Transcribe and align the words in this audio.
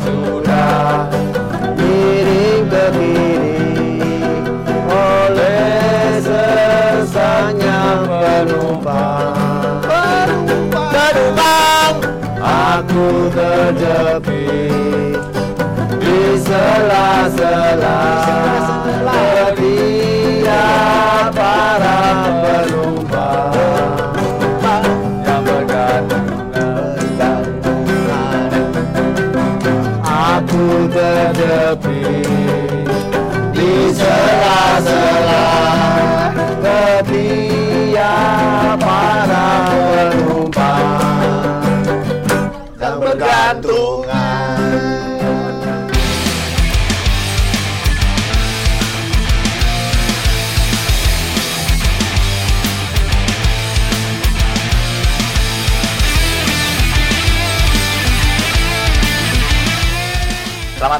sudah 0.00 1.08
miring 1.76 2.68
ke 2.68 2.84
kiri 2.92 3.60
oleh 4.88 6.20
sesanya 6.20 7.80
penumpang. 8.04 9.80
Penumpang 10.68 11.96
aku 12.44 13.32
terjepit 13.32 15.16
di 15.96 16.20
sela-sela 16.44 18.00
olhava 38.06 38.85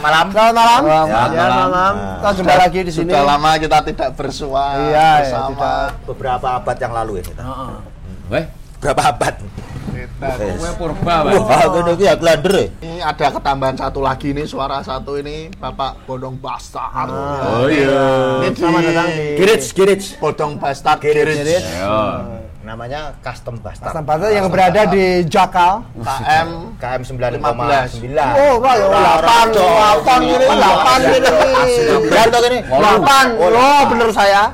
Selamat 0.07 0.30
malam. 0.30 0.30
Selamat 0.30 0.54
malam. 0.54 0.80
Selamat 0.80 1.10
Ya, 1.10 1.16
malam. 1.16 1.30
selamat 1.35 1.57
malam. 1.66 1.95
Kita 1.96 2.29
jumpa 2.30 2.37
Sudah- 2.46 2.59
lagi 2.62 2.79
di 2.79 2.93
sini. 2.93 3.10
Sudah 3.10 3.23
lama 3.24 3.51
kita 3.59 3.79
tidak 3.82 4.09
bersua 4.15 4.65
Iya, 4.79 4.87
ya, 4.87 5.10
bersama. 5.18 5.49
tidak. 5.51 5.87
Beberapa 6.07 6.49
abad 6.54 6.76
yang 6.79 6.93
lalu 6.95 7.12
ya. 7.18 7.24
kita. 7.26 7.43
Weh, 8.27 8.45
Berapa 8.77 9.02
abad? 9.09 9.34
Kita. 9.96 10.29
kowe 10.37 10.71
purba, 10.77 11.15
Pak. 11.24 11.32
Wah, 11.40 11.62
iki 11.90 12.04
ya 12.04 12.15
glander 12.15 12.54
ya. 12.54 12.66
Ini 12.80 12.96
ada 13.01 13.27
ketambahan 13.32 13.77
satu 13.77 14.01
lagi 14.01 14.32
nih 14.32 14.45
suara 14.45 14.80
satu 14.80 15.16
ini 15.16 15.49
Bapak 15.52 16.04
Bodong 16.04 16.37
Bastard. 16.37 17.09
Oh 17.09 17.66
iya. 17.66 18.45
Ini 18.45 18.49
Selamat 18.52 18.80
datang 18.87 19.09
di 19.10 19.27
Garage, 19.37 19.68
garage. 19.73 20.07
Bodong 20.16 20.52
Bastard 20.57 21.01
Garage. 21.01 21.37
Garage. 21.37 22.35
Namanya 22.77 23.16
custom 23.24 23.57
bastard. 23.65 23.88
Custom 23.88 24.05
Bastard 24.05 24.37
yang 24.37 24.52
berada 24.52 24.85
di 24.85 25.24
Jakal. 25.24 25.80
KM 25.96 26.77
KM 26.77 27.01
9,9. 27.09 27.41
Oh, 28.37 28.60
kalau 28.60 28.87
delapan, 28.93 29.45
delapan 29.49 30.21
ini, 30.21 30.45
delapan 30.45 30.99
ini. 31.09 31.30
Sembilan 31.73 32.27
toh 32.29 32.41
ini. 32.52 32.59
Delapan. 32.68 33.24
Oh, 33.41 33.49
Oh, 33.49 33.80
bener 33.88 34.09
saya. 34.13 34.52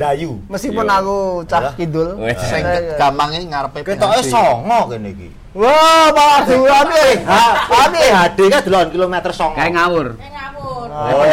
Dayu. 0.00 0.32
Meskipun 0.48 0.82
Iya. 0.82 0.96
aku 0.96 1.18
cah 1.44 1.62
kidul. 1.76 2.08
Sing 2.40 2.64
gampangnya 2.96 3.38
ngarepe 3.44 3.84
Ketoknya 3.84 4.24
PHD. 4.24 4.32
songo 4.32 4.80
kene 4.88 5.08
iki. 5.10 5.28
Wah, 5.52 6.08
malah 6.10 6.40
duluan 6.42 6.86
nih. 6.88 7.12
Ade 7.68 8.04
HD 8.08 8.38
kan 8.48 8.60
duluan 8.62 8.88
kilometer 8.88 9.30
songo. 9.30 9.54
Kayak 9.54 9.72
ngawur. 9.76 10.08
Oh, 10.90 11.24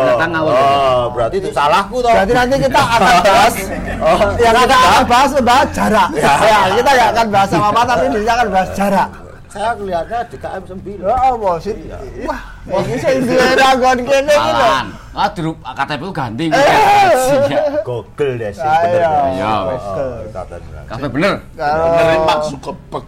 Pendatang 0.00 0.30
ngawur. 0.32 0.52
Oh, 0.52 1.02
berarti 1.12 1.36
itu 1.38 1.48
salahku 1.50 2.00
toh. 2.00 2.08
Berarti 2.08 2.32
nanti 2.32 2.54
kita 2.58 2.80
akan 2.88 3.00
bahas 3.20 3.54
Oh, 3.94 4.18
yang 4.36 4.54
kita 4.58 4.76
akan 4.76 5.04
bahas 5.06 5.30
bahas 5.40 5.68
jarak. 5.70 6.08
Ya, 6.44 6.60
kita 6.72 6.90
nggak 6.90 7.08
akan 7.12 7.26
bahas 7.28 7.48
sama 7.48 7.66
apa 7.70 7.80
tapi 7.84 8.04
kita 8.14 8.32
akan 8.32 8.48
bahas 8.48 8.70
jarak. 8.74 9.08
Saya 9.54 9.70
lihatnya 9.78 10.18
di 10.26 10.36
KM 10.42 10.62
9. 10.66 10.98
Ya 10.98 11.14
Allah 11.14 11.54
sih. 11.62 11.74
Wah, 12.26 12.42
ini 12.82 12.98
saya 12.98 13.22
duwe 13.22 13.50
ragon 13.54 13.98
kene 14.02 14.34
iki 14.34 14.50
lho. 14.50 14.66
Malan. 14.66 14.86
Ah, 15.14 15.30
KTP 15.78 16.00
ku 16.02 16.10
ganti. 16.10 16.44
Eh. 16.50 16.58
Iya. 16.58 17.62
Google 17.86 18.34
deh 18.34 18.50
sih 18.50 18.66
Ayo. 18.66 18.82
bener. 18.82 18.98
deh. 18.98 19.30
Iya. 19.38 19.52
Oh, 19.54 20.14
dikatakan 20.26 20.58
bener. 20.66 21.06
Bener. 21.14 21.34
Benerin 21.54 22.22
Mark 22.26 22.40
Zuckerberg. 22.50 23.06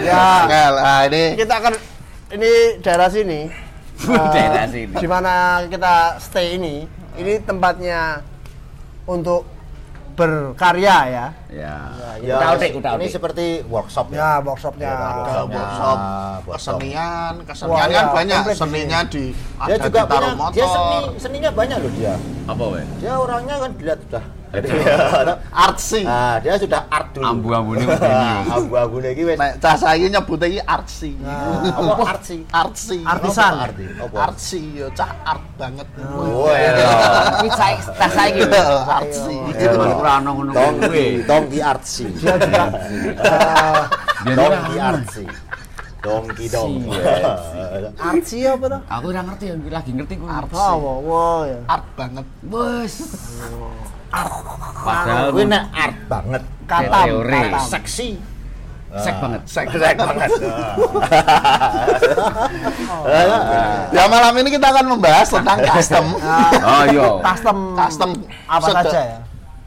ya 0.00 0.48
Nah, 0.72 1.00
ini 1.04 1.22
kita 1.36 1.54
akan 1.60 1.74
ini 2.32 2.50
daerah 2.80 3.08
sini. 3.12 3.40
eh, 4.08 4.28
Daerah 4.32 4.64
sini. 4.72 4.96
Di 4.96 5.04
mana 5.04 5.64
kita 5.68 6.16
stay 6.16 6.56
ini, 6.56 6.88
ini 7.20 7.44
tempatnya 7.44 8.24
untuk 9.04 9.55
berkarya 10.16 10.96
ya. 11.06 11.26
Ya. 11.52 11.74
Ya, 12.24 12.36
Utak-utik, 12.40 12.70
utak-utik. 12.80 13.04
ini 13.04 13.06
seperti 13.12 13.46
workshop 13.68 14.06
ya. 14.10 14.16
Ya, 14.16 14.30
workshopnya. 14.40 14.88
Ya, 14.88 14.96
ada 14.96 15.42
workshop. 15.44 15.52
workshop 15.52 15.98
workshop. 16.48 16.76
kesenian, 16.80 17.32
Wah, 17.36 17.44
kesenian 17.52 17.88
iya, 17.88 17.96
kan 18.00 18.06
banyak. 18.10 18.40
komplit 18.40 18.56
di 18.56 18.58
Seninya 18.58 19.00
di 19.04 19.24
Dia 19.36 19.74
ada 19.76 19.84
juga 19.84 20.00
di 20.00 20.08
taruh 20.08 20.20
punya, 20.26 20.40
motor. 20.40 20.54
dia 20.56 20.66
seni, 20.66 20.96
seninya 21.20 21.50
banyak 21.52 21.78
loh 21.78 21.92
dia. 21.92 22.14
Apa 22.48 22.64
weh? 22.72 22.84
Dia 22.98 23.12
orangnya 23.14 23.54
kan 23.60 23.70
dilihat 23.76 24.00
sudah. 24.08 24.24
Artsy. 25.52 26.02
Nah, 26.04 26.36
dia 26.40 26.54
sudah 26.56 26.86
art 26.88 27.12
dulu. 27.12 27.24
Ambu-ambune 27.24 27.84
begini. 27.88 28.50
Ambu-ambu 28.52 28.96
iki 29.04 29.22
wis. 29.26 29.36
Nek 29.38 29.52
cah 29.60 29.76
saiki 29.76 30.06
nyebutnya 30.14 30.46
iki 30.48 30.60
artsy. 30.64 31.12
Apa 31.20 32.02
art 32.04 32.22
sih? 32.24 32.40
Artsy. 32.52 32.98
Artisan. 33.04 33.52
Apa 33.52 33.64
arti? 33.68 33.84
Apa? 33.96 34.16
Artsy 34.30 34.60
yo 34.76 34.86
cah 34.96 35.10
art 35.24 35.44
banget. 35.56 35.88
Oh, 36.00 36.52
iya. 36.52 36.88
Iki 37.44 37.50
saiki 37.52 37.82
tas 37.96 38.10
saiki. 38.12 38.40
Artsy. 38.84 39.36
Zaman 39.56 39.88
ora 39.96 40.12
ono 40.20 40.30
ngono 40.36 40.52
kuwi. 40.54 41.06
Tongki 41.24 41.58
artsy. 41.60 42.04
Dia 42.16 42.36
ono. 44.36 44.76
artsy. 44.80 45.45
Dongki 46.06 46.46
dong. 46.48 46.72
artsy 48.08 48.46
apa 48.46 48.64
tuh? 48.70 48.80
Aku 48.86 49.06
ora 49.10 49.22
ngerti, 49.26 49.46
lagi 49.66 49.90
ngerti 49.90 50.14
kuwi. 50.22 50.30
Oh, 50.30 50.78
wow, 50.78 50.98
wow, 51.02 51.38
ya. 51.42 51.58
Art 51.66 51.86
banget. 51.98 52.26
Wes. 52.46 52.94
Padahal 54.86 55.34
Kuwi 55.34 55.44
nek 55.50 55.64
art 55.74 55.98
banget. 56.06 56.42
Katam. 56.70 57.06
Seksi. 57.66 58.10
sek 58.96 59.12
banget. 59.20 59.42
Sek 59.44 59.68
sek 59.74 59.98
banget. 59.98 60.30
Ya 63.96 64.04
malam 64.10 64.34
ini 64.40 64.48
kita 64.50 64.66
akan 64.72 64.86
membahas 64.96 65.28
tentang 65.30 65.58
custom. 65.62 66.06
Oh 66.62 66.82
iya. 66.88 67.08
Custom, 67.22 67.58
Custom 67.76 68.10
apa 68.46 68.68
saja 68.70 69.00
ya? 69.02 69.18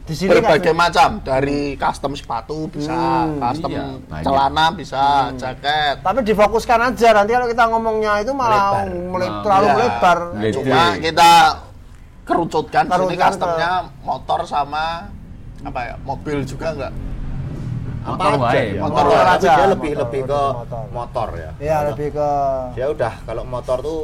Di 0.10 0.18
sini 0.18 0.34
berbagai 0.34 0.74
kan- 0.74 0.82
macam 0.82 1.10
dari 1.22 1.78
custom 1.78 2.18
sepatu 2.18 2.66
bisa, 2.68 2.98
Hmm, 3.24 3.38
custom 3.38 3.70
iya, 3.70 3.86
banyak. 4.02 4.26
celana 4.26 4.66
bisa, 4.74 5.06
jaket. 5.38 6.02
Tapi 6.02 6.20
difokuskan 6.26 6.80
aja 6.84 7.08
nanti 7.14 7.32
kalau 7.32 7.46
kita 7.46 7.64
ngomongnya 7.68 8.14
itu 8.18 8.34
malah 8.34 8.82
Melebar. 8.82 8.90
mele- 9.06 9.30
Nah, 9.30 9.42
terlalu 9.46 9.64
iya. 9.64 9.76
melebar. 9.76 10.18
Cuma 10.52 10.82
kita 10.98 11.32
kerucutkan 12.26 12.84
sini 12.84 12.94
Kerucutkan 12.96 13.30
customnya 13.30 13.72
motor 14.02 14.40
sama 14.44 14.86
apa 15.60 15.80
ya 15.84 15.96
mobil 16.00 16.42
juga 16.42 16.68
enggak 16.72 16.94
Motor 18.00 18.32
aja 18.40 18.58
ya. 18.58 18.80
Motor 18.80 19.04
Motor 19.04 19.20
aja, 19.20 19.34
aja. 19.36 19.52
Dia 19.52 19.68
lebih 19.68 19.92
motor, 19.92 20.02
lebih 20.02 20.22
ke 20.24 20.42
motor. 20.56 20.84
motor 20.90 21.28
ya. 21.36 21.52
Iya 21.60 21.78
lebih 21.86 22.08
ke 22.10 22.30
Dia 22.74 22.88
udah 22.88 23.14
kalau 23.22 23.44
motor 23.44 23.78
tuh 23.80 24.02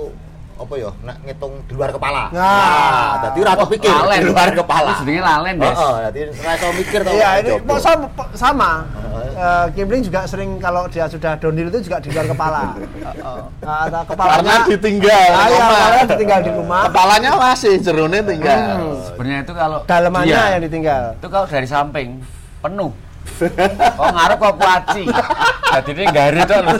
apa 0.55 0.73
ya 0.73 0.89
nak 1.03 1.17
ngitung 1.21 1.53
di 1.63 1.73
luar 1.73 1.91
kepala. 1.91 2.31
Nah. 2.31 3.19
tadi 3.21 3.37
ora 3.39 3.53
pikir 3.61 3.91
Lalen. 3.91 4.17
di 4.17 4.27
luar 4.27 4.49
kepala. 4.51 4.89
Itu 4.89 5.01
jenenge 5.03 5.21
lalen, 5.21 5.53
Des. 5.57 5.67
Heeh, 5.69 5.95
dadi 6.01 6.19
ora 6.33 6.51
iso 6.53 6.67
mikir 6.71 6.99
tau. 7.01 7.11
Iya 7.11 7.29
ini 7.37 7.51
kok 7.59 7.79
sama, 7.79 8.07
sama. 8.31 8.71
Eh, 9.35 9.65
Kipling 9.73 9.99
juga 10.01 10.23
sering 10.23 10.55
kalau 10.57 10.87
dia 10.87 11.05
sudah 11.05 11.35
downhill 11.35 11.67
itu 11.67 11.79
juga 11.83 11.99
di 11.99 12.07
luar 12.07 12.23
kepala. 12.25 12.61
Nah, 13.59 13.77
ada 13.83 13.99
kepalanya 14.03 14.35
karena 14.37 14.55
ditinggal 14.65 15.27
Ah, 15.29 15.45
iya, 15.45 15.59
kepalanya 15.59 16.05
ditinggal 16.07 16.39
di 16.39 16.51
rumah. 16.53 16.81
kepalanya 16.87 17.29
masih 17.35 17.73
jerone 17.77 18.19
tinggal 18.21 18.59
Hmm. 18.65 18.95
Sebenarnya 19.05 19.39
itu 19.41 19.53
kalau 19.53 19.79
Dalemannya 19.83 20.31
Iya. 20.31 20.53
yang 20.53 20.63
ditinggal. 20.63 21.03
itu 21.13 21.27
kalau 21.27 21.45
dari 21.45 21.67
samping 21.67 22.09
penuh 22.59 22.91
kok 23.91 24.07
ngarep 24.07 24.37
kok 24.37 24.55
puaci 24.55 25.03
jadi 25.75 25.89
ini 25.91 26.05
gari 26.07 26.39
tuh 26.45 26.57
lu 26.61 26.71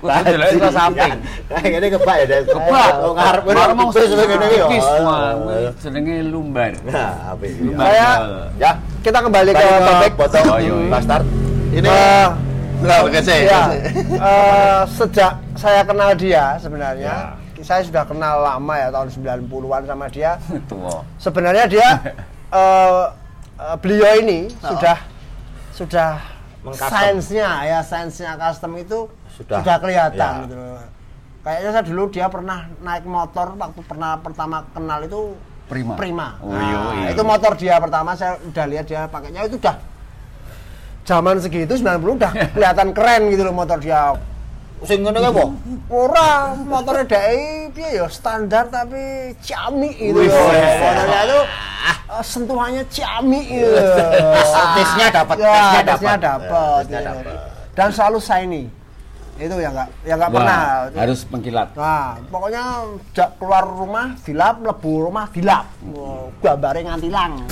kudu 0.00 0.20
delok 0.24 0.72
samping 0.72 1.12
ngene 1.52 1.86
kebak 1.92 2.16
ya, 2.18 2.26
Des. 2.26 2.44
kebak 2.44 2.92
Oh, 2.98 3.12
ngarep 3.12 3.44
mau 3.76 3.92
tipis 3.92 4.10
ngene 4.10 4.46
iki 4.48 4.78
Oh. 4.80 5.32
kuwi 5.36 5.60
jenenge 5.78 6.16
lumbar 6.24 6.72
Nah, 6.82 7.12
apik. 7.30 7.52
lumbar 7.60 7.84
Saya-. 7.86 8.18
Ya, 8.56 8.70
Kita 9.00 9.18
kembali 9.20 9.50
ke 9.50 9.64
topik. 9.80 10.12
potong 10.16 10.46
Oh, 10.46 10.58
iya, 10.58 10.72
iya. 10.74 10.88
bastard. 10.88 11.24
ini 11.70 11.88
Nah, 12.80 13.04
ya, 13.28 13.60
eh, 14.16 14.80
sejak 14.88 15.32
saya 15.52 15.84
kenal 15.84 16.16
dia 16.16 16.56
sebenarnya, 16.56 17.36
Ya. 17.36 17.60
saya 17.60 17.84
sudah 17.84 18.04
kenal 18.04 18.40
lama 18.40 18.72
ya 18.74 18.88
tahun 18.88 19.08
90-an 19.12 19.84
sama 19.84 20.08
dia. 20.08 20.40
Tua. 20.70 21.04
Sebenarnya 21.16 21.64
dia 21.66 21.88
eh, 22.56 23.04
eh, 23.58 23.76
beliau 23.76 24.12
ini 24.18 24.48
sudah 24.58 24.96
sudah 25.70 26.10
Mengcustom. 26.60 26.88
sainsnya 26.90 27.48
ya 27.62 27.78
sainsnya 27.80 28.36
custom 28.36 28.76
itu 28.76 29.08
Sudah, 29.40 29.58
sudah, 29.64 29.76
kelihatan 29.80 30.32
ya. 30.36 30.42
gitu. 30.44 30.56
loh. 30.56 30.80
Kayaknya 31.40 31.70
saya 31.72 31.84
dulu 31.88 32.02
dia 32.12 32.26
pernah 32.28 32.58
naik 32.78 33.04
motor 33.08 33.56
waktu 33.56 33.80
pernah 33.82 34.20
pertama 34.20 34.56
kenal 34.70 35.00
itu 35.02 35.20
Prima. 35.64 35.94
Prima. 35.94 36.28
Oh, 36.42 36.50
Nah, 36.50 36.60
iya, 36.60 36.78
iya. 36.98 37.06
itu 37.14 37.22
motor 37.22 37.54
dia 37.54 37.78
pertama 37.78 38.12
saya 38.12 38.34
udah 38.36 38.64
lihat 38.66 38.84
dia 38.84 39.06
pakainya 39.06 39.46
itu 39.46 39.54
udah 39.54 39.78
zaman 41.06 41.38
segitu 41.38 41.72
90 41.72 42.18
udah 42.18 42.32
kelihatan 42.58 42.88
keren 42.92 43.22
gitu 43.30 43.42
loh 43.42 43.54
motor 43.54 43.78
dia. 43.78 44.12
Sing 44.80 45.04
ngene 45.04 45.16
kae 45.16 45.28
apa? 45.28 45.44
Ora 45.92 46.30
motornya 46.56 47.04
dai 47.06 47.68
piye 47.70 48.00
ya 48.00 48.08
standar 48.08 48.66
tapi 48.66 49.30
ciamik 49.38 49.92
gitu 49.94 50.20
Wih. 50.20 50.28
Motornya 50.28 51.20
itu 51.22 51.38
eh, 51.86 52.24
sentuhannya 52.24 52.84
ciamik 52.88 53.44
gitu. 53.46 53.70
Tesnya 54.76 55.06
dapat, 55.12 55.36
Ya, 55.36 55.46
dapat. 55.46 55.64
Ya, 55.70 55.80
tesnya 55.86 56.14
gitu. 56.16 56.28
dapat. 57.06 57.34
Dan 57.76 57.88
selalu 57.92 58.18
shiny. 58.18 58.62
Itu 59.40 59.56
yang 59.56 59.72
enggak 59.72 59.88
yang 60.04 60.16
enggak 60.20 60.30
Wah, 60.30 60.36
pernah. 60.36 60.60
harus 61.00 61.20
mengkilat. 61.32 61.68
Nah, 61.72 62.20
pokoknya 62.28 62.62
jak 63.16 63.28
keluar 63.40 63.64
rumah 63.64 64.06
dilap, 64.20 64.56
lebu 64.60 64.92
rumah 65.08 65.26
dilap. 65.32 65.66
Wow, 65.80 66.28
gambare 66.44 66.84
nganti 66.84 67.08
lang. 67.08 67.48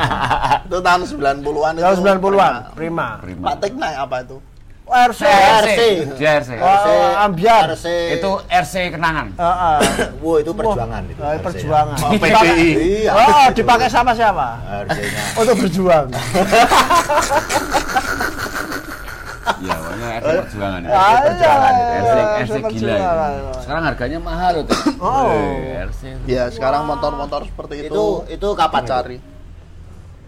Itu 0.66 0.78
tahun 0.82 1.02
90-an 1.06 1.72
itu. 1.78 1.84
Tahun 1.86 1.96
90-an, 2.02 2.52
prima. 2.74 3.22
Prima. 3.22 3.44
Pak 3.54 3.56
Tek 3.62 3.72
naik 3.78 3.96
apa 4.02 4.16
itu? 4.26 4.36
RC. 4.88 5.22
RC. 5.64 5.80
RC. 6.16 6.50
Oh, 6.64 7.12
ambiar. 7.20 7.76
RC. 7.76 7.86
Itu 8.18 8.40
RC 8.48 8.74
kenangan. 8.96 9.36
Heeh. 9.36 9.78
Wow, 10.24 10.42
itu 10.42 10.50
perjuangan 10.50 11.02
itu. 11.06 11.20
RC. 11.20 11.40
perjuangan. 11.44 11.96
Oh, 12.02 12.12
PDI. 12.16 12.68
Iya. 13.04 13.12
Oh, 13.14 13.46
dipakai 13.52 13.88
sama 13.92 14.16
siapa? 14.16 14.58
RC-nya. 14.88 15.22
Untuk 15.38 15.54
berjuang. 15.60 16.08
Iya, 19.58 19.74
pokoknya 19.74 20.08
RC 20.14 20.28
perjuangan. 20.42 20.80
ya. 20.80 20.90
Ah, 20.90 21.18
perjuangan 21.22 21.72
iya, 21.72 21.80
itu. 21.80 21.96
RC, 21.98 22.14
iya, 22.14 22.24
RC 22.38 22.56
gila. 22.70 22.94
itu. 22.94 23.58
Sekarang 23.58 23.82
harganya 23.84 24.18
mahal 24.20 24.52
loh. 24.54 24.64
Oh. 24.98 25.32
RC. 25.84 26.02
Ya, 26.24 26.42
sekarang 26.48 26.82
motor-motor 26.84 27.40
seperti 27.44 27.74
itu, 27.80 27.88
Itu 27.88 28.04
itu 28.28 28.48
kapan 28.52 28.82
cari. 28.84 29.16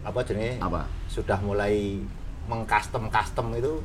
Apa 0.01 0.19
jenis? 0.23 0.57
Apa? 0.59 0.89
Sudah 1.07 1.39
mulai 1.39 2.01
mengcustom 2.47 3.07
custom 3.07 3.47
itu. 3.55 3.85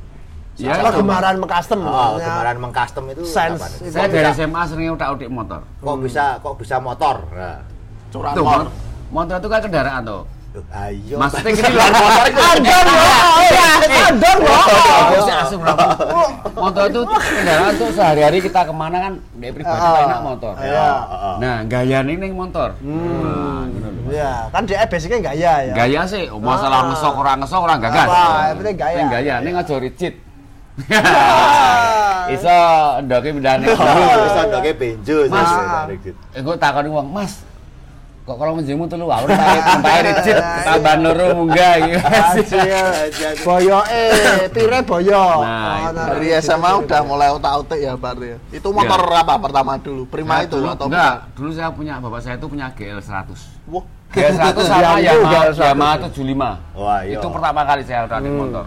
Ya, 0.56 0.72
Kalau 0.74 0.88
itu. 0.90 1.00
gemaran 1.04 1.36
mengcustom. 1.36 1.80
Oh, 1.82 2.16
kemarin 2.16 2.58
mengcustom 2.58 3.04
itu 3.10 3.22
Sense. 3.24 3.60
kapan? 3.60 3.72
Saya 3.86 4.08
Kok 4.08 4.14
dari 4.14 4.24
bisa- 4.26 4.40
SMA 4.40 4.62
sering 4.66 4.88
utak-utik 4.90 5.28
motor. 5.28 5.62
kok 5.68 5.98
bisa 6.00 6.40
kok 6.40 6.56
bisa 6.56 6.76
motor? 6.80 7.28
Nah. 7.30 7.60
Curanmor. 8.08 8.40
Tuh, 8.40 8.46
mot- 8.46 8.72
motor 9.12 9.36
itu 9.36 9.50
kan 9.50 9.60
kendaraan 9.60 10.02
tuh. 10.02 10.24
Loh, 10.56 10.64
Ayo. 10.72 11.20
Maksudnya 11.20 11.52
gini 11.52 11.68
loh, 11.70 11.88
motor 11.92 12.26
itu 12.26 12.40
Andor 12.40 12.84
loh, 12.88 13.04
Aku 14.06 15.16
sih 15.24 15.34
asum 15.34 15.62
lah. 15.66 15.75
Motor 16.56 16.84
itu 16.88 17.02
kendaraan 17.04 17.74
tuh 17.75 17.90
sehari-hari 17.92 18.38
kita 18.40 18.62
ke 18.63 18.74
mana 18.74 18.98
kan 19.00 19.13
dia 19.36 19.52
pribadi 19.52 19.81
Ah. 19.81 20.06
enak 20.06 20.19
motor. 20.22 20.54
Iya. 20.57 20.88
Nah, 21.42 21.56
gaya 21.66 22.00
ini 22.02 22.13
ning 22.16 22.34
motor. 22.34 22.78
Loh. 22.80 23.66
Iya, 24.06 24.48
kan 24.54 24.62
dia 24.63 24.86
basicnya 24.86 25.19
gaya 25.34 25.54
ya. 25.66 25.74
Gaya 25.74 26.02
sih, 26.06 26.30
oh, 26.30 26.38
masalah 26.38 26.86
Ah. 26.86 26.90
ngesok 26.94 27.13
orang 27.18 27.38
ngesok 27.42 27.62
orang 27.66 27.78
gagas. 27.81 28.07
Apa, 28.07 28.54
penting 28.56 28.78
gaya. 28.78 28.98
Yang 29.02 29.10
gaya, 29.12 29.34
ini 29.42 29.50
aja 29.52 29.75
rigid. 29.81 30.13
Ah. 30.94 32.30
Iso 32.30 32.56
ndoke 33.06 33.30
pindahane. 33.34 33.66
Oh, 33.75 34.18
bisa 34.25 34.42
ndoke 34.50 34.72
benjo 34.78 35.16
Mas. 35.30 35.51
gitu. 36.01 36.19
Eh, 36.34 36.58
takoni 36.58 36.90
wong, 36.90 37.08
Mas. 37.10 37.42
Kok 38.25 38.42
kalau 38.42 38.57
menjemu 38.57 38.89
telu 38.89 39.06
wae 39.06 39.22
tae 39.77 40.00
rigid, 40.01 40.33
tambahan 40.66 40.98
loro 41.00 41.25
munggah 41.38 41.74
gitu. 41.77 42.01
Anjir. 42.33 43.33
Boyoke, 43.45 44.06
pire 44.50 44.80
boyo. 44.81 45.45
Nah, 45.45 45.45
Oh, 45.45 45.77
itu. 45.86 46.01
Dari 46.10 46.27
SMA 46.42 46.72
udah 46.81 47.01
mulai 47.06 47.30
otak-otik 47.30 47.77
ya, 47.77 47.94
Pak 47.94 48.18
ya. 48.18 48.38
Itu 48.50 48.74
motor 48.74 48.98
apa 49.13 49.38
pertama 49.38 49.77
dulu? 49.77 50.10
Prima 50.10 50.42
Nah, 50.42 50.42
itu 50.42 50.57
dulu, 50.57 50.68
atau 50.68 50.89
enggak, 50.89 51.13
dulu 51.38 51.50
saya 51.54 51.69
punya 51.69 52.01
bapak 52.01 52.18
saya 52.19 52.36
itu 52.36 52.50
punya 52.50 52.66
GL 52.74 52.98
100. 52.98 53.69
Wah, 53.69 53.86
GL 54.10 54.33
100 54.33 54.57
sama 54.66 54.98
Yamaha, 54.98 55.30
GL 55.30 55.54
100. 55.54 55.69
Yamaha 55.69 55.95
75. 56.10 56.50
Wah, 56.74 57.00
iya. 57.06 57.16
Itu 57.16 57.27
pertama 57.30 57.62
kali 57.62 57.81
saya 57.86 58.10
running 58.10 58.33
Hmm. 58.33 58.42
motor. 58.42 58.66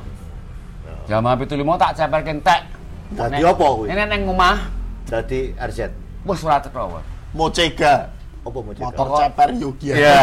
Yamaha 1.09 1.35
75 1.37 1.75
tak 1.75 1.91
ceperke 1.95 2.31
entek. 2.31 2.61
Dadi 3.11 3.43
Nek- 3.43 3.51
apa 3.51 3.67
kuwi? 3.75 3.87
Ini 3.91 4.03
neng 4.07 4.23
omah, 4.23 4.71
Jadi 5.03 5.51
RZ. 5.59 5.91
wis 6.23 6.47
ora 6.47 6.63
wae. 6.63 7.03
Mocega. 7.35 8.15
Apa 8.49 8.59
mau 8.65 8.73
Motor 8.73 9.07
ceper 9.21 9.49
Yogi. 9.61 9.89
Iya. 9.93 10.17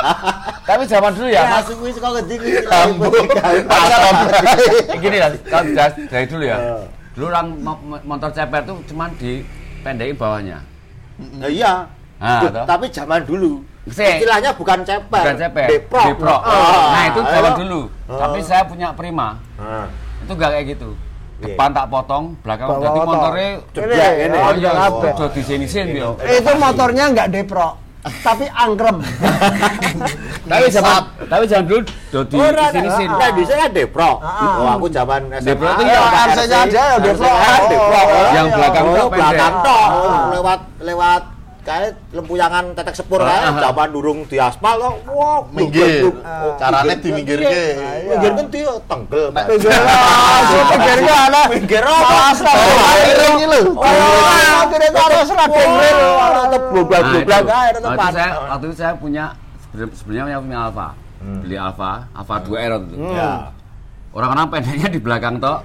Tapi 0.68 0.82
zaman 0.86 1.10
dulu 1.10 1.26
ya, 1.26 1.42
Mas. 1.48 1.66
kuwi 1.66 1.90
saka 1.90 2.08
ngendi 2.14 2.34
kuwi? 2.38 2.54
Gini 5.00 5.16
lah, 5.18 5.30
kalau 5.42 5.64
dari 6.06 6.26
dulu 6.28 6.44
ya. 6.46 6.56
Eh. 6.56 6.84
Dulu 7.18 7.24
orang 7.26 7.46
mo- 7.58 7.82
mo- 7.82 8.04
motor 8.06 8.30
ceper 8.30 8.62
tuh 8.62 8.78
cuman 8.86 9.10
dipendekin 9.18 10.14
bawahnya. 10.14 10.58
Nah, 11.18 11.50
iya. 11.50 11.88
Tapi 12.62 12.86
zaman 12.94 13.26
dulu. 13.26 13.64
Istilahnya 13.88 14.52
bukan 14.54 14.84
ceper. 14.84 15.22
Bukan 15.24 15.36
ceper, 15.40 15.66
Depro. 15.66 16.02
Depro. 16.04 16.36
Ah, 16.44 16.92
Nah, 16.92 17.04
itu 17.10 17.20
zaman 17.24 17.52
dulu. 17.56 17.80
Ah. 18.06 18.18
Tapi 18.22 18.38
saya 18.44 18.62
punya 18.62 18.92
Prima. 18.92 19.40
Ah. 19.56 19.88
Itu 20.22 20.32
gak 20.36 20.50
kayak 20.54 20.66
gitu. 20.76 20.90
Depan 21.38 21.68
tak 21.70 21.86
potong, 21.86 22.34
belakang 22.42 22.66
Bawa 22.66 22.82
jadi 22.82 22.98
motor. 22.98 23.14
motornya 23.14 23.50
Jeblak 23.70 23.94
Ini, 23.94 24.26
ini. 24.26 24.36
oh, 24.36 24.52
iya, 24.58 24.70
di 25.30 25.42
sini 25.46 25.66
sini 25.70 25.92
yo. 25.94 26.10
Itu 26.18 26.52
motornya 26.58 27.04
nggak 27.14 27.28
depro, 27.30 27.68
tapi 28.22 28.44
angkrem. 28.50 28.96
Tapi 30.48 30.64
zaman 30.72 31.02
tapi 31.28 31.44
zaman 31.44 31.64
dulu 31.68 31.80
do 32.08 32.20
di 32.24 32.36
sini 32.72 32.88
sini. 32.88 33.12
Nah, 33.12 33.30
di 33.36 33.44
sana 33.44 33.68
Depro. 33.68 34.16
Ah. 34.16 34.56
Oh, 34.56 34.68
aku 34.80 34.86
zaman 34.88 35.28
SMA. 35.36 35.44
Depro 35.44 35.68
itu 35.76 35.82
ya, 35.84 35.92
yang 35.92 36.06
Pak 36.08 36.22
RC-nya 36.24 36.58
aja 36.64 36.82
ya, 36.88 36.96
Depro. 36.96 37.28
Oh, 37.28 38.28
Yang 38.32 38.46
belakang 38.56 38.84
Oh, 38.88 39.08
belakang 39.12 39.54
tok. 39.60 39.88
Ah. 39.92 40.24
Lewat 40.32 40.60
lewat 40.80 41.22
kayak 41.68 41.90
lempuyangan 42.16 42.64
tetek 42.72 42.96
sepur 42.96 43.20
Ah, 43.20 43.28
kae 43.28 43.52
ah. 43.52 43.60
zaman 43.60 43.88
durung 43.92 44.24
di 44.24 44.40
aspal 44.40 44.80
kok. 44.80 44.96
Wah, 45.12 45.44
Minggir. 45.52 46.08
Ah. 46.24 46.48
Oh, 46.48 46.52
Carane 46.56 46.96
minggir. 46.96 47.04
diminggirke. 47.04 47.64
Iya. 47.76 48.08
Minggir 48.08 48.32
kan 48.32 48.46
dia 48.48 48.72
tenggel. 48.88 49.24
Pinggir 49.28 49.70
langsung 49.76 50.64
pinggirnya 50.66 51.14
ada. 51.28 51.42
Minggir 51.52 51.82
apa? 51.84 52.08
Masa 52.08 52.48
Akhirnya 52.48 53.28
ini 53.36 53.46
lho. 53.46 53.60
Oh, 53.68 53.84
real. 55.76 56.00
Orang 56.08 56.46
tetep 56.48 56.62
Nah, 56.62 56.72
goblak-goblak 56.72 57.40
itu. 57.40 57.50
kae 57.84 58.08
saya 58.10 58.30
waktu 58.48 58.64
itu 58.64 58.76
saya 58.76 58.92
punya 58.96 59.24
sebenarnya 59.92 60.40
punya 60.40 60.58
Alfa. 60.64 60.88
Hmm. 61.18 61.40
Beli 61.44 61.56
Alfa, 61.58 61.92
Alfa 62.14 62.36
2R 62.46 62.70
waktu 62.72 62.92
itu. 62.94 63.08
Ya. 63.12 63.32
Orang-orang 64.08 64.46
pendeknya 64.48 64.88
di 64.88 65.00
belakang 65.02 65.36
tok. 65.36 65.60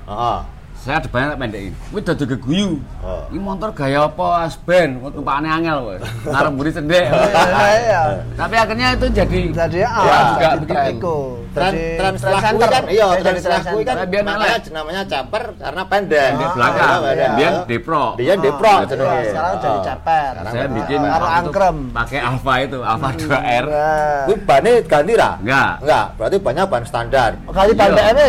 Saya 0.83 0.99
ada 0.99 1.07
banyak 1.07 1.39
pendekin. 1.39 1.71
Wih 1.89 2.03
dadi 2.03 2.27
geguyu. 2.27 2.75
Oh. 2.99 3.23
Ini 3.31 3.39
motor 3.39 3.71
gaya 3.71 4.03
apa 4.03 4.43
asben, 4.43 4.99
tumpakane 5.01 5.47
angel 5.47 5.77
kowe. 5.79 5.95
Ngarep 6.27 6.51
mburi 6.51 6.71
cendek. 6.71 7.07
Iya. 7.83 8.03
Tapi 8.35 8.55
akhirnya 8.57 8.87
itu 8.91 9.05
jadi 9.09 9.39
Jadi 9.53 9.77
Ya, 9.79 9.87
ah, 9.89 10.03
juga 10.29 10.47
jadi 10.49 10.59
begitu. 10.59 11.15
tren. 11.49 11.71
Tren 11.95 12.13
kan 12.19 12.53
center. 12.53 12.83
iya 12.85 13.07
Dia 13.07 13.15
tren 13.15 13.23
jadi 13.25 13.39
setelah 13.39 13.61
trend 13.61 13.71
kuwi 13.71 13.83
kan 13.83 13.95
center. 13.95 14.11
Biar 14.11 14.23
makanya 14.25 14.51
elek. 14.53 14.71
namanya 14.73 15.01
caper 15.05 15.43
karena 15.55 15.83
pendek. 15.85 16.29
di 16.29 16.43
Ah, 16.43 16.51
belakang. 16.51 16.99
iya. 17.07 17.29
Biar 17.33 17.53
Depro. 17.63 18.03
Dia 18.17 18.33
Depro 18.35 18.67
Ah, 18.67 18.79
iya, 18.83 18.87
sekarang 19.25 19.55
jadi 19.57 19.79
ceper. 19.81 20.31
Sekarang 20.33 20.51
Saya 20.51 20.67
bikin. 20.69 20.99
Karo 21.01 21.27
angkrem. 21.29 21.77
pakai 21.93 22.19
Alfa 22.19 22.53
itu, 22.59 22.79
Alfa 22.81 23.09
2R. 23.15 23.65
Nah. 23.65 24.23
Kuwi 24.27 24.35
bane 24.41 24.71
ganti 24.83 25.13
ra? 25.15 25.31
Enggak. 25.39 25.71
Enggak, 25.79 26.05
berarti 26.13 26.37
banyak 26.37 26.65
ban 26.67 26.83
standar. 26.83 27.31
Kali 27.47 27.71
Iya. 27.71 27.79
pandai 27.79 28.05
ini. 28.13 28.27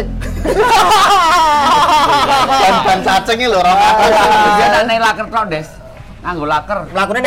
Ban-ban 2.45 2.99
cacing 3.01 3.39
ini 3.41 3.47
lho 3.49 3.59
orang 3.59 3.79
Dia 4.61 4.67
tak 4.71 4.83
naik 4.87 5.01
laker 5.01 5.27
tok, 5.33 5.45
Des. 5.49 5.69
Nganggo 6.25 6.45
laker. 6.49 6.79
Dengan 6.89 7.11
ring 7.13 7.25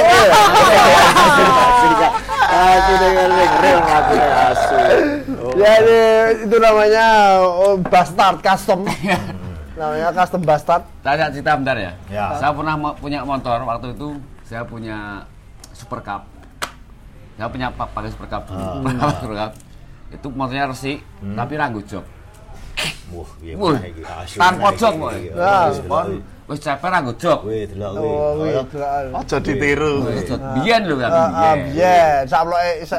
melakukannya 3.86 4.34
asu. 4.50 4.78
Ya 5.58 5.74
itu 6.34 6.56
namanya 6.58 7.06
oh, 7.46 7.78
bastard 7.82 8.42
custom. 8.42 8.86
namanya 9.78 10.10
custom 10.16 10.42
bastard. 10.42 10.84
Tanya 11.06 11.30
cerita 11.30 11.54
bentar 11.54 11.78
ya. 11.78 11.94
Ya. 12.10 12.34
Saya 12.42 12.52
pernah 12.58 12.74
punya 12.98 13.22
motor 13.22 13.62
waktu 13.70 13.94
itu 13.94 14.18
saya 14.42 14.66
punya 14.66 15.28
Super 15.78 16.02
Cup. 16.02 16.26
Saya 17.38 17.48
punya 17.54 17.70
pa- 17.70 17.90
pakai 17.94 18.10
Super 18.10 18.28
Cup. 18.34 18.50
Pernah 18.50 19.14
Super 19.22 19.36
Cup. 19.38 19.52
Itu 20.10 20.28
motornya 20.34 20.72
resik, 20.72 21.04
tapi 21.36 21.54
ranggo 21.60 21.84
jok. 21.86 22.17
Wah, 23.07 23.29
Wih, 23.41 23.55
mana 23.55 23.88
iki 23.88 24.01
asu. 24.03 24.36
tanpa 24.38 24.67
mana 24.69 24.77
jok, 24.77 24.93
iki, 24.93 25.01
Boy. 25.01 25.15
iki. 25.17 25.29
Nah, 25.34 25.65
Wis, 25.72 25.79
delok, 25.81 26.60
ceper 26.60 26.89
jok. 27.15 27.39
Wih. 27.48 27.63
Aja 29.15 29.38
ditiru. 29.39 29.93
Biyen 30.60 30.81
lho. 30.86 30.96
Ah, 31.01 31.10
ah, 31.31 31.53
biyen, 31.55 32.24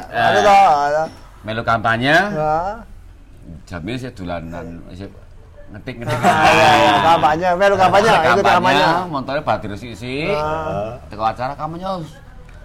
anu 0.08 0.38
to. 0.40 0.56
Melu 1.46 1.62
kampanye, 1.62 2.16
Ah, 2.34 2.82
jamnya 3.64 3.94
saya 3.96 4.10
dolanan 4.12 4.66
ngetik-ngetik. 5.68 6.18
iya, 6.18 6.68
iya, 6.74 6.92
kampanye, 7.04 7.48
melu 7.54 7.74
kampanye, 7.76 8.08
Selesai 8.10 8.32
ikut 8.34 8.44
kampanye. 8.44 8.84
motornya 9.06 9.42
batir 9.44 9.70
sisi. 9.76 10.32
Ah. 10.32 10.96
Teko 11.06 11.22
acara 11.22 11.52
kampanye. 11.54 11.86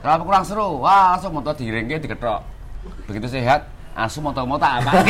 Kenapa 0.01 0.23
kurang 0.25 0.43
seru? 0.43 0.79
Wah, 0.83 1.15
langsung 1.15 1.31
motor 1.31 1.53
diringke 1.53 1.99
diketok. 1.99 2.43
Begitu 3.07 3.27
sehat, 3.29 3.63
asu 3.93 4.17
motor-motor 4.19 4.65
apa? 4.67 4.91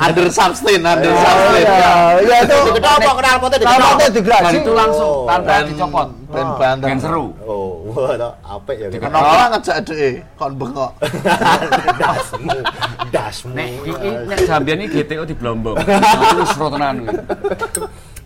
Under 0.00 0.30
sustain, 0.30 0.78
under 0.78 1.10
Oh, 1.10 1.18
sustain. 1.18 1.66
iya, 1.66 1.90
iya 2.22 2.36
itu. 2.46 2.54
Diketok 2.70 2.92
apa 3.02 3.12
kenal 3.18 3.34
potnya 3.42 3.58
diketok? 3.58 3.78
Knalpotnya 3.82 4.10
digerasi. 4.14 4.44
Dan 4.46 4.54
itu 4.62 4.72
langsung 4.72 5.10
Oh, 5.10 5.26
tanpa 5.26 5.54
dicopot. 5.66 6.08
ban 6.30 6.46
banter. 6.54 6.86
Ben 6.86 6.98
seru. 7.02 7.24
Oh, 7.42 7.90
Wah, 7.90 8.30
apik 8.46 8.76
ya. 8.78 8.86
Kenapa 8.94 9.18
ora 9.26 9.44
ngejak 9.50 9.76
dhek 9.82 10.14
kon 10.38 10.52
bengok? 10.54 10.90
dasmu, 11.98 12.58
dasmu. 13.10 13.50
Nek 13.50 13.68
iki 13.82 14.08
nek 14.30 14.38
iki 14.78 15.02
GTO 15.02 15.22
di 15.26 15.34
Blombong. 15.34 15.76
Itu 15.82 16.44
seru 16.46 16.66
tenan. 16.70 17.10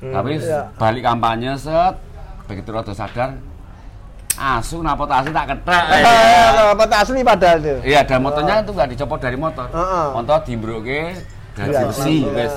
Tapi 0.04 0.30
Iya. 0.36 0.60
balik 0.76 1.00
kampanye 1.00 1.56
set 1.56 1.96
begitu 2.44 2.68
rada 2.68 2.92
sadar 2.92 3.40
asu 4.34 4.82
napot 4.82 5.06
asu 5.06 5.30
tak 5.30 5.46
ketek. 5.54 5.84
Eh, 6.74 6.86
tak 6.86 7.00
asli 7.00 7.20
padahal 7.22 7.58
itu. 7.58 7.74
Iya, 7.86 8.00
dan 8.02 8.18
motornya 8.20 8.60
itu 8.60 8.72
nggak 8.72 8.88
dicopot 8.92 9.18
dari 9.18 9.36
motor. 9.36 9.66
Motor 10.12 10.38
dimbroke 10.42 11.14
gaji 11.54 11.70
Iya, 11.70 11.80
besi 11.86 12.16
iya. 12.20 12.32
wis. 12.34 12.54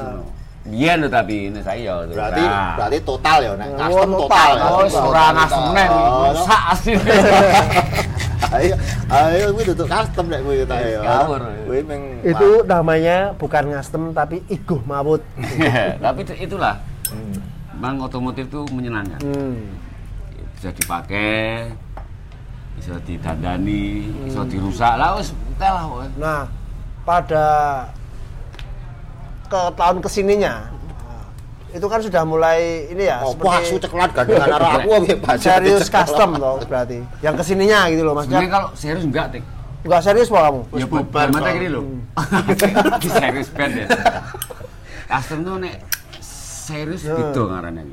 Biyen 0.67 0.99
lho 0.99 1.07
tapi 1.07 1.47
ini 1.47 1.63
saya 1.63 1.79
ya. 1.79 2.11
Berarti 2.11 2.43
Nah. 2.43 2.75
berarti 2.75 2.97
total 3.01 3.37
ya, 3.39 3.51
nek 3.55 3.67
Oh, 3.67 3.77
custom 3.79 4.09
total. 4.11 4.27
total. 4.27 4.51
ya. 4.51 4.65
Oh, 4.99 5.07
ora 5.07 5.25
ngasem 5.31 5.61
meneh 5.63 5.87
Oh, 5.87 6.27
rusak 6.33 6.61
asli. 6.67 6.93
Ayo, 8.47 8.73
ayo 9.11 9.51
kuwi 9.51 9.63
tutuk 9.65 9.87
custom 9.87 10.25
nek 10.27 10.39
kuwi 10.39 10.63
ta 10.63 10.75
ya. 10.79 11.27
Kuwi 11.67 11.79
Itu 12.23 12.47
namanya 12.63 13.35
bukan 13.35 13.63
ngastem 13.71 14.11
tapi 14.11 14.39
iguh 14.47 14.79
mawut. 14.83 15.19
Tapi 16.03 16.19
itu- 16.23 16.39
itulah 16.41 16.75
Hmm. 17.07 17.39
Memang 17.79 18.03
otomotif 18.03 18.51
itu 18.51 18.67
menyenangkan. 18.67 19.21
Hmm. 20.57 20.59
Bisa 20.59 20.69
dipakai, 20.73 21.69
bisa 22.73 22.97
didandani, 23.05 24.09
bisa 24.25 24.41
dirusak 24.49 24.97
lah 24.97 25.21
wis 25.21 25.29
oke 25.29 25.61
lah. 25.61 25.85
Nah, 26.17 26.41
pada 27.05 27.45
ke 29.47 29.61
tahun 29.77 29.97
ke 30.01 30.09
sininya 30.09 30.73
itu 31.67 31.83
kan 31.85 31.99
sudah 32.01 32.23
mulai 32.25 32.89
ini 32.89 33.05
ya 33.05 33.21
Oh, 33.21 33.35
wah, 33.43 33.59
seperti 33.61 33.85
ceklat 33.85 34.09
gandengan 34.15 34.49
aku 34.55 34.91
serius 35.45 35.85
custom 35.87 36.39
loh 36.39 36.57
berarti. 36.65 37.05
Yang 37.21 37.35
ke 37.37 37.43
sininya 37.53 37.85
gitu 37.91 38.01
loh 38.01 38.17
Sebenarnya 38.17 38.33
maksudnya. 38.33 38.49
kalau 38.49 38.69
serius 38.73 39.03
enggak, 39.05 39.25
Tik. 39.35 39.43
Enggak 39.85 40.01
serius 40.01 40.27
pak 40.27 40.41
kamu? 40.41 40.61
Ya 40.73 40.85
bubar, 40.89 41.25
mata 41.29 41.49
gini 41.53 41.69
loh. 41.69 41.83
Di 43.03 43.09
serius 43.13 43.47
band 43.53 43.73
ya. 43.77 43.87
Custom 45.11 45.39
tuh 45.45 45.55
nek 45.61 45.75
serius 46.17 47.01
Ya. 47.05 47.13
gitu 47.13 47.45
ngarannya. 47.45 47.83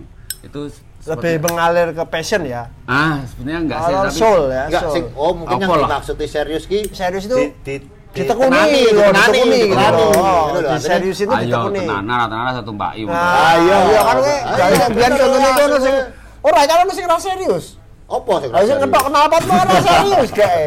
Itu 0.41 0.71
Lebih 1.05 1.21
seperti- 1.37 1.45
mengalir 1.45 1.89
ke 1.91 2.05
passion 2.07 2.43
ya. 2.43 2.63
Ah, 2.85 3.21
sebenarnya 3.27 3.61
enggak 3.63 3.81
serius 3.83 4.01
tapi 4.03 4.17
soul 4.17 4.43
ya, 4.49 4.63
Enggak 4.65 4.83
soul. 4.83 4.95
sing 4.95 5.05
oh 5.15 5.33
mungkin 5.35 5.57
yang 5.57 5.69
Apa 5.69 5.77
lah? 5.77 5.89
dimaksud 5.91 6.15
serius 6.25 6.65
ki 6.65 6.79
Serius 6.91 7.25
itu 7.25 7.37
di, 7.37 7.45
di, 7.61 7.75
ditekuni 8.15 8.49
loh, 8.49 9.05
dikenani, 9.05 9.13
ditekuni 9.13 9.45
gitu 9.45 9.65
dikenani. 9.69 10.01
loh. 10.01 10.11
Gitu 10.49 10.61
Di 10.65 10.79
serius 10.81 11.19
itu 11.19 11.29
ayo 11.31 11.45
ditekuni. 11.45 11.79
tenanan 11.83 12.25
tenanan 12.25 12.53
satu 12.55 12.71
mbak. 12.73 12.93
Nah, 13.05 13.53
Ayo. 13.53 13.77
iya 13.85 14.01
kan 14.03 14.17
we. 14.17 14.35
Ayo. 14.35 14.55
Jadi 14.57 14.77
biar 14.93 15.11
contohnya 15.13 15.45
Ayo. 15.47 15.59
kono 15.59 15.77
sing 15.79 15.95
ora 16.41 16.61
kan 16.63 16.77
ono 16.81 16.93
sing 16.93 17.05
ra 17.05 17.17
serius. 17.19 17.65
Apa 18.07 18.33
sing 18.39 18.51
Lah 18.51 18.63
sing 18.63 18.77
ngetok 18.79 19.05
knalpot 19.07 19.43
mah 19.45 19.57
ora 19.61 19.75
serius 19.79 20.31
kae. 20.33 20.65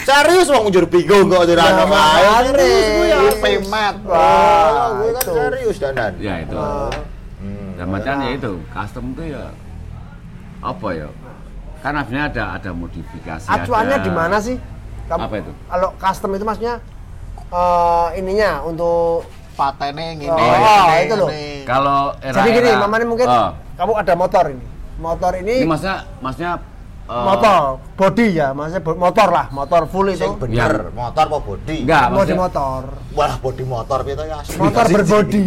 Serius 0.00 0.46
wong 0.48 0.64
njur 0.66 0.84
bingung 0.86 1.26
kok 1.28 1.40
ora 1.44 1.54
Nah, 1.54 1.70
ono 1.72 1.84
main. 1.86 2.42
Serius 2.48 3.04
ya. 3.06 3.18
Pemat. 3.38 3.94
Wah, 4.02 4.86
kuwi 4.96 5.10
kan 5.12 5.22
serius 5.24 5.76
danan. 5.76 6.12
Ya 6.18 6.34
itu. 6.40 6.56
Hmm. 7.38 7.70
Dan 7.76 7.86
macam 7.88 8.14
ya 8.18 8.30
itu, 8.32 8.52
custom 8.68 9.14
itu 9.14 9.22
ya 9.30 9.46
apa 10.60 10.88
ya? 10.92 11.08
Kan 11.78 11.94
akhirnya 11.94 12.24
ada 12.26 12.44
ada 12.54 12.70
modifikasi. 12.72 13.46
Acuannya 13.46 13.96
ada- 13.96 14.04
di 14.04 14.10
mana 14.10 14.36
sih? 14.38 14.56
Kamu- 15.06 15.24
Apa 15.24 15.34
itu? 15.38 15.52
Kalau 15.64 15.88
custom 15.96 16.30
itu 16.34 16.44
maksudnya 16.44 16.74
eh 17.48 18.08
ininya 18.16 18.60
untuk 18.62 19.24
Patene 19.54 20.14
ngene. 20.14 20.30
Oh, 20.30 20.38
ngene, 20.38 20.96
itu 21.02 21.14
loh. 21.16 21.28
Kalau 21.64 22.14
era 22.20 22.36
jadi 22.36 22.50
gini, 22.52 22.70
mamanya 22.76 23.06
mungkin 23.06 23.26
Oh, 23.26 23.50
kamu 23.74 23.92
ada 23.96 24.14
motor 24.14 24.44
ini. 24.48 24.64
Motor 24.98 25.32
ini, 25.36 25.54
ini 25.56 25.66
maksudnya 25.66 25.96
maksudnya 26.18 26.52
eh, 27.08 27.24
motor, 27.24 27.60
body 27.94 28.26
ya, 28.30 28.52
maksudnya 28.52 28.80
motor 28.94 29.28
lah, 29.28 29.46
motor 29.50 29.82
full 29.86 30.06
itu. 30.06 30.28
Bener, 30.38 30.92
motor 30.92 31.24
apa 31.24 31.38
body? 31.40 31.76
Enggak, 31.82 32.04
Body 32.04 32.14
maksudnya 32.14 32.36
motor. 32.38 32.80
Wah, 33.10 33.32
body 33.36 33.64
motor 33.64 33.98
to 34.04 34.22
ya 34.22 34.36
asli. 34.38 34.54
Motor 34.54 34.84
berbody. 34.86 35.44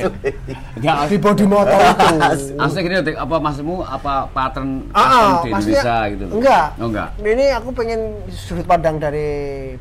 enggak 0.76 0.96
Di 1.06 1.16
body 1.16 1.44
motor 1.46 1.78
itu. 1.80 2.06
Maksudnya 2.54 2.82
gini, 2.82 2.94
Dik, 3.02 3.16
apa 3.16 3.36
maksudmu 3.38 3.74
apa 3.80 4.12
pattern 4.28 4.68
Ah, 4.90 5.00
ah, 5.00 5.30
di 5.40 5.48
maksudnya 5.48 5.80
Indonesia 5.80 5.96
gitu? 6.08 6.24
loh? 6.24 6.34
Enggak. 6.36 6.66
Oh, 6.74 6.86
enggak. 6.86 7.08
Ini 7.18 7.44
aku 7.54 7.68
pengen 7.70 8.00
sudut 8.28 8.66
pandang 8.66 8.96
dari 8.96 9.28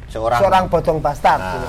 Seorang- 0.07 0.39
seorang, 0.39 0.63
bodong 0.67 0.99
bastard 0.99 1.39
Nah. 1.39 1.53
gitu. 1.53 1.67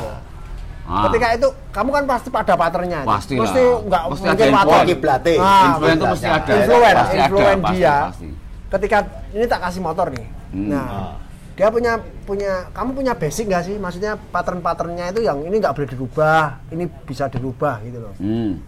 Ah. 0.83 1.07
Ketika 1.07 1.27
itu 1.33 1.49
kamu 1.71 1.91
kan 1.93 2.05
pasti 2.05 2.29
pada 2.29 2.55
patternnya. 2.55 3.01
Pasti. 3.05 3.35
Mesti 3.35 3.63
enggak 3.81 4.03
Pasti 4.05 4.27
mungkin 4.27 4.31
ada 4.43 4.45
pattern. 4.53 4.75
info, 4.75 4.89
kiblate. 4.89 5.35
Nah, 5.37 5.63
influence 5.65 5.95
itu 5.95 6.05
mesti 6.05 6.27
ada. 6.27 6.53
influence, 6.53 6.83
Pasti 6.93 7.15
ada, 7.15 7.23
influence 7.23 7.63
pasti, 7.63 7.77
dia. 7.77 7.97
pasti. 8.05 8.29
Ketika 8.71 8.99
ini 9.31 9.45
tak 9.45 9.61
kasih 9.61 9.83
motor 9.83 10.07
nih. 10.09 10.27
Hmm. 10.51 10.69
Nah, 10.71 10.87
Ah. 10.87 11.13
dia 11.53 11.69
punya 11.69 11.99
punya 12.25 12.71
kamu 12.71 12.91
punya 12.95 13.13
basic 13.13 13.47
nggak 13.47 13.65
sih? 13.65 13.77
Maksudnya 13.77 14.15
pattern-patternnya 14.31 15.11
itu 15.11 15.21
yang 15.21 15.43
ini 15.43 15.59
nggak 15.59 15.75
boleh 15.75 15.89
dirubah, 15.89 16.43
ini 16.71 16.87
bisa 17.03 17.27
dirubah 17.27 17.83
gitu 17.83 17.99
loh. 17.99 18.15
Hmm. 18.17 18.63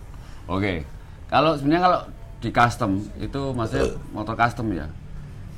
Oke. 0.46 0.82
Kalau 1.26 1.54
sebenarnya 1.54 1.82
kalau 1.82 2.00
di 2.38 2.50
custom 2.50 2.90
itu 3.16 3.40
maksudnya 3.52 3.86
motor 4.10 4.34
custom 4.34 4.66
ya. 4.70 4.86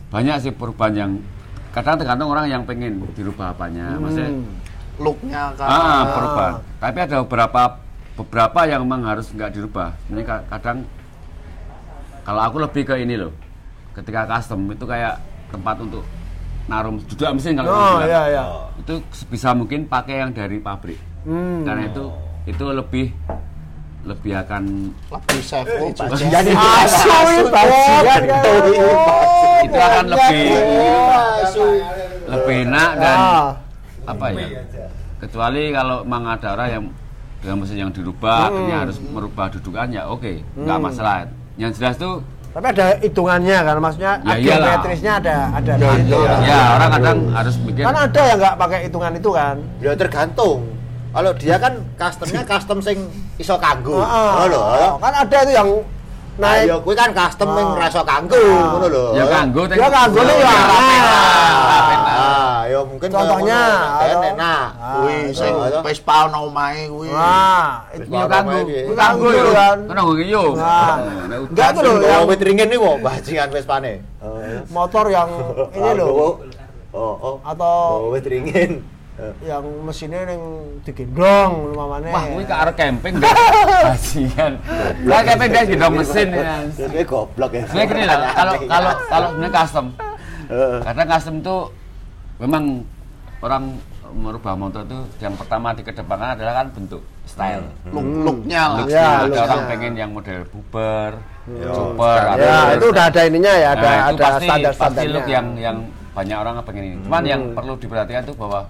Banyak 0.08 0.36
sih 0.38 0.52
perubahan 0.52 0.94
yang 0.94 1.10
kadang 1.72 1.96
tergantung 1.96 2.28
orang 2.28 2.46
yang 2.46 2.62
pengen 2.62 3.02
dirubah 3.12 3.50
apanya. 3.50 3.96
Maksudnya 3.96 4.30
Hmm. 4.30 4.46
Looknya 4.94 5.50
kan. 5.58 5.66
ah, 5.66 6.02
perubahan. 6.06 6.52
Tapi 6.78 6.98
ada 7.00 7.16
beberapa 7.24 7.62
beberapa 8.14 8.60
yang 8.62 8.86
memang 8.86 9.02
harus 9.04 9.26
nggak 9.26 9.50
dirubah. 9.50 9.90
Ka- 10.22 10.46
kadang 10.48 10.86
kalau 12.22 12.40
aku 12.40 12.56
lebih 12.60 12.84
ke 12.84 12.94
ini 12.96 13.16
loh. 13.16 13.32
Ketika 13.94 14.26
custom 14.26 14.66
itu 14.68 14.84
kayak 14.84 15.16
tempat 15.48 15.78
untuk 15.78 16.02
naruh 16.64 16.96
duduk 16.98 17.28
mesin 17.30 17.54
kalau 17.54 17.70
Oh, 17.70 17.98
iya 18.02 18.22
iya. 18.28 18.44
Itu 18.76 18.98
sebisa 19.10 19.52
mungkin 19.52 19.86
pakai 19.86 20.20
yang 20.20 20.30
dari 20.30 20.58
pabrik. 20.58 20.98
Hmm. 21.22 21.62
Karena 21.62 21.86
itu 21.86 22.04
itu 22.44 22.64
lebih 22.66 23.06
lebih 24.04 24.32
akan 24.36 24.92
Lebih 25.08 25.40
safe. 25.40 25.68
Oh, 25.78 25.88
Jadi 26.10 26.52
Asu 26.76 27.08
ini 27.08 27.42
bajian 27.46 28.02
kan. 28.04 28.22
itu 29.64 29.78
akan 29.78 30.04
lebih 30.06 30.44
lebih 32.26 32.56
enak 32.64 32.90
dan 32.98 33.16
Ah. 33.16 33.48
apa 34.04 34.26
ya 34.28 34.60
kecuali 35.16 35.72
kalau 35.72 36.04
memang 36.04 36.36
ada 36.36 36.48
orang 36.52 36.68
yang 36.68 36.84
dengan 37.40 37.56
mesin 37.56 37.78
yang 37.78 37.88
dirubah 37.90 38.48
akhirnya 38.48 38.76
harus 38.78 38.96
merubah 39.00 39.48
dudukannya 39.48 40.02
oke 40.04 40.32
nggak 40.54 40.78
masalah 40.78 41.24
yang 41.56 41.72
jelas 41.72 41.96
tuh 41.96 42.20
Tapi 42.54 42.66
ada 42.70 42.86
hitungannya 42.96 43.58
kan, 43.60 43.76
maksudnya 43.76 44.12
Ya 44.22 44.34
geometrisnya 44.38 45.12
ada 45.18 45.36
ada 45.52 45.72
Ya, 45.74 45.90
di 45.90 46.06
situ. 46.06 46.18
iya. 46.22 46.34
ya 46.40 46.58
orang 46.72 46.90
kadang 46.92 47.18
harus 47.34 47.54
mikir 47.58 47.82
Kan 47.82 47.94
ada 47.98 48.20
yang 48.22 48.38
nggak 48.38 48.54
pakai 48.56 48.78
hitungan 48.86 49.12
itu 49.12 49.30
kan. 49.30 49.56
Ya 49.82 49.90
tergantung. 49.92 50.60
Kalau 51.10 51.30
dia 51.34 51.56
kan 51.56 51.72
customnya 51.94 52.42
custom 52.54 52.78
sing 52.78 52.98
iso 53.36 53.58
kanggo. 53.58 53.98
Heeh. 53.98 54.30
Ngono 54.32 54.46
lho. 54.48 54.90
Kan 54.98 55.12
ada 55.16 55.36
itu 55.42 55.52
yang 55.52 55.68
naik 56.34 56.66
Ayo 56.66 56.76
kuwi 56.80 56.94
kan 56.94 57.10
custom 57.10 57.48
Ah. 57.48 57.54
sing 57.54 57.66
ra 57.72 57.86
iso 57.88 58.02
kanggo, 58.02 58.38
Ah. 58.38 58.66
ngono 58.70 58.86
lho. 58.88 59.04
ya 59.14 59.24
kanggo 59.28 59.62
Ya 59.66 59.88
kanggo 59.88 60.20
nih 60.20 60.36
ya. 60.36 60.54
Ah, 62.14 62.60
ya 62.66 62.80
mungkin 62.80 63.08
Contohnya, 63.08 63.60
enak. 64.30 64.66
Kuwi 64.96 65.16
sing. 65.30 65.52
Vespa 65.80 66.14
ono 66.24 66.38
omahe 66.46 66.86
kuwi. 66.86 67.08
Wah, 67.08 67.82
Wis 67.90 68.00
itu 68.00 68.14
kanggo 68.24 68.58
kanggo 68.94 69.28
itu 69.30 69.50
kan. 69.52 69.76
kan 69.84 69.96
nggo 69.96 70.14
yo 70.20 70.44
Nah. 70.54 70.96
Enggak 71.44 71.68
itu 71.74 71.90
yang 72.00 72.22
wit 72.24 72.40
ringin 72.40 72.66
nih 72.66 72.78
wong 72.78 72.98
bajingan 73.00 73.48
Vespane. 73.48 73.92
motor 74.68 75.04
yang 75.08 75.28
ini 75.76 75.84
Ah, 75.84 75.94
loh 75.94 76.38
Oh, 76.94 77.14
oh. 77.18 77.36
atau 77.42 78.06
Oh, 78.06 78.14
wit 78.14 78.24
ringin. 78.24 78.80
yang 79.40 79.62
mesinnya 79.80 80.26
yang 80.26 80.42
digendong 80.82 81.70
umpamane. 81.70 82.10
wah 82.10 82.24
kuwi 82.24 82.42
ke 82.42 82.50
arah 82.52 82.74
camping 82.74 83.14
deh 83.14 83.30
bajingan 83.86 84.52
lah 85.04 85.22
camping 85.22 85.50
guys 85.50 85.68
gendong 85.68 85.94
mesin 85.96 86.28
ya 86.28 86.66
Jadi 86.68 86.98
goblok 87.04 87.50
ya. 87.52 87.62
sebenarnya 87.64 87.86
gini 87.88 88.04
lah 88.04 88.18
kalau 88.32 88.54
kalau 88.64 88.92
kalau 89.06 89.26
sebenarnya 89.30 89.54
custom 89.54 89.86
Heeh. 90.44 90.76
Karena 90.82 91.02
custom 91.06 91.34
itu 91.38 91.56
memang 92.36 92.64
orang 93.40 93.64
merubah 94.14 94.54
motor 94.54 94.82
itu 94.82 94.94
yang 95.18 95.34
pertama 95.34 95.70
dikedepankan 95.70 96.34
adalah 96.34 96.54
kan 96.56 96.66
bentuk 96.70 97.02
style. 97.24 97.66
Look 97.88 98.06
looknya 98.22 98.62
lah. 98.64 98.78
Look-nya. 98.80 98.94
Ya, 98.94 99.10
ada 99.26 99.38
orang 99.44 99.62
pengen 99.66 99.92
yang 99.94 100.10
model 100.10 100.40
buber, 100.46 101.10
Ya, 101.44 101.70
super, 101.70 102.16
style. 102.16 102.32
ada 102.32 102.44
Ya, 102.44 102.58
itu 102.72 102.86
udah 102.88 103.04
ada 103.04 103.20
ininya 103.24 103.52
ya, 103.52 103.68
ada 103.72 103.82
Nah, 103.84 103.98
ada 104.06 104.24
pasti, 104.24 104.46
standar-standarnya. 104.46 105.02
pasti 105.02 105.06
look 105.12 105.26
yang 105.26 105.46
yang 105.56 105.76
banyak 106.10 106.36
orang 106.36 106.54
pengen 106.62 106.84
ini. 106.86 106.96
Cuman 107.02 107.22
yang 107.24 107.42
perlu 107.52 107.74
diperhatikan 107.74 108.22
tuh 108.22 108.34
bahwa 108.34 108.60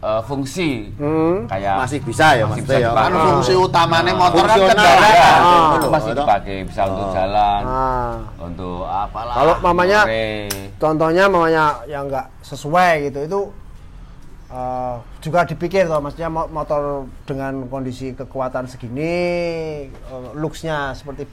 eh, 0.00 0.20
fungsi 0.22 0.92
Hmm. 0.94 1.48
kayak 1.48 1.80
Masih 1.80 1.96
bisa 1.98 2.36
ya 2.36 2.44
Masih 2.44 2.60
bisa 2.60 2.76
ya. 2.76 2.92
Kan 2.92 3.08
fungsi 3.10 3.52
utamanya 3.56 4.12
Ah. 4.12 4.20
motor 4.20 4.44
kan 4.44 4.58
kendaraan. 4.60 5.14
ya. 5.16 5.32
Ah. 5.34 5.72
itu 5.74 5.88
masih 5.88 6.12
dipakai 6.12 6.56
bisa 6.62 6.80
untuk 6.84 7.08
jalan, 7.10 7.62
Ah. 7.64 8.12
untuk 8.36 8.84
apalah. 8.84 9.32
Kalau 9.32 9.54
mamanya- 9.64 10.04
sore. 10.04 10.28
Contohnya 10.76 11.24
mamanya 11.24 11.64
yang 11.86 12.04
nggak 12.04 12.26
sesuai 12.44 13.08
gitu 13.08 13.18
itu 13.24 13.40
eh, 14.46 14.94
juga 15.20 15.42
dipikir 15.42 15.84
toh 15.84 15.98
maksudnya 15.98 16.28
mo- 16.28 16.48
motor 16.48 16.82
dengan 17.24 17.64
kondisi 17.66 18.12
kekuatan 18.12 18.64
segini 18.64 19.14
eh, 19.88 20.28
looksnya 20.34 20.92
seperti 20.92 21.24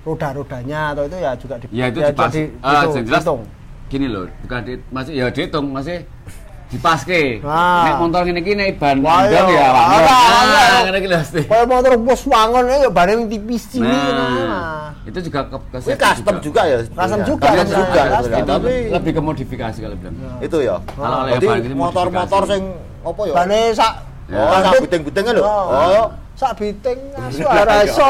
roda-rodanya 0.00 0.94
atau 0.94 1.04
itu 1.04 1.16
ya 1.16 1.32
juga 1.34 1.54
di, 1.56 1.66
Ya, 1.70 1.86
itu 1.86 2.00
ya, 2.00 2.08
dipas- 2.08 2.32
di- 2.32 2.50
ah, 2.60 2.82
gitu, 2.82 2.96
yang 2.96 3.06
jelas- 3.06 3.24
hitung. 3.24 3.42
gini 3.86 4.06
loh, 4.06 4.24
bukan 4.40 4.60
di, 4.62 4.72
masih 4.88 5.12
ya 5.12 5.26
dihitung 5.28 5.66
masih 5.68 5.96
dipaske. 6.70 7.42
Ah. 7.42 7.82
Nek 7.90 7.94
motor 7.98 8.20
ngene 8.22 8.40
iki 8.40 8.52
nek 8.54 8.78
ban 8.78 8.96
ndang 9.02 9.26
iya. 9.26 9.42
ya 9.42 9.68
Nah, 9.74 9.86
ora. 9.98 10.78
ngene 10.86 10.98
iki. 11.02 11.08
Kalau 11.50 11.64
motor 11.66 11.92
bos 11.98 12.22
wangon 12.30 12.64
ya 12.70 12.76
yang 12.86 13.22
tipis 13.26 13.62
sini. 13.66 13.90
Nah, 13.90 14.94
itu 15.02 15.18
juga 15.26 15.40
ke, 15.50 15.56
ke 15.58 15.78
Ini 15.78 15.84
safety 15.84 16.02
custom 16.06 16.34
juga 16.38 16.62
ya. 16.64 16.78
Custom 16.86 17.20
juga, 17.26 17.46
custom. 17.50 17.74
juga. 17.74 18.00
Custom. 18.00 18.22
sebenarnya. 18.22 18.40
itu 18.40 18.52
Tapi 18.54 18.72
lebih 18.94 19.12
ke 19.12 19.20
modifikasi 19.20 19.78
kalau 19.82 19.96
bilang. 19.98 20.14
itu 20.38 20.56
ya. 20.62 20.76
Kalau 20.94 21.18
oleh 21.26 21.58
gitu 21.60 21.74
motor-motor 21.74 22.42
sing 22.46 22.62
apa 23.02 23.20
ya? 23.26 23.34
Bane 23.34 23.60
sak 23.74 23.92
Ya. 24.30 24.46
Oh, 24.46 24.58
sak 24.62 24.72
buting-butingnya 24.86 25.32
lho. 25.34 25.42
Oh. 25.42 26.06
sak 26.38 26.56
biting 26.56 26.98
asu 27.18 27.44
ora 27.44 27.84
iso. 27.84 28.00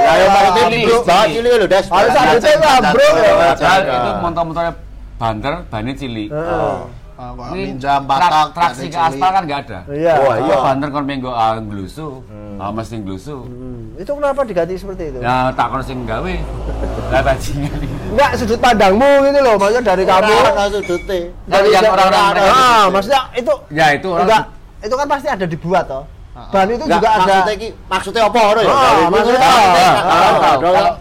Ya 0.00 0.12
yang 0.16 0.30
maksudnya 0.32 0.64
Cili, 0.70 0.80
bro, 0.86 0.98
banget 1.04 1.26
cili. 1.28 1.34
cili 1.36 1.48
lho, 1.60 1.66
Des. 1.68 1.86
Harus 1.90 2.10
sak 2.14 2.24
biting 2.32 2.58
lah, 2.62 2.78
Bro. 2.94 3.02
Iya, 3.04 3.32
iya. 3.60 3.96
itu 3.98 4.10
motor-motornya 4.22 4.72
banter, 5.20 5.54
bannya 5.68 5.92
cili. 5.98 6.24
Heeh. 6.32 6.76
Ini 7.16 7.62
minjam 7.66 8.00
trak- 8.02 8.08
batak 8.20 8.46
traksi 8.52 8.86
ke 8.86 8.98
aspal 8.98 9.30
kan 9.30 9.42
nggak 9.42 9.60
ada. 9.62 9.78
Iya. 9.88 10.12
Oh, 10.18 10.30
iya. 10.30 10.44
Kalau 10.46 10.62
banter 10.62 10.88
kon 10.90 11.04
menggo 11.04 11.30
ah 11.30 11.56
nglusu, 11.56 12.08
ah 12.54 12.68
mesti 12.68 12.96
nglusu. 12.98 13.36
Hmm, 13.42 13.96
Itu 13.96 14.12
kenapa 14.12 14.40
diganti 14.42 14.76
seperti 14.76 15.02
itu? 15.10 15.18
Ya 15.18 15.48
tak 15.50 15.66
kon 15.68 15.80
sing 15.80 16.04
gawe. 16.04 16.34
Lah 17.12 17.22
bajingan. 17.22 17.72
Enggak 18.08 18.30
sudut 18.36 18.58
pandangmu 18.58 19.10
gitu 19.22 19.38
loh, 19.40 19.54
maksudnya 19.54 19.84
dari 19.86 20.04
kamu. 20.04 20.28
Orang 20.30 20.56
langsung 20.58 20.84
dute. 20.84 21.20
Kalau 21.42 21.66
yang 21.66 21.84
orang-orang 21.86 22.24
mereka 22.30 22.52
Ah, 22.52 22.84
maksudnya 22.86 23.20
itu 23.32 23.52
Ya 23.70 23.86
itu 23.90 24.08
orang 24.08 24.26
enggak 24.26 24.42
itu 24.78 24.94
kan 24.94 25.06
pasti 25.08 25.26
ada 25.26 25.46
dibuat 25.46 25.84
toh. 25.86 26.04
Ban 26.52 26.68
itu 26.68 26.84
Enggak, 26.84 27.00
juga 27.00 27.08
ada. 27.08 27.18
maksudnya 27.18 27.54
iki 27.56 27.68
maksudnya 27.88 28.22
apa 28.22 28.38
ngono 28.38 28.60
ya? 28.60 28.68
Ah, 28.68 28.76
Dari 28.76 28.92
itu 28.92 29.08
maksudnya- 29.08 29.40
kan 29.40 29.48
ah, 29.48 29.56
maksudnya 29.56 29.88
ah, 29.88 29.96
kan 29.96 30.04
kalau, 30.04 30.28
ada- 30.28 30.36
kalau, 30.36 30.52
ada- 30.52 30.92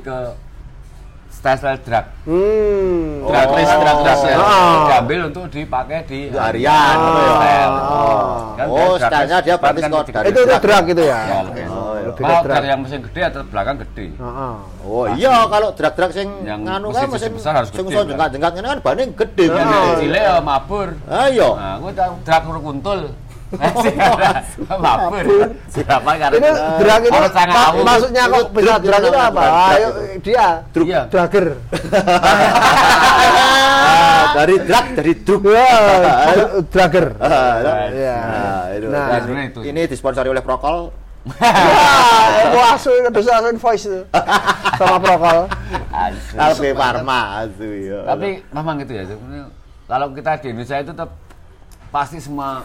kalau 0.00 0.32
style 1.44 1.78
drag 1.78 2.06
Hmm. 2.24 3.20
drag 3.22 3.46
Oh. 3.46 3.54
race 3.54 3.74
drag 3.74 3.98
race 4.00 4.24
ya 4.24 4.36
diambil 4.86 5.20
untuk 5.28 5.44
dipakai 5.46 5.98
di 6.04 6.18
harian, 6.30 6.96
gitu 6.96 7.20
style. 7.34 7.74
Oh. 7.76 8.32
Kan 8.54 8.66
Oh, 8.66 8.94
stylenya 8.96 9.38
dia 9.38 9.54
berarti 9.54 9.80
kan 9.80 9.90
lebih 9.92 10.12
dari 10.14 10.24
Itu 10.24 10.40
itu 10.40 10.48
drag. 10.48 10.62
drag 10.62 10.84
itu 10.88 11.02
ya. 11.04 11.20
Ya, 11.20 11.38
lebih. 11.42 11.64
Oh. 11.68 11.92
Lebih 12.04 12.20
Kalau 12.20 12.40
ke 12.40 12.46
drag. 12.46 12.64
yang 12.64 12.80
mesin 12.80 13.00
gede 13.02 13.20
atau 13.24 13.40
belakang 13.44 13.76
gede 13.78 14.06
Heeh. 14.14 14.54
Oh 14.84 15.04
iya 15.10 15.34
kalau 15.48 15.68
drag-drag 15.72 16.10
sing 16.12 16.28
Yang 16.44 16.60
nganu 16.62 16.86
kan 16.90 17.06
mesin 17.08 17.30
besar 17.32 17.52
harus 17.54 17.68
sing 17.68 17.80
gede, 17.80 17.90
iso 17.90 17.98
kan? 17.98 18.06
jengkat-jengkat 18.06 18.52
ngene 18.54 18.68
kan 18.68 18.78
bane 18.80 19.02
gede 19.10 19.44
kan. 19.46 19.56
yang 19.58 19.72
Oh. 19.74 19.96
cilik 19.98 20.22
ya 20.22 20.36
mabur 20.38 20.88
Ah 21.04 21.26
iya. 21.26 21.48
nah 21.50 21.76
tahu 21.90 22.12
drag 22.22 22.42
kuntul 22.62 23.00
mabur 24.80 25.26
siapa 25.70 26.10
karena 26.18 26.36
Ini 26.38 26.50
drag 26.80 27.02
itu 27.06 27.20
maksudnya 27.84 28.22
kok 28.28 28.40
Itu 28.40 28.50
bisa 28.54 28.74
drag 28.82 29.02
itu 29.02 29.10
itu 29.10 29.18
apa? 29.18 29.42
Ayo 29.74 29.88
itu. 30.14 30.30
dia. 30.30 30.46
Iya. 30.74 31.00
Dragger. 31.10 31.46
Ah, 33.84 34.24
dari 34.34 34.56
drag 34.64 34.86
dari 34.96 35.12
drug. 35.22 35.42
Ya. 35.46 35.66
Ah, 37.20 37.86
Iya. 37.90 38.16
Nah, 38.18 38.62
itu. 38.74 38.86
Nah. 38.90 39.06
Itu. 39.46 39.60
Ini 39.62 39.80
disponsori 39.86 40.28
oleh 40.30 40.42
Prokol. 40.42 40.90
Wah, 41.24 42.52
wah, 42.52 42.76
asu 42.76 42.92
dosa 43.08 43.40
asu 43.40 43.56
voice 43.56 43.88
itu. 43.88 44.00
Sama 44.76 45.00
prokol. 45.00 45.48
Alpe 46.36 46.76
Parma 46.76 47.40
asu 47.40 47.64
ya. 47.64 48.04
tapi 48.04 48.44
memang 48.52 48.76
gitu 48.84 48.92
ya 48.92 49.08
kalau 49.88 50.12
kita 50.12 50.40
di 50.40 50.52
Indonesia 50.52 50.80
itu 50.80 50.92
tetap 50.92 51.10
pasti 51.88 52.20
semua? 52.20 52.64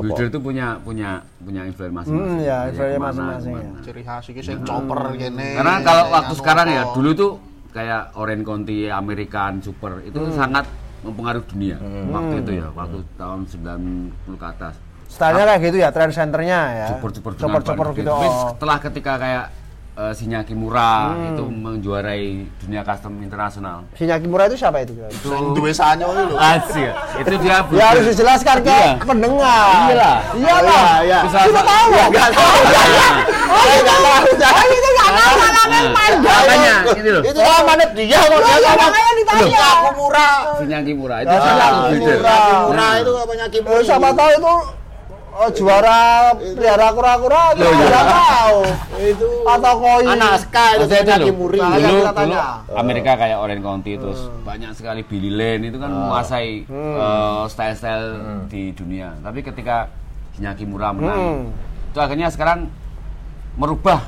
Builder 0.00 0.26
itu 0.26 0.38
punya 0.38 0.66
punya 0.78 1.10
punya 1.38 1.62
influence 1.62 1.94
masing-masing 1.96 2.30
Hmm, 2.30 2.40
ya, 2.40 2.58
Jadi 2.60 2.70
influence 2.70 2.92
ke 2.92 2.98
mana, 2.98 3.10
masing-masing, 3.10 3.54
ya. 3.54 3.80
Ciri 3.82 4.02
khas 4.02 4.24
iki 4.26 4.40
sing 4.40 4.58
chopper 4.62 5.00
kene. 5.14 5.48
karena 5.54 5.74
kalau 5.80 6.04
waktu 6.10 6.34
sekarang 6.34 6.66
ya 6.68 6.82
dulu 6.90 7.10
tuh 7.12 7.30
kayak 7.68 8.02
Orange 8.14 8.44
County 8.44 8.78
American 8.86 9.52
Super 9.60 9.92
itu 10.02 10.16
Hmm. 10.16 10.32
sangat 10.32 10.64
mempengaruhi 10.98 11.46
dunia 11.46 11.76
waktu 12.08 12.34
itu 12.40 12.50
ya 12.56 12.66
waktu 12.70 12.98
tahun 13.14 13.40
90 13.44 14.10
ke 14.34 14.46
atas 14.48 14.74
Stylenya 15.08 15.46
kayak 15.48 15.62
gitu 15.64 15.76
ya, 15.78 15.88
trend 15.88 16.12
centernya 16.12 16.60
ya. 16.74 16.86
super-super 16.90 17.32
dengan 17.32 17.40
Super-super 17.56 17.86
ban 17.86 17.96
gitu. 17.96 18.10
Tapi 18.10 18.28
oh. 18.28 18.36
setelah 18.52 18.76
ketika 18.78 19.12
kayak 19.16 19.44
eh, 19.98 20.12
Shinya 20.12 20.40
Kimura 20.40 21.10
Hmm. 21.10 21.28
itu 21.28 21.44
menjuarai 21.44 22.26
dunia 22.56 22.82
custom 22.82 23.18
internasional 23.18 23.82
Shinya 23.92 24.14
Kimura 24.16 24.46
itu 24.46 24.54
siapa 24.56 24.78
itu? 24.80 24.94
kira-kira? 24.94 25.18
sing 25.28 25.44
duwe 25.52 25.70
sanyo 25.70 26.06
iki 26.08 26.22
lho. 26.24 26.36
Asik. 26.38 26.92
itu 27.18 27.34
dia 27.40 27.56
Ya 27.68 27.84
harus 27.88 28.04
dijelaskan 28.06 28.56
ke 28.60 28.70
Iya. 28.70 28.94
pendengar. 29.00 29.66
Iyalah. 29.84 30.16
Iyalah. 30.32 30.62
Iya, 30.62 31.02
iya. 31.02 31.18
Bisa 31.24 31.38
Kita 31.42 31.62
tahu. 31.62 31.88
Enggak 31.90 32.28
tahu. 32.30 32.58
Oh, 33.48 33.64
itu 33.66 33.82
enggak 33.82 33.98
tahu. 33.98 34.14
Oh, 34.14 34.64
itu 34.68 34.88
enggak 34.88 35.10
tahu. 35.10 35.34
Makanya 36.18 36.74
ini 36.94 37.10
loh 37.10 37.22
Itu 37.22 37.40
namanya 37.40 37.86
dia 37.90 38.18
kok 38.18 38.28
dia 38.28 38.38
Iya, 38.38 38.70
ngomong. 38.70 38.78
makanya 38.80 39.12
ditanya. 39.14 39.60
Aku 39.68 39.90
murah. 39.96 40.34
Shinya 40.58 40.78
Kimura 40.80 41.16
itu 41.18 41.28
Ah, 41.28 41.40
salah 41.40 41.70
Nah, 42.70 42.92
itu 42.96 43.10
apanya 43.12 43.44
Eh, 43.44 43.50
Kimura. 43.50 43.80
siapa 43.82 44.08
tahu 44.12 44.30
itu 44.32 44.52
oh, 45.38 45.48
juara 45.54 46.34
pelihara 46.34 46.88
kura-kura 46.90 47.42
iya. 47.54 47.70
tidak 47.70 48.04
tahu. 48.10 48.58
itu 48.98 49.28
Atau 49.46 49.74
koi. 49.78 50.04
anak 50.10 50.32
Ska 50.42 50.64
itu 50.74 50.84
saya 50.90 51.16
Kimuri. 51.22 51.58
Nah, 51.58 51.70
dulu, 51.78 51.86
kita 52.02 52.10
dulu 52.10 52.18
tanya. 52.18 52.42
Amerika 52.74 53.10
kayak 53.14 53.38
Orange 53.38 53.62
County 53.62 53.92
terus 53.94 54.20
banyak 54.42 54.70
sekali 54.74 55.00
Billy 55.06 55.30
Lane 55.30 55.70
itu 55.70 55.78
kan 55.78 55.90
menguasai 55.94 56.66
eh, 56.66 57.42
style-style 57.46 58.06
di 58.50 58.74
dunia. 58.74 59.14
Tapi 59.22 59.40
ketika 59.46 59.86
Shinya 60.34 60.52
Kimura 60.58 60.90
menang, 60.90 61.50
Hmm. 61.50 61.90
itu 61.94 61.98
akhirnya 61.98 62.28
sekarang 62.30 62.70
merubah 63.58 64.06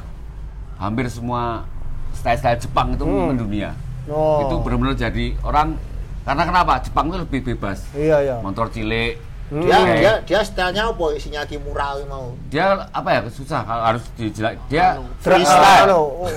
hampir 0.78 1.06
semua 1.10 1.66
style-style 2.14 2.58
Jepang 2.58 2.94
itu 2.98 3.06
mendunia. 3.06 3.74
Oh. 4.10 4.46
Itu 4.46 4.54
benar-benar 4.66 4.98
jadi 4.98 5.38
orang 5.46 5.78
karena 6.26 6.42
kenapa? 6.46 6.78
Jepang 6.84 7.10
itu 7.10 7.18
lebih 7.22 7.40
bebas. 7.54 7.82
Iya, 7.96 8.16
iya. 8.22 8.36
Motor 8.42 8.70
cilik. 8.70 9.29
Dia 9.50 9.76
Oke. 9.76 9.94
dia 9.98 10.12
dia 10.22 10.40
stylenya 10.40 10.82
apa 10.86 11.04
isinya 11.10 11.42
Kimura 11.42 11.98
kuwi 11.98 12.06
mau. 12.06 12.30
Dia 12.46 12.86
apa 12.88 13.08
ya 13.10 13.20
susah 13.26 13.66
kalau 13.66 13.82
harus 13.82 14.02
dijelas 14.14 14.54
dia 14.70 14.94
Freestyle. 15.18 15.90
Oh. 15.90 16.30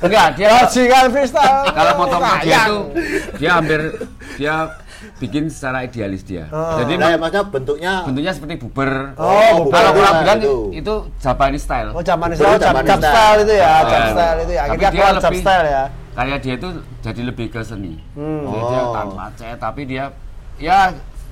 enggak 0.00 0.28
dia 0.34 0.48
Bajingan 0.48 1.06
freestyle. 1.12 1.64
kalau 1.70 1.92
motor 1.94 2.20
dia 2.40 2.56
itu 2.64 2.78
dia 3.36 3.50
hampir 3.52 3.80
dia 4.40 4.54
bikin 5.20 5.52
secara 5.52 5.84
idealis 5.84 6.24
dia. 6.24 6.48
Oh. 6.48 6.80
Jadi 6.80 6.96
Nah, 6.96 7.12
ya, 7.12 7.16
maksudnya 7.20 7.44
bentuknya 7.44 7.92
bentuknya 8.08 8.32
seperti 8.32 8.54
buber. 8.56 9.12
Oh, 9.14 9.68
buber. 9.68 9.72
kalau 9.76 9.90
orang 9.94 10.14
bilang 10.24 10.38
Itu. 10.40 10.54
itu, 10.72 10.94
Japanese 11.20 11.60
style. 11.62 11.92
Oh, 11.92 12.00
Japanese 12.00 12.40
style, 12.40 12.56
jab, 12.56 12.72
Japanese 12.72 12.88
style. 12.96 13.12
style 13.12 13.38
itu 13.44 13.54
ya, 13.54 13.74
jab 13.84 14.02
style 14.08 14.38
itu 14.40 14.52
ya. 14.52 14.62
Akhirnya 14.64 14.80
dia 14.80 14.90
keluar 14.90 15.14
style 15.20 15.66
ya. 15.68 15.84
Kayak 16.14 16.38
dia 16.40 16.54
itu 16.54 16.68
jadi 17.02 17.20
lebih 17.20 17.46
ke 17.52 17.60
seni. 17.60 17.94
Hmm. 18.16 18.48
Jadi 18.48 18.62
dia 18.64 18.80
Oh. 18.80 18.92
tanpa 18.96 19.24
cat 19.36 19.56
tapi 19.60 19.82
dia 19.84 20.04
ya 20.56 20.78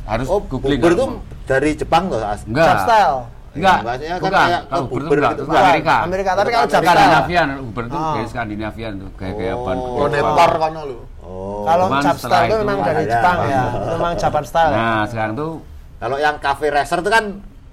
harus 0.05 0.27
Oh, 0.27 0.41
googling. 0.43 0.79
bubur 0.79 0.91
itu 0.91 0.99
kalau 0.99 1.15
mau. 1.15 1.45
dari 1.45 1.71
Jepang 1.73 2.03
loh, 2.09 2.21
As. 2.21 2.43
enggak. 2.43 2.67
Jab 2.67 2.79
style. 2.83 3.19
Enggak. 3.53 3.79
Maksudnya 3.83 4.09
kan 4.11 4.21
bukan. 4.23 4.33
kayak 4.43 4.62
Kalau 4.65 4.85
bubur 4.85 5.01
itu 5.12 5.23
gitu, 5.23 5.43
itu. 5.45 5.53
Amerika. 5.53 5.95
Amerika, 6.03 6.31
tapi 6.33 6.49
kalau 6.51 6.67
style. 6.67 6.83
Skandinavian, 6.83 7.49
Uber 7.62 7.85
itu 7.85 7.97
Ah. 7.97 8.12
gaya 8.12 8.27
Skandinavian 8.27 8.93
tuh, 8.97 9.11
gaya-gaya 9.15 9.55
ban. 9.57 9.77
Oh. 9.77 9.95
Lo 9.95 10.05
nepar 10.09 10.51
lho. 10.57 10.99
Oh. 11.23 11.62
Kalau 11.62 11.85
Cuman 11.87 12.03
jab 12.03 12.17
setelah 12.17 12.33
style 12.33 12.43
itu 12.43 12.55
itu 12.55 12.62
memang 12.62 12.79
dari. 12.83 13.05
Jepang 13.07 13.37
ya. 13.47 13.62
Itu 13.69 13.87
memang 13.93 14.12
Japan 14.17 14.43
style. 14.43 14.73
Nah, 14.73 15.03
sekarang 15.07 15.35
tuh 15.35 15.53
Kalau 15.97 16.17
yang 16.19 16.37
cafe 16.37 16.67
racer 16.67 16.99
itu 16.99 17.07
kan 17.09 17.25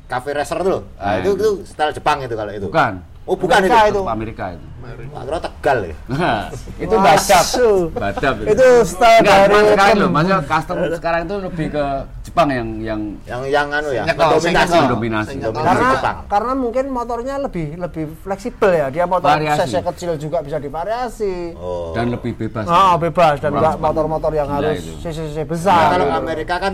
cafe 0.05 0.29
racer 0.31 0.57
itu 0.57 0.69
loh. 0.69 0.83
Nah, 0.93 1.01
Nah, 1.01 1.13
itu 1.17 1.29
itu. 1.31 1.33
itu 1.33 1.49
style 1.65 1.89
Jepang 1.91 2.17
itu 2.21 2.35
kalau 2.35 2.51
itu. 2.51 2.67
bukan. 2.67 2.93
Oh, 3.29 3.37
bukan 3.37 3.61
Amerika 3.61 3.79
itu. 3.85 3.93
itu. 3.93 4.01
Itu 4.01 4.09
Amerika 4.09 4.45
itu. 4.57 4.65
Kira 4.89 5.37
Tegal 5.37 5.77
ya. 5.85 5.95
itu 6.83 6.95
badap. 6.97 7.45
Badap 7.93 8.35
Itu 8.41 8.67
style 8.89 9.21
Enggak, 9.21 9.37
dari 9.45 9.65
sekarang 9.69 9.95
loh, 10.01 10.09
maksudnya 10.09 10.39
custom 10.49 10.75
sekarang 10.97 11.21
itu 11.29 11.35
lebih 11.45 11.67
ke 11.69 11.85
Jepang 12.25 12.47
yang 12.49 12.67
yang 12.81 13.01
Yang 13.29 13.41
yang 13.53 13.67
anu 13.69 13.89
ya. 13.93 14.03
Sing 14.41 14.55
Dominasi 14.89 15.35
karena 15.45 15.89
Jepang. 15.93 16.17
karena 16.25 16.53
mungkin 16.57 16.85
motornya 16.89 17.35
lebih 17.37 17.77
lebih 17.77 18.03
fleksibel 18.25 18.71
ya. 18.73 18.87
Dia 18.89 19.05
motor 19.05 19.29
Variasi. 19.29 19.69
cc 19.69 19.85
kecil 19.93 20.11
juga 20.17 20.41
bisa 20.41 20.57
divariasi. 20.57 21.53
Oh. 21.53 21.93
dan 21.93 22.09
lebih 22.09 22.33
bebas. 22.33 22.65
Ah, 22.65 22.97
bebas 22.97 23.37
dan 23.37 23.53
enggak 23.53 23.77
motor-motor 23.77 24.33
yang 24.33 24.49
harus 24.49 24.81
itu. 24.81 25.05
Nah, 25.05 25.45
besar. 25.45 25.93
kalau 25.93 26.07
Iya. 26.09 26.17
Amerika 26.17 26.55
kan 26.57 26.73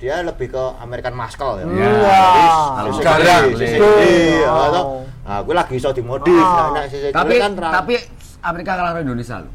dia 0.00 0.24
lebih 0.24 0.48
ke 0.48 0.64
American 0.80 1.12
Muscle 1.12 1.60
ya. 1.60 1.64
Iya. 1.68 2.24
Kalau 2.72 2.88
CCD, 2.96 3.28
ya. 5.30 5.38
Nah, 5.38 5.38
gue 5.46 5.54
lagi 5.54 5.74
iso 5.78 5.94
dimodif. 5.94 6.34
Ah. 6.34 6.74
Nah, 6.74 6.82
CCD 6.90 7.14
tapi 7.14 7.34
kan 7.38 7.54
tapi 7.54 7.94
Amerika 8.42 8.74
kalah 8.74 8.90
karo 8.98 9.06
Indonesia 9.06 9.38
loh. 9.38 9.52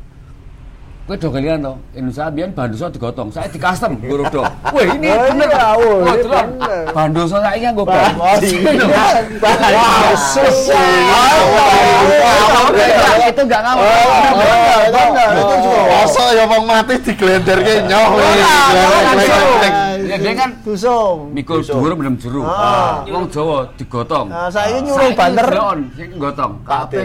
Kowe 1.06 1.14
do 1.22 1.30
kalian 1.30 1.62
to, 1.62 1.78
Indonesia 1.94 2.34
biyen 2.34 2.50
bandoso 2.50 2.90
digotong, 2.90 3.30
saya 3.30 3.46
di 3.46 3.62
custom 3.62 3.94
guru 4.02 4.26
do. 4.26 4.42
Wah, 4.42 4.74
ini 4.74 5.06
Oh, 5.14 5.22
bener. 5.38 5.54
iya, 5.54 5.78
oh, 5.78 6.02
Wah, 6.02 6.18
ini 6.18 6.26
bener. 6.26 6.82
Bandoso 6.98 7.38
saiki 7.38 7.62
nganggo 7.62 7.86
ban. 7.86 8.10
Bajingan. 8.18 8.90
Wah, 9.38 10.18
susah. 10.18 10.82
Itu 13.30 13.42
enggak 13.46 13.62
ngawur. 13.70 13.86
Benar. 14.90 15.30
Itu 15.38 15.56
juga. 15.62 15.82
Masa 15.94 16.24
ya 16.34 16.44
wong 16.50 16.64
mati 16.66 16.96
diglenderke 16.98 17.74
nyoh 17.86 18.08
wis. 18.18 19.85
Dia 20.16 20.34
kan 20.34 20.50
dusung. 20.62 21.18
mikul 21.32 21.60
dhuwur 21.60 21.92
mendem 21.94 22.16
jero. 22.16 22.42
Ah. 22.44 23.04
Wong 23.06 23.26
Jawa 23.28 23.68
digotong. 23.76 24.28
Nah, 24.30 24.48
saya 24.48 24.80
nyuruh 24.80 25.12
Saiki 25.12 25.18
banter. 25.18 25.48
Sing 25.96 26.10
gotong. 26.16 26.54
Kabeh. 26.62 27.02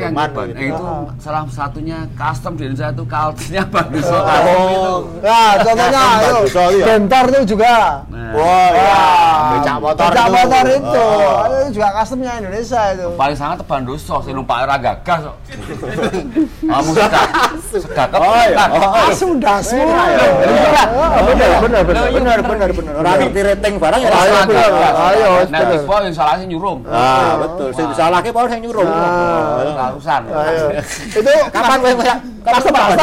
Eh, 0.55 0.69
itu 0.69 0.85
Ah. 0.85 1.05
salah 1.19 1.43
satunya 1.49 1.99
custom 2.15 2.53
di 2.55 2.65
Indonesia 2.67 2.89
itu 2.91 3.05
culture-nya 3.05 3.65
bagus. 3.75 4.07
Oh. 4.07 4.99
Nah, 5.21 5.51
contohnya 5.59 6.03
ayo, 6.19 6.37
bentar 6.81 7.25
itu 7.29 7.41
juga. 7.49 7.75
Wah, 8.11 8.69
ya. 8.71 8.85
Wah, 8.91 9.30
Becak 9.53 9.77
motor 9.77 10.07
becak 10.07 10.25
itu. 10.25 10.33
motor 10.33 10.65
itu. 10.69 11.03
Oh. 11.03 11.43
Itu 11.61 11.69
juga 11.75 11.89
customnya 11.93 12.33
Indonesia 12.37 12.81
itu. 12.91 13.07
paling 13.15 13.37
sangat 13.37 13.57
teban 13.59 13.83
dosa 13.83 14.15
sing 14.21 14.33
numpak 14.33 14.59
ora 14.61 14.77
gagas 14.77 15.21
kok. 15.25 15.37
Kamu 16.61 16.91
sudah 16.91 17.25
sudah 17.67 18.07
Oh, 18.13 18.35
iya. 18.37 18.67
Oh, 18.67 18.83
Ah, 18.91 19.11
sudah 19.11 19.57
semua. 19.61 20.03
Bener, 21.21 21.51
bener, 21.57 21.83
bener, 21.83 21.83
Loh, 21.91 22.05
iya, 22.05 22.11
bener, 22.11 22.39
bener. 22.39 22.41
bener, 22.43 22.71
bener. 22.73 22.93
Orang 22.97 23.15
ngerti 23.21 23.41
rating 23.43 23.75
barang 23.77 24.01
ya. 24.01 24.09
Ayo, 24.11 24.35
salah. 24.41 24.93
Ayo, 25.09 25.31
Nah. 25.47 25.61
Expo 25.71 25.95
yang 25.97 26.15
salahnya 26.15 26.47
nyurung. 26.47 26.79
Ah, 26.85 27.39
betul. 27.39 27.69
Sing 27.73 27.87
disalahke 27.89 28.31
power 28.31 28.49
sing 28.49 28.61
nyuruh. 28.61 28.85
Ah. 28.85 29.91
Urusan. 29.91 30.23
Ayo. 30.27 30.67
Itu 31.19 31.31
Kapan 31.51 31.77
kowe 31.81 31.93
custom 32.43 32.73
kapan? 32.73 32.97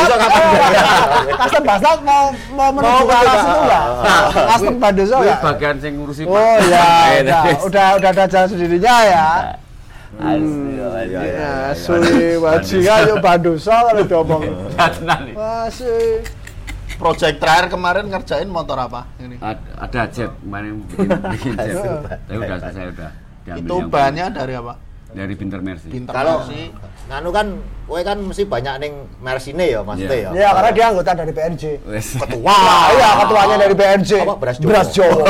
Custom 1.38 1.64
Baduso 1.64 1.92
mau 2.02 2.24
mau 2.52 2.70
menuju 2.72 3.04
ke 3.04 3.16
arah 3.16 3.36
situ 3.36 3.58
enggak? 3.60 3.84
Custom 4.48 4.76
Baduso 4.78 5.16
Kuwi 5.16 5.26
enggak? 5.28 5.42
bagian 5.44 5.76
sing 5.78 5.92
ngurusi 5.96 6.22
Oh 6.24 6.36
ya, 6.36 6.60
udah, 6.60 6.98
Iya. 7.14 7.40
udah 7.68 7.88
udah 7.96 8.10
ada 8.12 8.26
jalan 8.26 8.48
sendirinya 8.48 8.96
ya. 9.04 9.30
Iya, 10.18 10.90
iya, 11.04 11.22
Ya, 11.30 11.52
suwi 11.74 12.38
bajingan 12.38 13.00
yuk 13.08 13.18
Baduso 13.20 13.70
kalau 13.70 14.04
diomong. 14.04 14.42
Masih. 15.30 16.26
Project 16.98 17.38
terakhir 17.38 17.70
kemarin 17.70 18.10
ngerjain 18.10 18.50
motor 18.50 18.74
apa 18.76 19.06
ini? 19.20 19.38
Ad- 19.38 19.62
Ada 19.78 20.10
jet 20.10 20.34
kemarin 20.36 20.82
bikin 20.84 21.10
bikin 21.36 21.54
jet. 21.54 21.78
Tapi 22.26 22.34
udah 22.36 22.58
selesai 22.58 22.86
udah. 22.90 23.10
Itu 23.54 23.76
bahannya 23.86 24.26
dari 24.32 24.56
apa? 24.56 24.74
dari 25.08 25.34
Binter 25.34 25.62
Mercy. 25.62 25.88
Pinter 25.88 26.10
Kalau 26.12 26.44
sih. 26.44 26.68
Nganu 27.08 27.30
kan 27.32 27.48
kowe 27.88 28.02
kan 28.04 28.20
mesti 28.20 28.44
banyak 28.44 28.76
ning 28.84 28.94
Mersine 29.24 29.64
ya 29.64 29.80
maksudnya 29.80 30.18
ya. 30.28 30.30
Ya 30.36 30.50
karena 30.52 30.72
dia 30.76 30.86
anggota 30.92 31.12
dari 31.16 31.32
PNJ. 31.32 31.64
Wah, 32.44 32.92
iya 32.92 33.10
ketuanya 33.24 33.56
dari 33.56 33.76
PNJ. 33.80 34.12
Apa, 34.28 34.36
Beras 34.36 34.58
Jawa? 34.60 34.68
Beras 34.68 34.90
Jawa. 34.92 35.28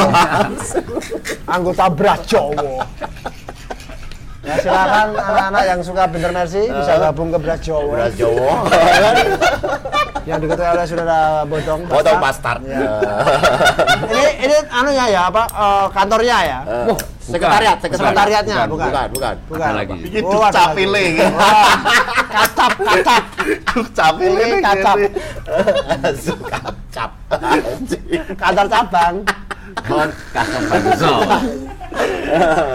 anggota 1.56 1.86
Beras 1.94 2.22
Jawa. 2.26 2.82
Ya 4.48 4.56
silakan 4.64 5.08
anak-anak 5.12 5.64
yang 5.68 5.80
suka 5.84 6.08
Binter 6.08 6.32
Mercy 6.32 6.72
bisa 6.72 6.94
gabung 7.04 7.36
ke 7.36 7.38
Beras 7.44 7.60
Jawa. 7.60 7.84
Beras 7.92 8.14
Jawa. 8.16 8.54
Yang 10.28 10.40
diketuai 10.44 10.70
oleh 10.76 10.84
saudara 10.84 11.20
Bodong. 11.48 11.82
Foto 11.88 12.12
Bastard. 12.20 12.60
Ya. 12.68 13.00
ini 14.12 14.26
ini 14.44 14.56
anunya 14.68 15.06
ya 15.08 15.22
apa 15.32 15.48
eh, 15.48 15.86
kantornya 15.96 16.38
ya? 16.44 16.60
Wah, 16.68 17.00
sekretariat, 17.24 17.78
Sekretariatnya, 17.80 18.68
bukan. 18.68 18.92
Bukan, 18.92 19.08
bukan. 19.16 19.36
Bukan. 19.48 19.68
Ada 19.72 19.76
lagi. 19.88 19.96
Iki 20.04 20.20
Oh, 20.28 20.32
duk 20.36 20.44
ada 20.44 20.52
capile. 20.68 21.04
Wah, 21.32 21.80
kacap, 22.28 22.72
kacap. 22.76 23.24
Duk 23.72 23.88
capile 23.96 24.36
Ini 24.36 24.44
ini 24.44 24.58
kacap. 24.60 24.98
Kantor 28.42 28.68
cabang. 28.68 29.16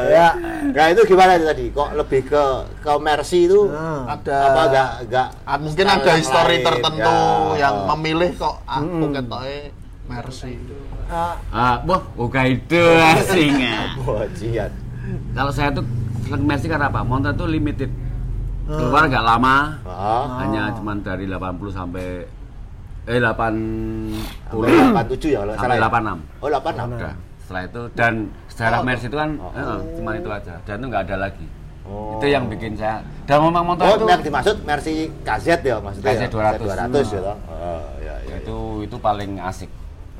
Ya. 0.08 0.28
Nah 0.64 0.86
itu 0.88 1.02
gimana 1.04 1.36
itu 1.36 1.44
tadi? 1.44 1.64
Kok 1.68 1.88
lebih 1.94 2.20
ke 2.24 2.44
ke 2.80 2.92
Mercy 2.98 3.44
itu 3.44 3.68
Nah. 3.68 4.08
Ada 4.10 4.36
apa 4.48 4.60
enggak 4.66 4.88
enggak 5.02 5.28
Ah, 5.44 5.58
mungkin 5.58 5.84
ada 5.84 6.00
yang 6.02 6.18
histori 6.18 6.56
lain, 6.56 6.64
tertentu 6.64 7.16
ya. 7.52 7.60
yang 7.60 7.74
Oh. 7.76 7.86
memilih 7.92 8.30
kok 8.34 8.56
aku 8.64 9.04
ketoke 9.10 9.58
Mercy. 10.02 10.52
Ah, 11.06 11.36
Ah, 11.52 11.74
wah, 11.84 12.00
buka 12.10 12.42
itu 12.46 12.80
asingnya. 13.12 13.92
Bojian. 13.98 14.72
Kalau 15.30 15.52
saya 15.52 15.68
tuh 15.70 15.84
seneng 16.22 16.42
Mercy 16.42 16.66
karena 16.66 16.88
apa? 16.88 17.00
Motor 17.02 17.32
itu 17.32 17.44
limited. 17.46 17.90
Keluar 18.64 19.04
nggak 19.04 19.20
lama, 19.22 19.76
Ah. 19.84 20.40
hanya 20.40 20.72
cuman 20.72 21.02
dari 21.02 21.26
80 21.26 21.68
sampai 21.68 22.24
eh 23.04 23.18
80 23.18 24.14
Sampai 24.46 24.70
87 25.10 25.28
ya 25.28 25.38
kalau 25.42 25.52
salah. 25.56 25.74
ya? 25.74 25.82
86. 25.82 26.18
Oh, 26.38 26.48
86. 26.48 26.96
Udah. 26.96 27.14
Setelah 27.42 27.62
itu 27.64 27.80
dan 27.92 28.12
sejarah 28.46 28.78
Oh. 28.78 28.86
Mercy 28.86 29.06
itu 29.06 29.16
kan 29.16 29.30
Oh. 29.36 29.50
eh, 29.52 29.78
cuma 29.96 30.10
itu 30.14 30.28
aja. 30.30 30.54
Dan 30.62 30.74
itu 30.78 30.86
nggak 30.86 31.02
ada 31.04 31.16
lagi. 31.20 31.46
Oh. 31.82 32.14
Itu 32.16 32.26
yang 32.26 32.44
bikin 32.46 32.72
saya. 32.72 33.02
Dan 33.26 33.42
memang 33.42 33.64
motor 33.66 33.82
Oh, 33.84 33.94
itu 33.96 34.06
yang 34.06 34.22
dimaksud 34.22 34.56
Mercy 34.62 34.94
KZ 35.20 35.46
ya 35.60 35.76
maksudnya. 35.76 36.06
KZ 36.08 36.22
ya? 36.22 36.28
200. 36.30 36.62
200 36.62 37.06
ya 37.08 37.20
toh. 37.20 37.36
Oh, 37.50 37.82
ya 37.98 38.14
ya. 38.22 38.34
itu 38.38 38.56
itu 38.86 38.96
paling 38.96 39.30
asik. 39.42 39.70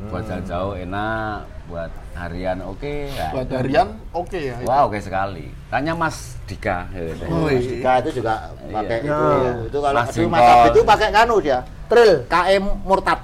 Buat 0.03 0.23
jalan 0.25 0.45
jauh 0.45 0.75
enak, 0.75 1.37
buat 1.67 1.91
harian 2.15 2.59
oke. 2.62 2.95
ya. 3.09 3.29
Buat 3.31 3.49
harian 3.51 3.88
oke 4.11 4.35
ya. 4.37 4.57
itu. 4.57 4.67
Wah, 4.67 4.81
oke 4.85 4.99
sekali. 4.99 5.47
Tanya 5.69 5.93
Mas 5.93 6.37
Dika. 6.45 6.91
ya, 6.91 7.01
ya. 7.03 7.15
Oh, 7.27 7.47
Mas 7.47 7.53
iya. 7.55 7.71
Dika 7.71 7.93
itu 8.01 8.11
juga 8.19 8.33
pakai 8.65 8.99
Iya. 8.99 9.05
itu. 9.05 9.25
Ya. 9.25 9.53
Itu 9.65 9.79
kalau 9.79 9.97
Mas 9.97 10.09
itu 10.11 10.27
Mas. 10.27 10.43
Abdi 10.43 10.69
itu 10.69 10.81
pakai 10.83 11.09
kanu 11.11 11.37
dia. 11.38 11.59
Trill. 11.87 12.12
KM 12.27 12.65
Murtad. 12.83 13.21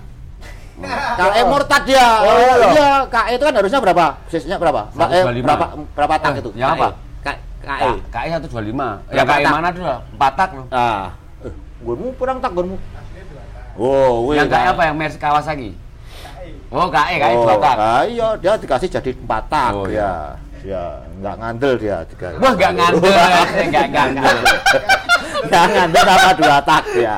KM 1.19 1.47
Murtad 1.47 1.83
dia. 1.85 2.07
Oh, 2.21 2.29
Oh, 2.29 2.39
iya. 2.39 2.69
iya, 2.71 2.91
KE 3.05 3.31
itu 3.35 3.45
kan 3.45 3.55
harusnya 3.55 3.81
berapa? 3.81 4.05
Sisinya 4.29 4.57
berapa? 4.57 4.83
Mbak, 4.93 5.09
eh, 5.09 5.23
125. 5.25 5.45
berapa 5.45 5.67
berapa 5.93 6.15
tak 6.17 6.31
Eh, 6.31 6.41
itu? 6.41 6.51
yang 6.55 6.71
apa? 6.73 6.89
KE. 7.59 7.89
K- 7.91 8.03
KI 8.09 8.29
125. 8.31 8.87
Ya 9.11 9.23
tak? 9.27 9.51
mana 9.51 9.69
dulu? 9.69 9.91
Empat 10.15 10.33
tak 10.39 10.51
loh. 10.55 10.67
Ah. 10.71 11.13
Eh, 11.43 11.53
gunmu 11.83 12.15
kurang 12.15 12.39
tak 12.39 12.55
gunmu. 12.55 12.79
Oh, 13.75 14.27
wih. 14.27 14.39
Yang 14.39 14.49
KI 14.49 14.67
apa? 14.71 14.83
Yang 14.87 14.97
Mercy 14.97 15.19
Kawasaki. 15.19 15.71
Oh, 16.69 16.87
KI, 16.93 17.17
KI 17.17 17.33
oh, 17.33 17.49
dua 17.49 17.57
tak. 17.57 17.77
ah, 17.81 18.03
iya, 18.05 18.29
dia 18.37 18.53
dikasih 18.55 18.89
jadi 18.93 19.11
empat 19.17 19.43
tak 19.49 19.73
Oh, 19.73 19.89
ya. 19.89 20.37
Ya, 20.61 21.01
nggak 21.23 21.35
ngandel 21.39 21.73
dia. 21.79 21.97
Tiga. 22.05 22.29
Wah, 22.37 22.53
nggak 22.53 22.73
ngandel, 22.77 23.13
nggak 23.73 23.87
ngandel. 23.89 24.37
Nggak 25.49 25.65
ngandel 25.71 26.03
sama 26.05 26.31
dua 26.35 26.59
tak 26.61 26.83
ya. 26.93 27.17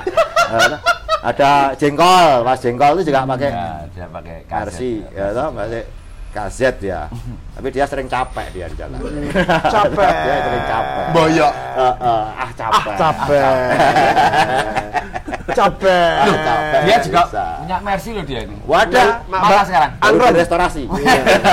Eh, 0.51 0.71
Ada 1.21 1.51
jengkol, 1.75 2.45
Mas 2.45 2.61
Jengkol 2.61 2.93
itu 2.97 3.11
juga 3.11 3.25
pakai 3.27 3.51
Ya, 3.51 3.71
dia 3.91 4.07
pakai 4.09 4.37
Mercy, 4.45 4.93
kaset. 5.05 5.17
ya 5.19 5.27
toh, 5.35 5.49
pakai 5.53 5.83
KZ 6.31 6.61
ya. 6.79 7.11
Tapi 7.59 7.69
dia 7.75 7.85
sering 7.91 8.07
capek 8.07 8.47
dia 8.55 8.67
di 8.71 8.77
jalan. 8.79 8.99
Capek. 9.75 10.13
dia 10.23 10.37
sering 10.47 10.65
capek. 10.65 11.07
Boyok. 11.11 11.53
Eh, 11.55 11.95
eh, 11.99 12.25
ah 12.39 12.51
capek. 12.55 12.95
Capek. 12.97 13.43
Capek. 15.51 16.15
Ah, 16.23 16.27
capek. 16.31 16.81
Dia 16.87 16.97
juga 17.03 17.23
Bisa. 17.27 17.45
punya 17.59 17.77
Mercy 17.83 18.11
loh 18.15 18.25
dia 18.25 18.41
ini. 18.47 18.57
Wadah, 18.65 19.27
Mana 19.27 19.63
sekarang? 19.67 19.91
Android. 19.99 20.35
restorasi. 20.39 20.83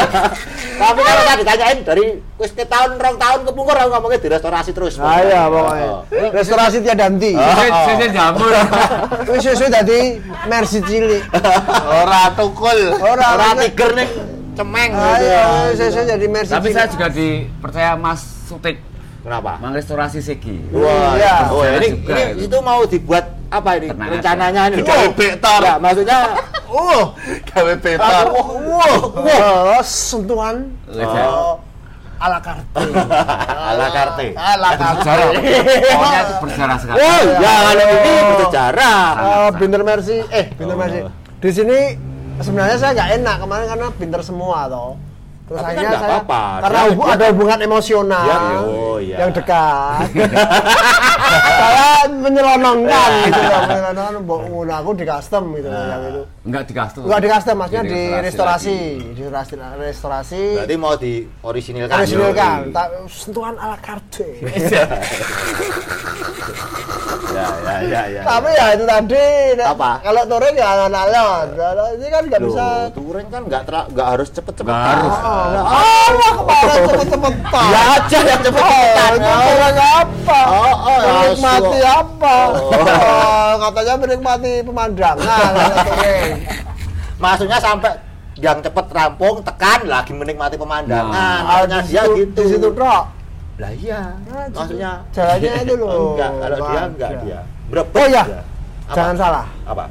Tapi 0.81 0.99
kalau 1.01 1.23
tadi 1.25 1.41
ditanyain 1.41 1.77
dari 1.81 2.05
wis 2.37 2.53
ke 2.53 2.61
tahun 2.69 3.01
rong 3.01 3.17
tahun 3.17 3.39
kepungkur 3.49 3.73
aku 3.73 3.89
ngomongnya 3.97 4.21
direstorasi 4.21 4.71
terus. 4.77 5.01
Nah, 5.01 5.17
iya 5.25 5.49
pokoknya. 5.49 5.87
Oh. 5.89 6.01
Restorasi 6.29 6.77
tiada 6.85 7.09
henti. 7.09 7.33
Saya 7.33 7.97
saya 7.97 8.07
jamur. 8.13 8.53
Wis 9.33 9.41
sesuai 9.41 9.71
tadi 9.73 9.99
Mercy 10.45 10.79
cilik. 10.85 11.23
Ora 11.89 12.29
tukul. 12.37 12.79
Ora 13.01 13.57
tiger 13.57 13.91
ning 13.97 14.36
cemeng 14.57 14.89
gitu 14.89 15.23
ya. 15.23 15.41
Ayo, 15.63 15.71
sesuai 15.71 16.05
jadi 16.09 16.27
Mercy 16.27 16.51
Tapi 16.51 16.69
saya 16.73 16.87
juga 16.87 17.07
dipercaya 17.07 17.91
Mas 17.93 18.21
Sutik 18.43 18.77
Kenapa? 19.21 19.59
mengrestorasi 19.59 20.19
Segi. 20.19 20.55
Wah, 20.71 21.13
Iya. 21.13 21.51
oh, 21.51 21.61
ini, 21.61 21.99
Juga 21.99 22.11
ini 22.15 22.23
itu. 22.33 22.47
itu 22.47 22.57
mau 22.59 22.81
dibuat 22.83 23.25
apa 23.47 23.69
ini? 23.75 23.87
Tenang 23.91 24.09
Rencananya 24.09 24.61
ini. 24.69 24.75
Gawe 24.81 25.07
bektor. 25.11 25.59
Ya, 25.61 25.75
maksudnya 25.77 26.19
Oh, 26.65 27.11
gawe 27.45 27.73
bektor. 27.75 28.25
wah, 28.31 28.95
Wah, 29.67 29.83
sentuhan 29.83 30.71
Oh. 30.89 31.59
ala 32.17 32.39
carte. 32.39 32.63
ala 33.69 33.87
karte. 33.91 34.27
Ala 34.33 34.69
Bersejarah. 34.73 35.27
Pokoknya 35.91 36.19
itu 36.19 36.33
bersejarah 36.39 36.77
sekali. 36.79 36.97
Oh, 36.97 37.21
ya 37.37 37.53
kalau 37.59 37.83
ini 37.83 38.13
bersejarah. 38.31 39.01
Eh, 39.13 39.49
Binter 39.53 39.81
Mercy, 39.83 40.17
eh 40.31 40.45
Binter 40.55 40.77
Mercy. 40.79 40.99
Di 41.37 41.49
sini 41.51 41.79
sebenarnya 42.39 42.75
saya 42.75 42.91
nggak 42.93 43.09
enak 43.15 43.35
kemarin 43.39 43.65
karena 43.67 43.87
binter 43.93 44.21
semua 44.21 44.67
toh. 44.67 44.93
Terus 45.47 45.57
Tapi 45.57 45.63
kan 45.63 45.71
akhirnya 45.71 45.89
nggak 45.89 46.01
saya 46.01 46.11
apa-apa. 46.13 46.41
karena 46.59 46.75
Dia- 46.77 46.89
hubu- 46.89 47.07
ada 47.07 47.25
hubungan 47.31 47.59
emosional 47.61 48.25
Ya, 48.25 48.37
oh, 48.59 48.97
iya. 48.99 49.15
yang 49.17 49.31
dekat. 49.31 49.99
saya 51.57 51.87
menyelonongkan 52.09 53.09
gitu 53.23 53.41
ya, 53.41 53.57
menyelonongkan 53.69 54.23
aku 54.73 54.89
di 54.93 55.05
custom 55.05 55.43
gitu 55.53 55.67
Nah. 55.67 55.87
yang 55.87 56.03
itu. 56.05 56.23
Enggak 56.47 56.63
di 56.63 56.73
custom. 56.73 57.01
Enggak 57.03 57.19
di 57.19 57.29
custom, 57.29 57.55
maksudnya 57.57 57.83
Jadi 57.83 57.91
di 57.91 58.01
restorasi 58.17 58.23
restorasi, 58.23 58.75
di 59.13 59.23
restorasi, 59.25 59.55
restorasi. 59.83 60.41
Berarti 60.55 60.75
mau 60.77 60.93
di 60.95 61.13
orisinilkan. 61.41 61.91
orisinilkan, 61.93 62.59
tak 62.71 62.87
sentuhan 63.07 63.55
ala 63.55 63.77
carte. 63.77 64.27
Ya, 67.27 67.45
ya, 67.61 67.77
ya, 67.83 68.01
ya. 68.09 68.21
Tapi 68.23 68.49
ya 68.49 68.65
itu 68.73 68.83
tadi. 68.83 69.25
Apa? 69.59 70.01
Kalau 70.01 70.21
touring 70.25 70.55
ya 70.57 70.67
alon-alon. 70.73 71.45
Kalau 71.53 71.85
ini 71.93 72.07
kan 72.07 72.23
nggak 72.25 72.39
Loh, 72.39 72.49
bisa. 72.49 72.65
touring 72.89 73.27
kan 73.29 73.41
nggak 73.45 73.61
tera- 73.63 73.87
nggak 73.87 74.07
harus 74.09 74.27
cepet-cepet. 74.31 74.65
Nggak 74.65 74.81
harus. 74.89 75.13
Oh, 75.13 75.45
Allah 75.53 76.31
kemarin 76.33 76.79
cepet-cepetan. 76.87 77.65
Ya 77.67 77.81
aja 77.93 78.17
yang 78.17 78.39
Oh, 78.39 78.45
cepet-cepetan. 78.47 79.11
itu 79.13 79.29
touring 79.37 79.77
apa? 79.77 80.39
Oh, 80.47 80.75
oh, 80.81 80.99
menikmati 81.05 81.79
apa? 81.85 82.35
Oh, 82.49 83.51
katanya 83.61 83.93
menikmati 83.99 84.51
pemandangan 84.63 85.51
touring. 85.77 86.36
Maksudnya 87.23 87.57
sampai 87.57 87.91
yang 88.37 88.61
cepet 88.61 88.85
rampung 88.87 89.41
tekan 89.41 89.81
lagi 89.83 90.13
menikmati 90.13 90.53
pemandangan 90.53 91.09
Ah, 91.09 91.65
Makanya 91.65 91.81
di 91.81 91.89
dia 91.89 92.01
gitu 92.07 92.37
Di 92.37 92.49
situ 92.51 92.69
tok. 92.71 93.03
lah 93.57 93.71
iya 93.73 94.01
Nah, 94.23 94.45
maksudnya 94.47 94.91
jalannya 95.09 95.51
itu 95.59 95.73
loh. 95.81 96.13
enggak 96.13 96.31
kalau 96.37 96.57
dia 96.63 96.81
enggak 96.85 97.09
iya. 97.09 97.19
dia 97.19 97.39
berebut 97.67 97.97
Oh 97.97 98.05
iya, 98.07 98.23
dia. 98.23 98.41
Apa? 98.85 98.93
jangan 98.93 99.15
salah. 99.15 99.45
apa 99.63 99.85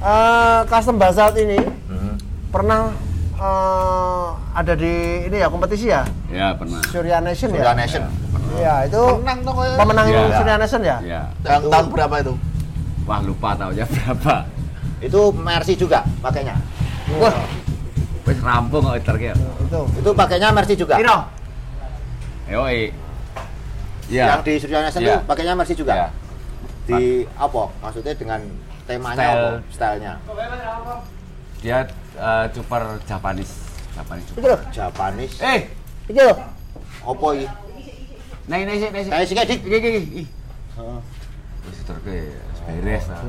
Eh, 0.00 0.60
custom 0.66 0.96
basalt 0.96 1.36
ini 1.36 1.60
Hmm. 1.86 2.18
pernah 2.50 2.90
eh, 3.36 4.26
ada 4.52 4.72
di 4.74 4.92
ini 5.24 5.36
ya 5.36 5.46
kompetisi 5.46 5.86
ya 5.86 6.02
Ya 6.28 6.50
pernah. 6.52 6.82
Surya 6.84 7.20
Nation 7.20 7.48
Surya 7.48 7.62
ya. 7.64 7.72
Nation 7.72 8.02
Iya 8.52 8.74
itu 8.84 9.02
Menang 9.16 9.38
tuh 9.40 9.54
ya. 9.60 9.76
pemenang 9.76 10.06
Iya. 10.08 10.22
Surya 10.34 10.56
Nation 10.56 10.80
ya. 10.82 10.96
Ya. 11.00 11.22
Yang 11.46 11.62
tahun 11.68 11.86
berapa 11.88 12.14
itu? 12.18 12.34
Wah 13.04 13.20
lupa 13.20 13.54
tahunnya 13.54 13.86
berapa. 13.92 14.34
Itu 15.00 15.20
Mercy 15.32 15.74
juga 15.74 16.04
pakainya 16.20 16.54
Wah. 17.16 17.34
Wis 18.22 18.38
rampung 18.38 18.84
kok 18.84 19.02
terkir. 19.02 19.34
Itu. 19.34 19.80
itu 19.96 20.10
pakainya 20.12 20.48
Mercy 20.50 20.74
juga 20.74 20.94
Piro? 20.94 21.18
Yoi. 22.46 22.92
Ya. 24.06 24.26
yang 24.28 24.42
di 24.42 24.54
Surya 24.56 24.82
Nation 24.82 25.00
Iya. 25.00 25.08
itu 25.12 25.24
pakainya 25.24 25.54
Mercy 25.54 25.74
juga 25.74 25.94
Ya. 25.94 26.08
di 26.84 27.02
apa 27.32 27.70
maksudnya 27.78 28.12
dengan 28.12 28.40
temanya 28.84 29.14
Style. 29.16 29.38
apa 29.38 29.70
stylenya 29.70 30.12
Dia 31.60 31.78
eh, 32.16 32.44
super 32.50 32.82
Japanese. 33.04 33.54
Japanese. 33.92 34.26
Iki 34.30 34.42
lho, 34.42 34.58
Japanese 34.70 35.34
Eh, 35.38 35.60
iki 36.06 36.20
lho. 36.20 36.34
apa 37.00 37.26
ini 37.32 37.46
naik 38.46 38.62
naik 38.64 38.78
sih, 38.78 38.88
naik 38.90 39.04
sih. 39.04 39.34
kayak 39.34 39.46
sih 39.46 39.56
dik 39.56 39.60
Iki 39.62 39.76
iki 39.78 40.00
iki. 40.10 40.24
Wis 41.62 41.78
terke 41.84 42.18
beres 42.72 43.04
lah. 43.06 43.20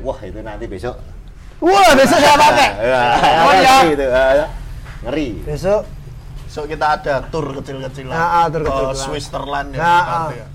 wah 0.00 0.18
itu 0.20 0.38
nanti 0.38 0.64
besok 0.66 0.96
Wah, 1.58 1.90
besok 1.92 2.18
saya 2.18 2.36
pakai. 2.36 2.70
oh 3.42 3.52
gitu 3.84 4.06
eh, 4.06 4.46
ngeri 5.02 5.28
Besok 5.42 5.82
So 6.48 6.64
kita 6.64 6.96
ada 6.96 7.20
tour 7.28 7.44
kecil-kecilan 7.52 8.08
Ah, 8.10 8.40
ah, 8.40 8.44
tour 8.48 8.64
ke. 8.64 8.96
Switzerland 8.96 9.68
ya. 9.70 9.78
Nah, 9.78 10.00
ah. 10.00 10.28
ya. 10.32 10.46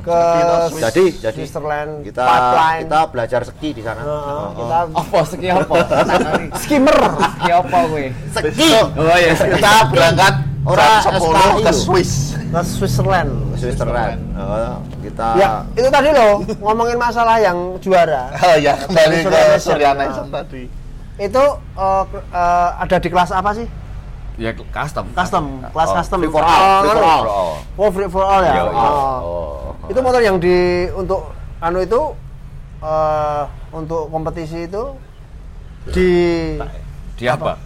ke 0.00 0.20
Swiss- 0.68 0.82
jadi 0.82 1.04
jadi 1.22 1.38
Switzerland 1.38 1.92
kita 2.02 2.22
pipeline. 2.22 2.80
kita 2.82 3.00
belajar 3.08 3.40
ski 3.44 3.68
di 3.70 3.82
sana 3.82 4.00
Heeh, 4.00 4.26
Oh, 4.32 4.50
kita 4.56 4.78
Apa 4.90 5.18
seki 5.22 5.48
apa? 5.48 5.74
skimmer. 6.62 6.96
Seki 6.98 7.50
apa 7.52 7.78
kowe? 7.84 8.04
ski 8.32 8.68
Oh 8.74 9.16
iya. 9.16 9.32
Kita 9.34 9.72
berangkat 9.86 10.34
Ora 10.60 11.00
jam 11.00 11.16
10 11.16 11.24
SKI 11.24 11.62
ke. 11.64 11.72
Swiss. 11.72 12.12
ke 12.36 12.60
Switzerland. 12.62 13.32
Switzerland 13.56 14.20
Oh, 14.36 14.76
kita 15.00 15.26
Ya, 15.34 15.64
itu 15.72 15.88
tadi 15.88 16.08
loh 16.12 16.44
ngomongin 16.64 16.96
masalah 16.96 17.40
yang 17.40 17.56
juara. 17.80 18.28
Oh 18.36 18.56
ya, 18.56 18.76
kembali 18.76 19.16
Surya 19.18 19.40
ke 19.40 19.48
Nation. 19.48 19.60
Surya 19.72 19.90
Nation 19.94 20.26
tadi. 20.28 20.62
Itu 21.16 21.44
eh, 21.74 22.04
eh, 22.30 22.68
ada 22.76 22.96
di 22.96 23.08
kelas 23.08 23.30
apa 23.30 23.50
sih? 23.52 23.66
Ya 24.36 24.52
custom. 24.52 25.04
Custom, 25.12 25.44
kelas 25.66 25.88
Oh, 25.88 25.96
custom. 25.96 26.18
free 26.18 26.32
for 26.32 26.40
all, 26.40 26.60
Oh, 26.60 26.80
free 26.82 26.92
for 26.92 27.04
all. 27.04 27.24
Oh, 27.76 27.88
free 27.90 28.10
for 28.10 28.24
all 28.24 28.42
ya. 28.42 28.54
Oh. 28.64 28.72
oh 29.80 29.88
Itu 29.88 30.00
motor 30.00 30.20
yang 30.20 30.36
di 30.36 30.56
untuk 30.90 31.32
anu 31.58 31.80
itu 31.80 32.00
eh 32.80 33.42
untuk 33.70 34.08
kompetisi 34.08 34.64
itu 34.64 34.84
di 35.88 36.10
Dia 37.14 37.36
apa? 37.36 37.56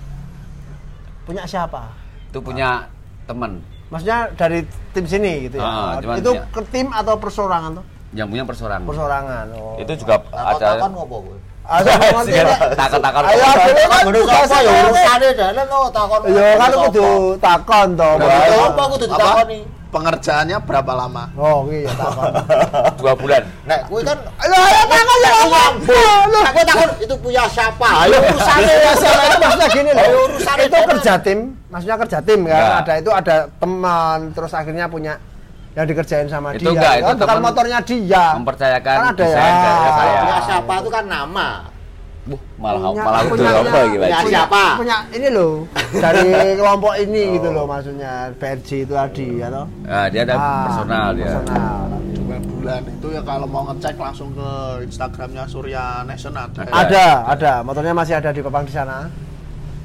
punya 1.22 1.42
siapa? 1.42 2.03
Itu 2.34 2.42
punya 2.42 2.90
teman 3.30 3.62
Maksudnya 3.94 4.26
dari 4.34 4.66
tim 4.90 5.06
sini 5.06 5.46
gitu 5.46 5.62
ya. 5.62 5.62
Ah, 5.62 6.02
cuman 6.02 6.18
itu 6.18 6.32
ya. 6.34 6.42
ke 6.50 6.60
tim 6.74 6.90
atau 6.90 7.14
persorangan 7.14 7.78
tuh? 7.78 7.84
yang 8.14 8.30
punya 8.30 8.44
persorangan. 8.46 8.86
Persorangan. 8.86 9.46
Oh. 9.58 9.78
Itu 9.78 9.92
juga 9.98 10.22
takon 10.30 10.58
ada 10.62 10.66
takon 10.78 10.90
ngopo 10.94 11.16
kowe 11.30 11.38
Ada 11.64 11.90
ngerti 11.96 12.32
Pak? 12.44 12.58
takon-takon. 12.78 13.22
Ayo 13.26 13.42
kan 13.42 13.56
takon 13.74 14.12
tugas 14.14 14.50
apa 14.50 14.58
ya 14.62 14.72
urusane 14.84 15.28
dalan 15.34 15.66
no 15.66 15.78
takon 15.90 16.20
Ya 16.30 16.48
kan 16.58 16.70
kudu 16.74 17.10
takon 17.42 17.88
itu 17.94 18.58
apa 18.62 18.82
kudu 18.94 19.04
ditakoni 19.10 19.58
Pengerjaannya 19.94 20.58
berapa 20.66 20.92
lama? 20.92 21.30
Oh, 21.38 21.70
iya 21.70 21.86
takon. 21.94 22.26
dua 22.98 23.12
bulan. 23.14 23.42
nek 23.62 23.86
kowe 23.86 24.02
kan 24.02 24.18
Ayo 24.42 24.58
ayo 24.58 24.82
takon 24.90 25.18
ya. 25.22 25.32
Nah, 26.34 26.50
kowe 26.50 26.64
takon 26.66 26.90
itu 26.98 27.14
punya 27.22 27.42
siapa 27.46 27.88
ayo 28.02 28.18
urusane 28.18 28.72
Ya 28.74 28.92
salah 28.98 29.24
itu 29.30 29.36
maksudnya 29.38 29.68
gini 29.70 29.90
loh. 29.94 30.02
Ayo, 30.02 30.18
urusan 30.26 30.56
itu 30.58 30.76
kerja 30.90 31.12
tim, 31.22 31.38
maksudnya 31.70 31.96
kerja 32.02 32.18
tim 32.20 32.40
kan. 32.42 32.58
Ya. 32.58 32.66
Ada 32.82 32.92
itu 32.98 33.10
ada 33.14 33.36
teman, 33.54 34.18
terus 34.34 34.50
akhirnya 34.50 34.90
punya 34.90 35.14
yang 35.74 35.86
dikerjain 35.86 36.26
sama 36.26 36.54
Itu 36.54 36.70
dia. 36.70 36.74
enggak, 36.74 36.94
itu 36.98 37.06
kan 37.06 37.16
bukan 37.18 37.38
motornya 37.38 37.78
dia. 37.82 38.24
Mempercayakan 38.34 38.94
Kan 38.98 39.06
ada 39.14 39.24
ya. 39.24 39.36
saya. 39.38 40.18
punya 40.22 40.38
siapa 40.42 40.72
itu 40.82 40.90
kan 40.90 41.04
nama 41.06 41.48
Buh, 42.24 42.40
malah 42.56 42.80
Punya- 42.88 43.04
malah 43.04 43.20
punya- 43.22 43.44
udah 43.44 43.60
apa 43.62 43.80
gitu 43.84 44.00
punya 44.00 44.20
siapa? 44.24 44.62
Punya 44.80 44.96
ini 45.12 45.28
loh 45.28 45.52
dari 45.94 46.24
kelompok 46.58 46.94
ini 46.96 47.22
gitu 47.36 47.48
loh 47.50 47.64
maksudnya 47.64 48.12
BRG 48.34 48.68
itu 48.82 48.92
tadi 48.92 49.28
ya 49.36 49.48
toh. 49.48 49.66
Nah, 49.84 50.06
dia 50.08 50.20
ada 50.22 50.34
Ah, 50.34 50.64
personal 50.64 51.06
dia. 51.12 51.26
Personal. 51.28 51.80
Dua 52.16 52.38
bulan 52.40 52.80
itu 52.82 53.06
ya 53.10 53.20
kalau 53.20 53.44
mau 53.44 53.62
ngecek 53.68 53.94
langsung 53.94 54.32
ke 54.32 54.48
Instagramnya 54.82 55.44
Surya 55.44 55.84
Nation 56.02 56.32
ada. 56.32 56.48
ya. 56.58 56.72
Ada, 56.72 57.06
ada. 57.28 57.52
Motornya 57.60 57.92
masih 57.92 58.16
ada 58.16 58.30
di 58.30 58.40
papang 58.40 58.64
di 58.64 58.72
sana. 58.72 59.04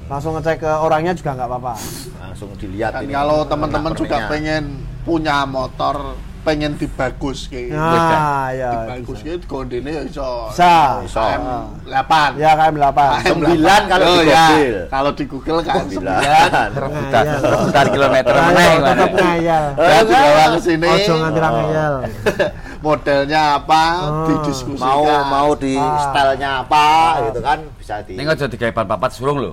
Langsung 0.08 0.32
ngecek 0.34 0.58
ke 0.60 0.72
orangnya 0.72 1.12
juga 1.12 1.36
nggak 1.36 1.50
apa-apa. 1.50 1.74
langsung 2.22 2.50
dilihat 2.56 2.94
Dan 2.94 3.04
ini 3.04 3.12
kalau 3.12 3.44
teman-teman 3.44 3.92
juga 3.92 4.32
pengen 4.32 4.64
punya 5.02 5.44
motor, 5.44 6.16
pengen 6.40 6.72
dibagus 6.74 7.46
kayak 7.46 7.72
Nah, 7.72 8.48
ya. 8.50 8.72
dibagus 8.86 9.20
kayak 9.20 9.44
gondene 9.44 9.90
ya 9.90 10.02
iso. 10.04 10.48
Bisa. 10.48 11.00
Bisa. 11.02 11.22
KM 11.22 11.44
8. 11.86 12.36
Ya 12.36 12.52
KM 12.54 12.76
8. 12.76 13.28
Sembilan 13.28 13.82
kalau 13.86 14.06
oh, 14.06 14.16
di 14.16 14.26
ya. 14.26 14.46
mobil. 14.48 14.76
Kalau 14.88 15.12
di 15.12 15.26
Google 15.26 15.60
kan 15.62 15.76
Sembilan. 15.82 16.20
9. 16.20 16.80
Rebutan, 16.80 17.24
Ngayal. 17.24 17.42
rebutan 17.46 17.86
kilometer 17.90 18.34
Ngayal, 18.34 18.48
meneh 18.48 18.70
tetap 18.80 19.10
mana. 19.10 19.22
ngayal. 19.22 19.64
Dan 19.76 20.02
dibawa 20.04 20.44
ke 20.48 20.60
sini. 20.60 20.88
Ojo 20.90 21.14
nganti 21.16 21.40
ngayal. 21.40 21.94
Modelnya 22.80 23.42
apa? 23.56 23.84
Oh. 24.02 24.26
Didiskusikan. 24.26 24.80
mau 24.82 25.04
mau 25.26 25.50
di 25.54 25.76
Ah. 25.76 26.00
stylenya 26.06 26.50
apa 26.62 26.86
gitu 27.28 27.40
kan 27.42 27.60
bisa 27.76 28.00
di 28.02 28.16
Ini 28.16 28.24
aja 28.26 28.46
digawe 28.46 28.72
ban 28.74 28.88
papat 28.88 29.12
surung 29.12 29.38
lho. 29.38 29.52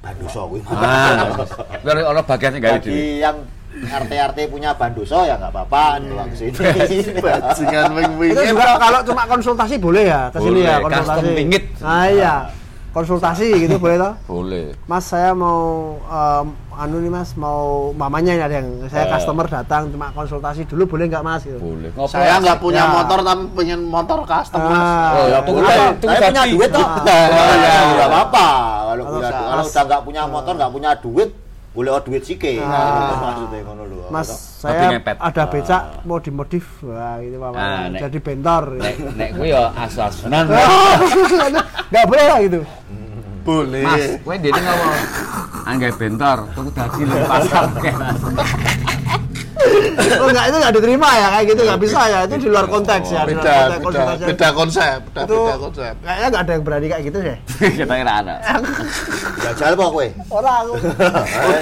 bandoso 0.00 0.48
kuwi 0.48 0.64
Ah, 0.64 1.36
biar 1.76 2.00
orang 2.00 2.24
bagian 2.24 2.50
sing 2.50 2.62
gawe 2.62 2.78
dhewe. 2.78 3.20
yang 3.20 3.36
RT 3.72 4.12
RT 4.12 4.38
punya 4.46 4.74
bandoso 4.74 5.22
ya 5.22 5.34
nggak 5.34 5.50
apa-apa 5.50 5.82
dibawa 5.98 6.26
ke 6.26 6.34
sini 6.34 6.50
Bajingan 7.16 7.86
Itu 7.86 7.94
wing-wingin. 7.94 8.50
juga 8.50 8.74
kalau 8.76 9.00
cuma 9.02 9.22
konsultasi 9.24 9.74
boleh 9.76 10.04
ya 10.04 10.26
ke 10.28 10.38
sini 10.38 10.60
ya 10.60 10.76
konsultasi. 10.78 11.06
custom 11.08 11.26
pingit. 11.32 11.64
Ah 11.78 12.06
iya. 12.06 12.34
Konsultasi 12.90 13.46
gitu 13.56 13.78
boleh 13.78 13.96
toh? 13.96 14.14
Boleh. 14.26 14.74
Mas 14.84 15.06
saya 15.06 15.30
mau 15.30 15.94
em, 16.02 16.46
anu 16.72 16.98
nih 16.98 17.06
Mas 17.08 17.30
mau 17.34 17.62
mamanya 17.92 18.34
ini 18.34 18.42
ada 18.42 18.56
yang 18.56 18.66
saya 18.84 19.06
Eh. 19.06 19.10
customer 19.12 19.46
datang 19.46 19.86
cuma 19.88 20.10
konsultasi 20.10 20.66
dulu 20.66 20.90
boleh 20.90 21.06
nggak 21.06 21.22
Mas 21.22 21.46
gitu. 21.46 21.54
Boleh. 21.56 21.94
Ngopo 21.94 22.10
Saya 22.10 22.42
nggak 22.42 22.58
punya 22.58 22.82
Ya. 22.82 22.90
motor 22.90 23.18
tapi 23.22 23.42
pengen 23.54 23.80
motor 23.86 24.18
custom 24.24 24.58
mas. 24.60 24.74
Ah. 24.74 25.14
Oh, 25.14 25.24
ya, 25.24 25.38
tunggu 25.40 25.62
Apa? 25.62 25.70
saya 26.02 26.18
punya 26.26 26.42
duit 26.50 26.68
toh 26.68 26.82
Ah. 26.82 26.98
ya 27.06 27.18
iya. 27.54 27.74
nggak 27.94 28.08
apa-apa 28.10 28.46
kalau 28.84 29.02
udah 29.14 29.30
nggak 29.62 30.02
punya 30.02 30.22
motor 30.26 30.52
nggak 30.52 30.72
punya 30.74 30.90
duit 30.98 31.30
boleh 31.70 31.86
oh 31.88 32.02
duit 32.02 32.18
sike 32.20 32.58
Ah. 32.58 33.14
maksudnya 33.14 33.62
ngono 33.62 33.82
lho 33.86 34.10
Mas 34.10 34.26
saya 34.58 34.90
ada 35.16 35.42
becak 35.46 36.02
mau 36.02 36.18
dimodif 36.18 36.82
wah 36.82 37.16
gitu 37.18 37.38
Pak. 37.38 37.50
Ah, 37.54 37.86
nek- 37.86 38.00
Jadi 38.02 38.18
bentor. 38.18 38.64
Nek 38.74 38.94
nek 39.14 39.28
kuwi 39.32 39.48
ya 39.48 39.70
asal-asalan. 39.72 40.50
Nggak 41.90 42.04
boleh 42.04 42.24
lah 42.26 42.38
gitu. 42.42 42.60
Boleh. 43.40 43.86
Mas, 43.86 44.04
kowe 44.20 44.34
dene 44.34 44.58
ngomong 44.58 44.94
anggae 45.64 45.92
bentor, 45.92 46.38
tuku 46.52 46.70
dadi 46.70 47.02
lho 47.02 47.16
pasar. 47.24 47.64
Oh 50.12 50.26
enggak 50.26 50.46
itu 50.46 50.56
enggak 50.56 50.74
diterima 50.74 51.08
ya 51.10 51.26
kayak 51.30 51.46
gitu 51.46 51.60
nggak 51.62 51.80
bisa 51.80 52.00
ya 52.02 52.18
itu 52.22 52.34
di 52.38 52.48
luar 52.48 52.66
konteks 52.66 53.06
ya. 53.08 53.22
beda, 53.22 53.54
konteks 53.78 54.04
beda, 54.10 54.26
beda 54.26 54.48
konsep, 54.52 54.98
beda, 55.04 55.20
Itu 55.22 55.36
beda 55.36 55.56
konsep. 55.58 55.94
kayaknya 56.00 56.26
nggak 56.26 56.42
ada 56.42 56.52
yang 56.52 56.62
berani 56.62 56.86
kayak 56.86 57.02
gitu 57.04 57.18
sih. 57.20 57.36
Kita 57.78 57.94
kira 57.94 58.12
ada. 58.18 58.34
jajal 59.40 59.72
apa 59.72 59.84
kowe 59.86 60.06
Orang 60.30 60.54
aku. 60.58 60.72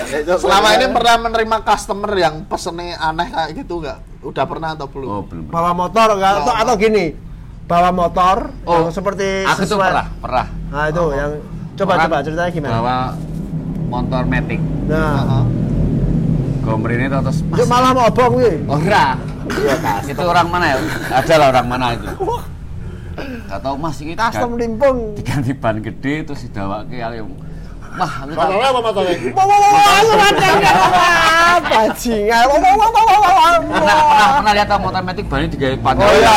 Eh, 0.09 0.37
Selama 0.37 0.69
ini 0.73 0.87
pernah 0.89 1.15
menerima 1.21 1.57
customer 1.63 2.11
yang 2.13 2.35
pesennya 2.45 2.97
aneh 2.99 3.29
kayak 3.29 3.51
gitu 3.57 3.75
nggak? 3.79 3.99
Udah 4.21 4.45
pernah 4.45 4.69
atau 4.73 4.87
belum? 4.87 5.09
Oh, 5.09 5.23
belum. 5.23 5.45
bawa 5.47 5.71
motor 5.73 6.09
enggak 6.13 6.33
atau, 6.41 6.55
atau 6.57 6.75
gini 6.77 7.15
bawa 7.65 7.91
motor 7.91 8.51
Oh, 8.63 8.79
yang 8.81 8.91
seperti 8.91 9.45
Aku 9.45 9.61
tuh 9.61 9.77
sesuai- 9.77 9.91
pernah, 9.91 10.07
pernah. 10.19 10.47
nah 10.69 10.85
itu 10.87 11.05
yang 11.13 11.31
coba 11.75 11.93
coba 12.01 12.17
ceritanya 12.21 12.51
gimana 12.51 12.73
Bawa 12.75 12.97
motor 13.89 14.23
Matic. 14.25 14.61
nah 14.85 15.45
to 16.69 17.19
terus 17.25 17.39
itu 17.41 17.65
malah 17.65 17.91
mau 17.97 18.07
obong 18.07 18.33
gue 18.37 18.53
Ora. 18.69 19.17
iya 19.49 19.75
kas 19.81 20.05
Itu 20.05 20.23
orang 20.23 20.49
mana 20.49 20.67
ya? 20.69 20.77
Ada 21.15 21.35
lah 21.41 21.47
orang 21.51 21.67
mana 21.67 21.87
itu. 21.97 22.07
Gak 23.49 23.59
tau 23.65 23.75
Mas 23.75 23.97
ini 23.99 24.13
custom 24.13 24.55
limpung 24.55 25.17
diganti 25.17 25.57
ban 25.57 25.81
gede 25.81 26.23
terus 26.23 26.45
didawake 26.45 27.01
ayo. 27.01 27.25
Wah, 27.89 28.13
aku 28.23 28.31
tak 28.31 28.47
motornya 28.47 28.69
apa 28.69 28.81
motornya 28.85 29.15
Wah, 29.33 29.45
wah, 29.49 29.59
wah, 29.59 29.71
wah, 29.73 31.57
bajingan 31.59 32.45
wah, 32.47 32.59
wah, 32.61 32.75
wah, 32.77 32.91
wah, 32.93 33.33
wah, 33.33 33.51
pernah 33.59 33.97
pernah 34.05 34.29
pernah 34.39 34.53
lihat 34.55 34.69
tau 34.69 34.79
motor 34.79 35.03
Matic 35.03 35.25
ban 35.27 35.49
digawe 35.49 35.75
ban. 35.81 35.95
oh 35.97 36.13
iya 36.13 36.37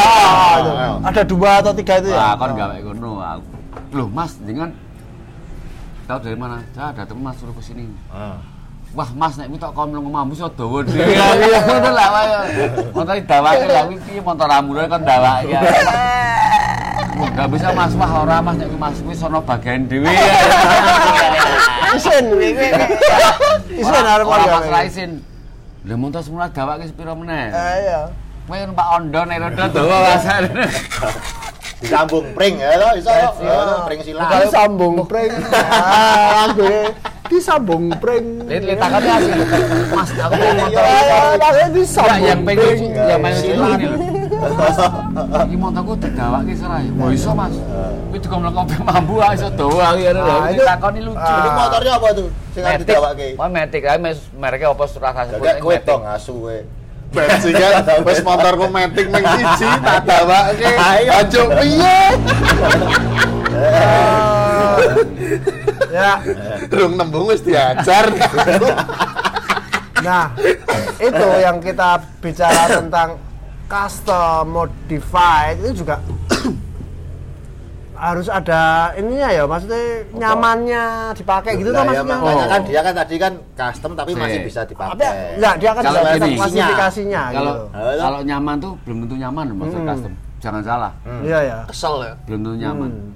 iya. 0.63 0.89
ada 1.05 1.21
dua 1.21 1.51
atau 1.59 1.75
tiga 1.75 1.93
itu 1.99 2.09
ya 2.09 2.17
Wah, 2.17 2.33
kon 2.39 2.55
gawe 2.55 2.75
ngono 2.81 3.11
aku. 3.19 3.43
Loh, 3.91 4.07
Mas, 4.07 4.31
dengan 4.39 4.71
tahu 6.07 6.17
dari 6.23 6.37
mana 6.39 6.63
saya 6.71 6.95
ada 6.95 7.03
teman 7.03 7.29
mas 7.29 7.35
suruh 7.37 7.53
ke 7.53 7.61
sini 7.61 7.87
Ah. 8.09 8.39
Wah 8.91 9.07
mas 9.15 9.39
nek 9.39 9.47
minta 9.47 9.71
kon 9.71 9.87
mlung 9.87 10.11
mambu 10.11 10.35
iso 10.35 10.51
dawa 10.51 10.83
dhewe 10.83 11.15
iya 11.15 11.59
ngono 11.67 11.89
lah 11.95 12.07
wae 12.11 12.35
motor 12.91 13.15
dawake 13.23 13.65
lah 13.71 13.83
kuwi 13.87 13.97
piye 14.03 14.19
motor 14.19 14.47
ramune 14.51 14.83
kon 14.91 15.03
dawake 15.07 15.55
Enggak 17.21 17.53
bisa 17.53 17.69
mas, 17.71 17.93
wah 17.95 18.11
ora 18.25 18.41
mas 18.41 18.57
nek 18.57 18.67
mas 18.75 18.97
kuwi 18.97 19.13
sono 19.13 19.39
bagian 19.45 19.85
dhewe. 19.85 20.09
Isin, 21.93 22.33
iki 22.33 22.67
isin 23.77 24.03
arep 24.09 24.25
Ora 24.25 24.45
mas 24.49 24.65
ra 24.65 24.79
isin. 24.89 25.21
Lah 25.85 25.95
montos 26.01 26.25
semula 26.25 26.49
dawake 26.49 26.89
sepiro 26.89 27.13
meneh? 27.13 27.53
Eh, 27.53 27.75
iya. 27.85 28.01
Kowe 28.49 28.57
Pak 28.57 28.87
Ondo 28.97 29.21
nek 29.23 29.37
rodo 29.37 29.63
dawa 29.69 29.95
mas. 30.11 30.23
Disambung 31.77 32.25
pring 32.33 32.57
ya 32.57 32.89
iso. 32.97 33.11
Iya. 33.13 33.29
Ya, 33.37 33.79
pring 33.85 34.01
silang. 34.01 34.29
Disambung 34.41 34.95
pring. 35.05 35.31
Ah, 35.53 36.49
aku 36.49 36.89
disambung 37.31 37.83
pring. 37.95 38.43
Lihat 38.43 38.63
lihat 38.67 38.77
takutnya 38.77 39.13
asli. 39.15 39.31
Mas, 39.89 40.09
aku 40.11 40.33
mau 40.35 40.51
motor. 40.59 40.83
Ya, 40.83 40.99
ya, 41.01 41.19
makanya 41.31 41.31
Enggak, 41.31 41.71
disambung 41.71 42.19
yang 42.21 42.41
pengen 42.43 42.77
yang 42.91 43.19
main 43.23 43.33
Silang. 43.33 43.55
silang 43.55 43.71
ini 43.73 43.85
lho. 43.87 43.97
Mas, 44.51 44.77
iki 45.41 45.55
montorku 45.55 45.93
didawake 45.95 46.53
serai. 46.53 46.85
Oh 46.91 47.09
iso 47.09 47.31
Mas. 47.31 47.55
Kuwi 48.11 48.19
dikomlek 48.19 48.51
kopi 48.51 48.75
mambu 48.83 49.15
ah 49.17 49.31
iso 49.31 49.47
iki 49.95 50.03
ngono 50.03 50.19
lho. 50.19 50.35
Ah, 50.35 50.51
takoni 50.75 50.99
lucu. 50.99 51.15
Ah. 51.17 51.31
Jadi 51.31 51.49
motornya 51.55 51.91
apa 51.95 52.07
tuh? 52.11 52.27
Sing 52.51 52.61
didawake. 52.83 53.27
Wah, 53.39 53.47
metik 53.47 53.83
ae 53.87 53.97
mes 53.97 54.19
mereknya 54.35 54.67
apa 54.69 54.83
rasa 54.83 55.21
sebut 55.25 55.45
Gak 55.47 55.57
kowe 55.57 55.75
dong 55.79 56.03
asu 56.03 56.35
kowe. 56.35 56.59
bensin 57.11 57.51
kan 57.51 57.83
wis 58.07 58.23
motorku 58.23 58.71
metik 58.71 59.11
nang 59.11 59.19
siji 59.35 59.67
tak 59.83 59.99
dawake 60.07 60.63
Ayo. 60.63 61.43
piye 61.59 61.99
Ah. 63.51 64.37
Ya, 65.91 66.23
durung 66.65 66.95
nembung 66.95 67.27
wis 67.27 67.41
diajar 67.41 68.07
nah 69.99 70.31
itu 70.97 71.25
yang 71.37 71.59
kita 71.59 71.89
bicara 72.17 72.63
tentang 72.71 73.19
custom 73.67 74.49
modified 74.49 75.59
itu 75.59 75.83
juga 75.83 75.99
harus 78.01 78.25
ada 78.25 78.61
ininya 78.95 79.29
ya 79.29 79.43
maksudnya 79.45 79.77
nyamannya 80.11 80.83
dipakai 81.13 81.53
gitu 81.53 81.69
Lah, 81.69 81.85
tuh 81.85 81.85
ya, 81.85 81.89
maksudnya 82.01 82.17
makanya 82.17 82.41
Oh. 82.41 82.49
kan 82.49 82.61
dia 82.65 82.81
kan 82.81 82.93
tadi 82.95 83.15
kan 83.15 83.33
custom 83.53 83.91
tapi 83.93 84.11
masih 84.15 84.39
Oke. 84.39 84.47
bisa 84.47 84.59
tapi 84.59 84.71
dipakai. 84.71 85.37
enggak 85.37 85.55
dia 85.55 85.71
kan 85.71 85.83
Kalau 85.83 86.01
gini. 86.01 86.33
klasifikasinya 86.33 87.21
Kalau 87.29 87.53
gitu 87.69 87.99
kalau 87.99 88.19
nyaman 88.23 88.55
tuh 88.57 88.71
belum 88.81 88.97
tentu 89.05 89.15
nyaman 89.17 89.43
loh 89.45 89.57
maksud 89.59 89.77
Hmm. 89.77 89.89
custom. 89.91 90.13
Jangan 90.41 90.61
salah. 90.65 90.91
Hmm. 91.03 91.21
iya 91.21 91.39
ya 91.43 91.57
kesel 91.67 91.95
ya 92.01 92.13
Belum 92.25 92.39
tentu 92.41 92.57
nyaman. 92.57 92.89
Hmm. 92.89 93.09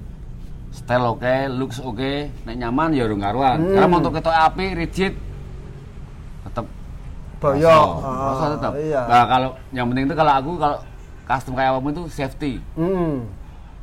Style 0.76 1.08
oke, 1.08 1.36
looks 1.50 1.80
oke, 1.80 2.14
nek 2.44 2.56
nyaman 2.58 2.92
ya 2.92 3.08
urung 3.08 3.18
karuan. 3.18 3.58
Hmm. 3.58 3.72
Karena 3.72 3.88
motor 3.88 4.12
ketok 4.12 4.36
api, 4.36 4.66
rigid 4.76 5.14
tetap 6.44 6.66
boyok 7.36 7.90
Masa 7.98 8.44
Ah, 8.44 8.50
tetap. 8.54 8.72
iya 8.78 9.02
Nah, 9.04 9.24
kalau 9.26 9.50
yang 9.72 9.88
penting 9.88 10.06
itu 10.06 10.14
kalau 10.14 10.34
aku 10.36 10.52
kalau 10.58 10.78
custom 11.26 11.54
kayak 11.54 11.72
apa 11.74 11.88
itu 11.90 12.04
safety. 12.08 12.54
Hmm. 12.76 13.24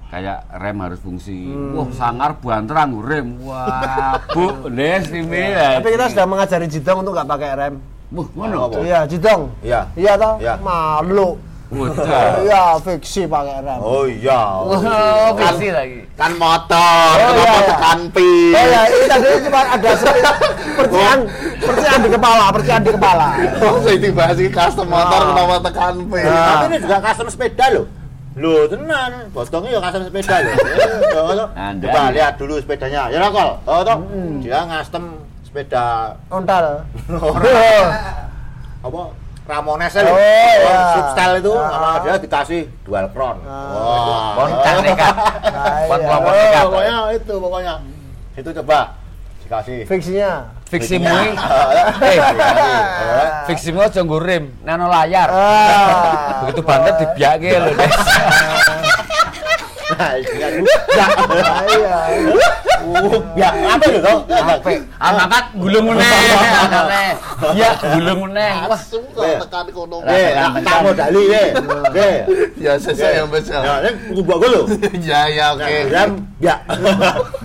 Kayak 0.06 0.44
rem 0.52 0.76
harus 0.78 1.00
fungsi. 1.00 1.48
Hmm. 1.48 1.72
Wah, 1.74 1.88
sangar 1.90 2.36
banter 2.36 2.76
nganggo 2.76 3.00
rem. 3.00 3.28
Wah, 3.40 4.20
Bu, 4.36 4.68
des 4.68 5.08
ini 5.08 5.42
ya. 5.50 5.80
tapi 5.80 5.88
kita 5.90 6.12
sudah 6.12 6.26
mengajari 6.28 6.68
Jidong 6.68 7.00
untuk 7.00 7.16
nggak 7.16 7.26
pakai 7.26 7.50
rem 7.56 7.74
Wah, 8.12 8.28
ngono. 8.30 8.56
Apa? 8.68 8.76
iya 8.84 9.00
Jidong 9.08 9.48
Iya. 9.64 9.88
iya 9.96 10.12
toh 10.14 10.36
Iya. 10.36 10.60
malu 10.60 11.40
Waduh. 11.72 12.04
iya 12.44 12.76
fiksi 12.78 13.24
pakai 13.24 13.58
rem 13.58 13.80
Oh 13.80 14.04
iya. 14.04 14.40
Oh, 14.60 15.32
kasih 15.32 15.72
lagi. 15.72 16.04
kan 16.12 16.36
motor 16.36 17.14
Oh, 17.14 17.30
kenapa 17.32 17.48
iya. 17.48 17.64
tekan 17.66 18.00
pi 18.10 18.30
Oh 18.52 18.66
ya, 18.66 18.80
ini 18.86 19.06
tadi 19.06 19.28
cuma 19.42 19.60
ada 19.66 19.90
percikan, 20.76 21.18
percikan 21.58 21.98
di 21.98 22.10
kepala, 22.10 22.44
percikan 22.50 22.82
di 22.82 22.92
kepala. 22.92 23.28
Oh, 23.58 23.80
saya 23.80 23.96
dibahas 23.96 24.36
iki 24.36 24.50
custom 24.50 24.86
motor 24.86 25.16
Ah. 25.18 25.26
kenapa 25.26 25.54
tekan 25.64 25.94
pi 26.06 26.20
Ah. 26.20 26.36
Tapi 26.52 26.64
ini 26.66 26.76
juga 26.78 26.96
custom 27.00 27.26
sepeda 27.26 27.66
loh. 27.70 27.86
Loh, 28.32 28.64
tenan. 28.64 29.10
Botongnya 29.30 29.70
ya 29.70 29.80
custom 29.80 30.02
sepeda 30.04 30.36
loh. 30.38 30.54
Eh, 31.12 31.18
oh, 31.18 31.32
toh. 31.34 31.48
Anda. 31.54 31.84
Coba 31.86 32.08
lihat 32.10 32.34
dulu 32.36 32.54
sepedanya. 32.56 33.08
Ya 33.08 33.28
kol. 33.28 33.60
Oh, 33.62 33.80
toh. 33.80 33.96
Hmm. 34.02 34.40
Dia 34.40 34.64
custom 34.66 35.04
sepeda 35.42 36.16
Ontal. 36.28 36.84
apa? 38.84 39.02
Ramones. 39.42 39.92
Oh, 39.98 40.16
iya. 40.18 40.94
Substyle 40.94 41.34
itu 41.42 41.52
Ah. 41.58 41.66
sama 41.66 41.88
dia 42.02 42.14
dikasih 42.18 42.60
dual 42.86 43.06
crown. 43.10 43.42
Ah. 43.42 43.52
Wah. 43.74 44.30
Kontak 44.38 44.74
nekat. 44.86 45.14
Nah, 45.14 45.86
Kon 45.90 45.98
iya. 45.98 46.06
kelompok 46.06 46.32
Oh, 46.32 46.62
pokoknya 46.70 46.96
itu 47.12 47.34
pokoknya. 47.42 47.74
Itu 48.38 48.50
coba 48.62 48.78
dikasih. 49.42 49.78
Fiksinya. 49.90 50.30
Fiksi 50.72 50.96
Fiksinya. 50.96 51.12
mui. 51.12 51.28
Eh, 53.12 53.28
fiksi 53.44 53.68
mui 53.76 53.84
aja 53.84 54.00
nggo 54.00 54.16
rem, 54.16 54.56
nano 54.64 54.88
layar. 54.88 55.28
Ah. 55.28 56.48
Begitu 56.48 56.64
bantet 56.64 56.94
dibiake 56.96 57.50
lho, 57.60 57.70
Des. 57.76 57.92
Nah, 59.92 60.16
iya. 60.16 60.48
Ya. 62.82 63.00
Iya. 63.02 63.08
Uh, 63.08 63.22
ya 63.38 63.48
apa 63.70 63.84
itu 63.86 64.00
toh? 64.02 64.18
Apik. 64.26 64.78
Angkat 64.98 65.44
gulung 65.54 65.84
meneh. 65.94 66.10
Iya, 67.54 67.70
gulung 67.94 68.18
meneh. 68.28 68.54
Wah, 68.66 68.80
kok 68.82 69.24
tekan 69.46 69.66
kono 69.70 69.96
Eh, 70.06 70.28
tak 70.34 70.50
tak 70.66 70.78
modali 70.82 71.22
deh. 71.30 71.48
Deh. 71.94 72.16
biasa 72.58 72.88
saya 72.94 73.22
yang 73.22 73.28
besar 73.30 73.60
Ya, 73.62 73.74
ini 73.82 73.90
ngubah 74.14 74.36
gue 74.38 74.48
loh. 74.50 74.64
ya 75.08 75.20
ya 75.30 75.46
oke 75.54 75.74
Dan 75.90 76.08
ya. 76.42 76.54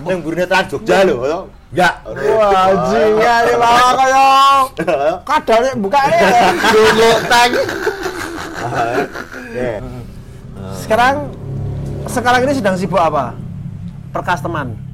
Yang 0.06 0.18
burine 0.22 0.44
Trans 0.46 0.66
Jogja 0.70 1.06
loh, 1.06 1.18
toh. 1.22 1.44
Ya. 1.68 1.90
Wah, 2.08 2.72
jinga 2.88 3.34
ini 3.44 3.54
malah 3.60 3.92
kaya 3.92 4.28
kadang 5.28 5.76
buka 5.84 6.00
ini. 6.08 6.20
dulu 6.72 7.10
tang. 7.28 7.52
Sekarang 10.80 11.14
sekarang 12.08 12.40
ini 12.48 12.52
sedang 12.56 12.74
sibuk 12.80 12.96
apa? 12.96 13.36
Percustoman. 14.16 14.87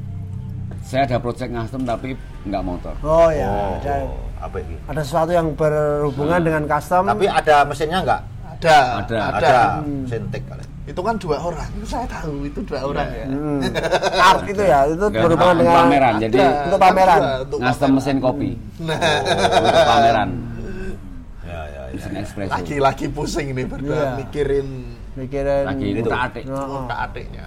Saya 0.95 1.03
ada 1.05 1.19
project 1.19 1.51
custom 1.51 1.83
tapi 1.83 2.15
nggak 2.45 2.63
motor. 2.63 2.95
Oh 3.03 3.27
ya, 3.29 3.51
ada, 3.75 3.95
Oh, 4.01 4.15
apa 4.39 4.57
ini? 4.61 4.79
ada 4.87 5.03
sesuatu 5.03 5.31
yang 5.31 5.51
berhubungan 5.53 6.39
dengan 6.39 6.63
custom. 6.65 7.03
Tapi 7.05 7.27
ada 7.27 7.67
mesinnya 7.67 7.99
enggak? 7.99 8.23
ada 8.55 8.77
Ada. 9.03 9.19
ada 9.19 9.37
Ada. 9.37 9.59
Mesin 9.83 10.25
tik 10.31 10.47
kali. 10.47 10.63
itu 10.85 11.01
kan 11.01 11.17
dua 11.17 11.41
orang 11.41 11.65
saya 11.83 12.05
tahu 12.07 12.45
itu 12.45 12.61
dua 12.63 12.85
orang 12.85 13.09
ya 13.11 13.25
Hmm. 13.27 13.61
Art 14.29 14.45
itu 14.45 14.63
ya, 14.63 14.85
itu 14.85 15.01
Nggak, 15.03 15.17
berhubungan 15.19 15.57
dengan 15.59 15.75
pameran. 15.75 16.15
Jadi 16.19 16.37
Ada, 16.39 16.49
Untuk 16.63 16.79
pameran. 16.79 17.19
ada 17.19 17.33
untuk 17.41 17.59
custom 17.59 17.73
pameran. 17.83 17.97
mesin 17.99 18.17
kopi 18.21 18.51
nah 18.79 18.99
untuk 19.59 19.87
pameran. 19.87 20.29
Ya, 21.43 21.61
ya, 21.67 21.83
ya. 21.83 21.83
Mesin 21.91 22.13
espresso. 22.17 22.53
laki-laki 22.53 23.07
pusing 23.09 23.49
nih 23.51 23.67
berdua 23.67 23.97
Iya. 23.97 24.11
mikirin 24.19 24.69
mikirin 25.15 25.65
Lagi 25.67 25.87
Itu. 25.91 26.01
utak-atik. 26.05 26.45
Oh, 26.47 26.57
oh. 26.57 26.85
ke 26.85 26.95
adiknya 27.01 27.45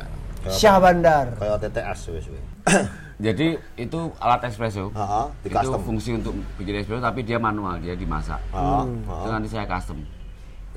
Syah 0.47 0.77
Bandar. 0.77 1.25
Kayak 1.35 1.57
TTS 1.61 1.99
wis 2.09 2.25
wis. 2.27 2.43
Jadi 3.17 3.57
itu 3.81 3.99
alat 4.21 4.45
espresso. 4.45 4.93
Heeh, 4.93 5.25
di 5.41 5.49
itu 5.49 5.57
custom. 5.57 5.81
fungsi 5.81 6.09
untuk 6.21 6.37
bikin 6.61 6.85
espresso 6.85 7.01
tapi 7.01 7.25
dia 7.25 7.41
manual, 7.41 7.81
dia 7.81 7.97
dimasak. 7.97 8.37
Heeh, 8.53 8.83
Itu 9.09 9.29
nanti 9.33 9.49
saya 9.49 9.65
custom. 9.65 9.97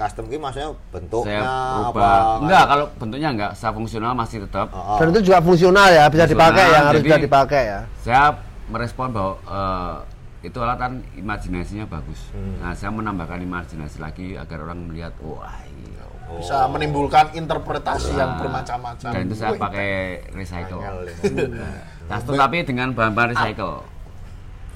Custom 0.01 0.25
ki 0.33 0.41
maksudnya 0.41 0.73
bentuknya 0.89 1.29
saya 1.29 1.43
apa? 1.45 1.85
rubah. 1.93 2.21
Enggak, 2.41 2.65
kalau 2.65 2.87
bentuknya 2.97 3.29
enggak, 3.37 3.51
secara 3.53 3.73
fungsional 3.77 4.13
masih 4.17 4.39
tetap. 4.49 4.73
Heeh. 4.73 4.97
Dan 4.97 5.07
itu 5.13 5.21
juga 5.29 5.39
fungsional 5.45 5.89
ya, 5.93 6.05
bisa 6.09 6.25
Fungsional, 6.25 6.33
dipakai 6.33 6.65
yang 6.73 6.85
harus 6.89 7.03
bisa 7.05 7.19
dipakai 7.21 7.63
ya. 7.69 7.81
Saya 8.01 8.25
merespon 8.73 9.09
bahwa 9.13 9.33
eh, 9.45 9.97
itu 10.49 10.57
alat 10.65 10.79
kan 10.81 10.93
imajinasinya 11.21 11.85
bagus. 11.85 12.33
Nah, 12.33 12.73
saya 12.73 12.89
menambahkan 12.89 13.45
imajinasi 13.45 14.01
lagi 14.01 14.41
agar 14.41 14.65
orang 14.65 14.89
melihat, 14.89 15.13
wah, 15.21 15.53
iya. 15.69 16.05
bisa 16.41 16.65
menimbulkan 16.73 17.37
interpretasi 17.37 18.17
yang 18.17 18.33
Nah, 18.33 18.41
bermacam-macam 18.41 19.11
Dan 19.13 19.23
itu 19.29 19.37
saya 19.37 19.53
Wih, 19.53 19.61
pakai 19.61 19.91
recycle. 20.33 20.81
Angel 22.11 22.19
ini. 22.19 22.27
Custom 22.27 22.35
tapi 22.35 22.57
dengan 22.67 22.89
bahan-bahan 22.91 23.29
recycle. 23.39 23.75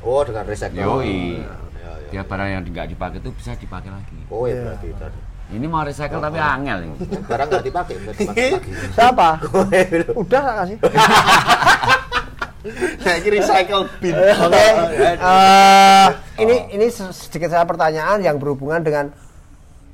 Oh, 0.07 0.21
dengan 0.23 0.45
recycle. 0.47 0.79
Yoi. 0.79 1.43
Ya, 1.43 1.51
ya. 1.83 1.91
Dia 2.15 2.23
barang 2.23 2.49
yang 2.49 2.63
nggak 2.63 2.87
dipakai 2.95 3.19
itu 3.19 3.31
bisa 3.35 3.51
dipakai 3.59 3.91
lagi. 3.91 4.15
Oh, 4.31 4.47
ya 4.47 4.55
berarti 4.63 4.89
tadi. 4.95 5.19
Ini 5.45 5.67
mau 5.69 5.85
recycle 5.85 6.23
tapi 6.23 6.39
angel 6.41 6.79
ini. 6.89 6.97
Barang 7.27 7.47
nggak 7.51 7.65
dipakai, 7.67 7.95
nggak 8.01 8.15
dipakai 8.17 8.47
lagi. 8.55 8.71
Siapa? 8.95 9.29
Udah 10.23 10.41
tak 10.41 10.55
kasih. 10.63 10.79
Nah, 13.05 13.21
ini 13.21 13.29
recycle 13.29 13.85
bin 14.01 14.17
Oke. 14.17 14.57
eh, 15.21 16.09
ini 16.41 16.57
ini 16.73 16.87
se- 16.89 17.13
sedikit 17.13 17.53
saya 17.53 17.69
pertanyaan 17.69 18.25
yang 18.25 18.41
berhubungan 18.41 18.81
dengan 18.81 19.13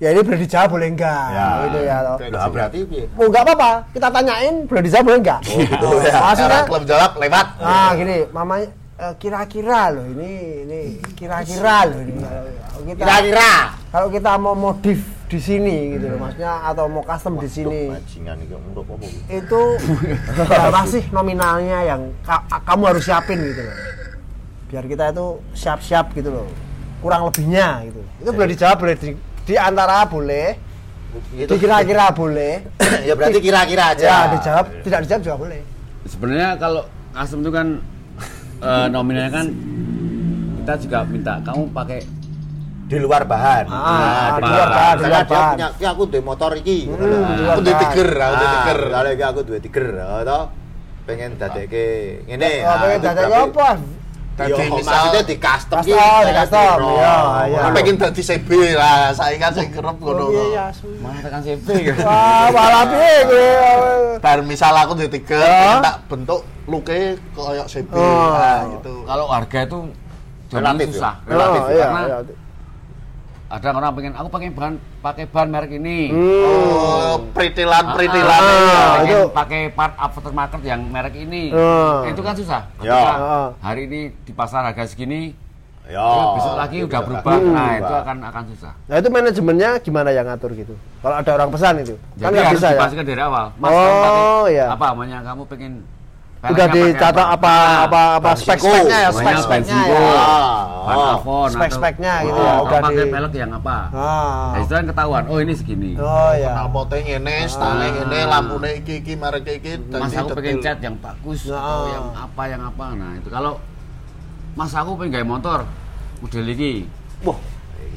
ya 0.01 0.09
ini 0.11 0.21
boleh 0.21 0.41
dijawab 0.41 0.69
boleh 0.71 0.89
enggak 0.89 1.27
Ya. 1.31 1.47
gitu 1.63 1.79
ya 1.83 1.97
toh. 2.01 2.17
Nah, 2.27 2.49
berarti 2.49 2.79
piye? 2.83 3.05
Oh 3.15 3.27
enggak 3.27 3.43
apa-apa, 3.45 3.71
kita 3.93 4.09
tanyain 4.09 4.55
boleh 4.65 4.83
dijawab 4.83 5.05
boleh 5.07 5.19
enggak? 5.21 5.41
Oh, 5.45 5.61
gitu 5.61 5.87
ya. 6.01 6.13
Maksudnya 6.19 6.61
klub 6.65 6.85
jawab 6.85 7.11
lewat 7.15 7.47
Nah, 7.59 7.91
gini, 7.95 8.17
mamanya 8.31 8.69
eh, 8.97 9.15
kira-kira 9.15 9.81
loh 9.91 10.07
ini 10.07 10.33
ini 10.63 10.81
kira-kira 11.15 11.85
loh 11.85 12.01
ini 12.01 12.13
kalau 12.17 12.85
kita 12.87 12.97
Kira-kira. 12.99 13.53
kalau 13.89 14.09
kita 14.09 14.31
mau 14.37 14.55
modif 14.55 15.01
di 15.25 15.39
sini 15.39 15.95
gitu 15.95 16.11
loh 16.11 16.19
maksudnya 16.19 16.53
atau 16.65 16.85
mau 16.85 17.01
custom 17.01 17.39
di 17.39 17.47
sini 17.47 17.87
itu 19.31 19.63
berapa 20.37 20.83
sih 20.85 21.07
nominalnya 21.11 21.79
yang 21.87 22.03
ka- 22.21 22.43
kamu 22.61 22.83
harus 22.89 23.05
siapin 23.05 23.39
gitu 23.39 23.63
loh 23.63 23.77
biar 24.67 24.85
kita 24.85 25.05
itu 25.11 25.27
siap-siap 25.53 26.11
gitu 26.13 26.31
loh 26.31 26.47
kurang 26.99 27.25
lebihnya 27.25 27.87
gitu 27.87 28.01
itu 28.19 28.31
boleh 28.31 28.49
dijawab 28.49 28.77
boleh 28.79 28.95
di, 28.95 29.09
di 29.43 29.55
antara 29.55 30.05
boleh 30.05 30.47
Itu 31.33 31.51
dikira-kira 31.51 32.11
boleh 32.11 32.63
ya 33.09 33.13
berarti 33.13 33.39
kira-kira 33.39 33.93
aja. 33.93 34.05
ya 34.05 34.19
dijawab 34.31 34.67
tidak 34.81 35.01
dijawab 35.03 35.23
juga 35.23 35.37
boleh 35.39 35.61
Sebenarnya 36.03 36.49
kalau 36.57 36.83
custom 37.11 37.39
itu 37.41 37.51
kan 37.51 37.67
eh, 38.63 38.87
nominalnya 38.89 39.33
kan 39.33 39.47
kita 40.57 40.75
juga 40.79 40.99
minta 41.05 41.35
kamu 41.41 41.63
pakai 41.71 42.01
di 42.87 42.99
luar 42.99 43.23
bahan. 43.23 43.65
Ah, 43.67 43.79
Nah, 43.79 44.31
di 44.35 44.51
luar 44.51 44.69
bahan, 44.69 44.91
di 44.91 44.99
Misalnya 44.99 45.07
luar 45.07 45.23
dia 45.23 45.31
bahan. 45.33 45.53
punya, 45.53 45.69
"Ki, 45.73 45.85
aku 45.87 46.03
duwe 46.05 46.23
motor 46.25 46.53
iki. 46.55 46.79
lho. 46.85 46.99
Hmm, 46.99 47.07
di 47.31 47.43
Aku 47.45 47.61
duwe 47.61 47.71
bahan. 47.71 47.83
tiger, 47.87 48.09
aku 48.11 48.35
duwe 48.35 48.35
Ah, 48.43 48.51
tiger. 48.53 48.81
iki 49.09 49.25
aku 49.25 49.41
duwe 49.41 49.59
tiger, 49.61 49.87
oh, 50.01 50.21
toh. 50.23 50.45
pengen 51.01 51.31
dadekke 51.37 51.87
ngene. 52.25 52.51
oh, 52.61 52.75
pengen 52.77 52.91
itu 52.93 53.07
dadanya 53.09 53.29
berarti- 53.31 53.51
apa 53.51 53.69
Dadi 54.43 54.65
misal- 54.71 54.95
maksudnya 54.97 55.23
di 55.23 55.37
custom 55.37 55.79
ki, 55.79 55.85
di 55.85 55.93
kayak 55.93 56.35
custom, 56.41 56.79
iya, 56.91 57.15
iya. 57.45 57.59
Kan 57.61 57.71
pengen 57.73 57.97
dadi 57.97 58.23
CB 58.23 58.49
lah, 58.73 59.01
saya 59.11 59.35
kan 59.37 59.51
sing 59.51 59.69
kerep 59.69 59.97
ngono. 59.97 60.23
Oh, 60.23 60.29
iya, 60.29 60.39
kok. 60.39 60.49
iya, 60.49 60.65
suwi. 60.71 60.97
mana 60.99 61.19
tekan 61.21 61.41
gitu. 61.83 62.01
wah 62.01 62.47
malah 62.49 62.85
piye 62.87 63.15
gue 63.23 63.49
Bar 64.19 64.39
misal 64.43 64.73
aku 64.75 64.93
Ah. 65.37 65.53
pengen 65.61 65.79
tak 65.83 65.97
bentuk 66.07 66.41
luke 66.65 66.99
koyo 67.31 67.65
CB. 67.65 67.93
Oh. 67.93 68.33
Nah, 68.33 68.61
gitu. 68.73 68.95
Kalau 69.05 69.25
harga 69.27 69.59
itu 69.63 69.79
Relatif, 70.51 70.53
relatif 70.53 70.87
ya? 70.87 70.95
susah. 70.97 71.15
Relatif, 71.25 71.61
oh, 71.61 71.69
iya, 71.69 71.85
karena 71.85 72.01
iya. 72.03 72.19
Ada 73.51 73.69
orang 73.75 73.91
pengen 73.99 74.15
aku 74.15 74.29
pakai 74.31 74.49
bahan 74.55 74.75
pakai 75.03 75.25
bahan 75.27 75.49
merek 75.51 75.73
ini. 75.75 75.99
Oh, 76.15 77.19
pritilan-pritilan. 77.35 78.39
Ah, 78.39 78.47
ya. 78.47 78.87
pengen 78.95 79.11
itu- 79.11 79.31
pakai 79.35 79.61
part 79.75 79.95
aftermarket 79.99 80.63
yang 80.63 80.81
merek 80.87 81.19
ini. 81.19 81.51
Ah. 81.51 82.07
Itu 82.07 82.23
kan 82.23 82.39
susah. 82.39 82.71
Ya. 82.79 82.95
Ah. 82.95 83.49
hari 83.59 83.91
ini 83.91 84.15
di 84.23 84.31
pasar 84.31 84.71
harga 84.71 84.87
segini, 84.87 85.35
Ya, 85.91 86.07
besok 86.39 86.55
lagi 86.55 86.77
itu 86.79 86.87
udah 86.87 87.03
berubah. 87.03 87.35
Nah, 87.43 87.71
itu 87.83 87.95
akan 87.99 88.17
akan 88.23 88.43
susah. 88.55 88.73
nah 88.87 88.97
itu 89.03 89.11
manajemennya 89.11 89.71
gimana 89.83 90.15
yang 90.15 90.23
ngatur 90.23 90.55
gitu 90.55 90.79
kalau 91.03 91.19
ada 91.19 91.31
orang 91.35 91.51
pesan 91.51 91.83
itu 91.83 91.99
kan 92.15 92.31
Jadi 92.31 92.35
nggak 92.39 92.47
harus 92.47 92.61
bisa 92.63 92.69
ya 92.71 92.75
dipastikan 92.79 93.05
dari 93.11 93.23
awal. 93.27 93.47
Mas, 93.59 93.71
Oh, 93.75 93.83
kamu 93.83 93.99
pakai 93.99 94.55
iya. 94.55 94.67
apa 94.71 94.85
namanya? 94.95 95.19
Kamu 95.27 95.43
pengen 95.51 95.73
udah 96.41 96.49
mereknya 96.49 96.73
pakai 96.73 96.89
dicatat 96.89 97.27
apa 97.31 97.53
Nah, 97.53 97.81
apa 97.85 98.03
apa 98.17 98.31
Bensin 98.33 98.45
spek 98.49 98.59
go, 98.59 98.73
speknya 98.73 98.97
ya 98.97 99.11
spek 99.13 99.37
speknya 99.45 99.77
ya 99.77 99.85
go. 99.85 100.01
Ah, 100.01 100.59
Ban 100.81 100.97
oh. 100.97 101.13
Avon 101.13 101.45
atau- 101.45 101.53
Spek-speknya 101.53 102.13
gitu 102.25 102.33
Oh, 102.33 102.41
ya, 102.41 102.49
kamu 102.51 102.65
udah 102.65 102.81
pakai 102.81 102.97
di- 102.97 103.13
pelek 103.13 103.33
yang 103.37 103.53
apa? 103.53 103.77
ah 103.93 104.49
Nah, 104.51 104.59
itu 104.59 104.73
kan 104.73 104.85
ketahuan. 104.89 105.23
Oh, 105.29 105.39
ini 105.39 105.53
segini. 105.53 105.91
oh 106.01 106.33
ya 106.33 106.49
Knalpotnya 106.51 106.97
ngene, 106.99 107.37
style 107.45 107.87
ngene, 107.93 108.21
lampune 108.25 108.71
iki 108.81 108.95
iki, 109.05 109.13
merek 109.15 109.45
iki 109.45 109.73
Mas 109.87 110.17
aku 110.17 110.33
pengen 110.33 110.57
cat 110.59 110.79
yang 110.81 110.97
bagus 110.97 111.41
atau 111.45 111.81
yang 111.87 112.07
apa 112.17 112.43
yang 112.49 112.63
apa. 112.65 112.87
Nah, 112.97 113.13
itu 113.15 113.29
kalau 113.29 113.53
Mas 114.57 114.73
aku 114.73 114.91
pengen 114.97 115.13
gawe 115.13 115.27
motor 115.29 115.59
model 116.19 116.47
iki. 116.49 116.73
Wah, 117.21 117.37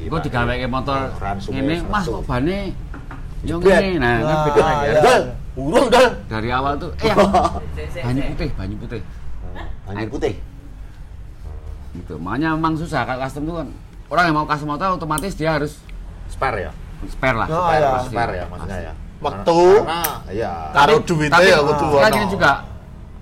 Kok 0.04 0.20
digawe 0.20 0.56
motor 0.68 1.00
ini, 1.48 1.80
Mas 1.82 2.04
kok 2.04 2.28
bane 2.28 2.76
yo 3.42 3.56
Jebret. 3.56 3.80
ngene. 3.88 4.04
Nah, 4.04 4.16
kan 4.20 4.38
beda 4.44 4.64
iya. 4.84 4.92
ya. 4.92 5.16
Urung 5.54 5.88
dal. 5.88 6.18
Dari 6.26 6.50
awal 6.50 6.74
tuh 6.76 6.90
eh 6.98 7.14
banyu 8.00 8.22
putih, 8.28 8.50
banyu 8.54 8.76
putih. 8.78 9.02
Anjir 9.86 10.10
putih. 10.10 10.34
Gitu. 11.94 12.14
Makanya 12.18 12.58
memang 12.58 12.74
susah 12.74 13.06
kalau 13.06 13.22
custom 13.22 13.44
tuh 13.44 13.56
kan 13.56 13.68
orang 14.10 14.24
yang 14.26 14.36
mau 14.36 14.46
custom 14.46 14.68
motor 14.68 14.88
otomatis 14.92 15.34
dia 15.34 15.54
harus 15.54 15.78
Spare 16.26 16.66
ya? 16.66 16.72
spare 17.06 17.36
lah. 17.36 17.48
Oh, 17.48 17.62
Spare, 17.62 17.78
iya. 17.78 17.90
Mas, 17.92 18.04
spare 18.08 18.34
ya 18.34 18.46
maksudnya 18.48 18.80
ya. 18.82 18.94
Waktu. 19.20 19.58
Karena 19.78 20.02
iya. 20.32 20.52
Karo 20.72 20.94
duwite 21.00 21.30
tapi 21.30 21.48
ya 21.48 21.60
kudu 21.60 21.86
ono. 21.92 22.08
gini 22.10 22.28
juga. 22.28 22.52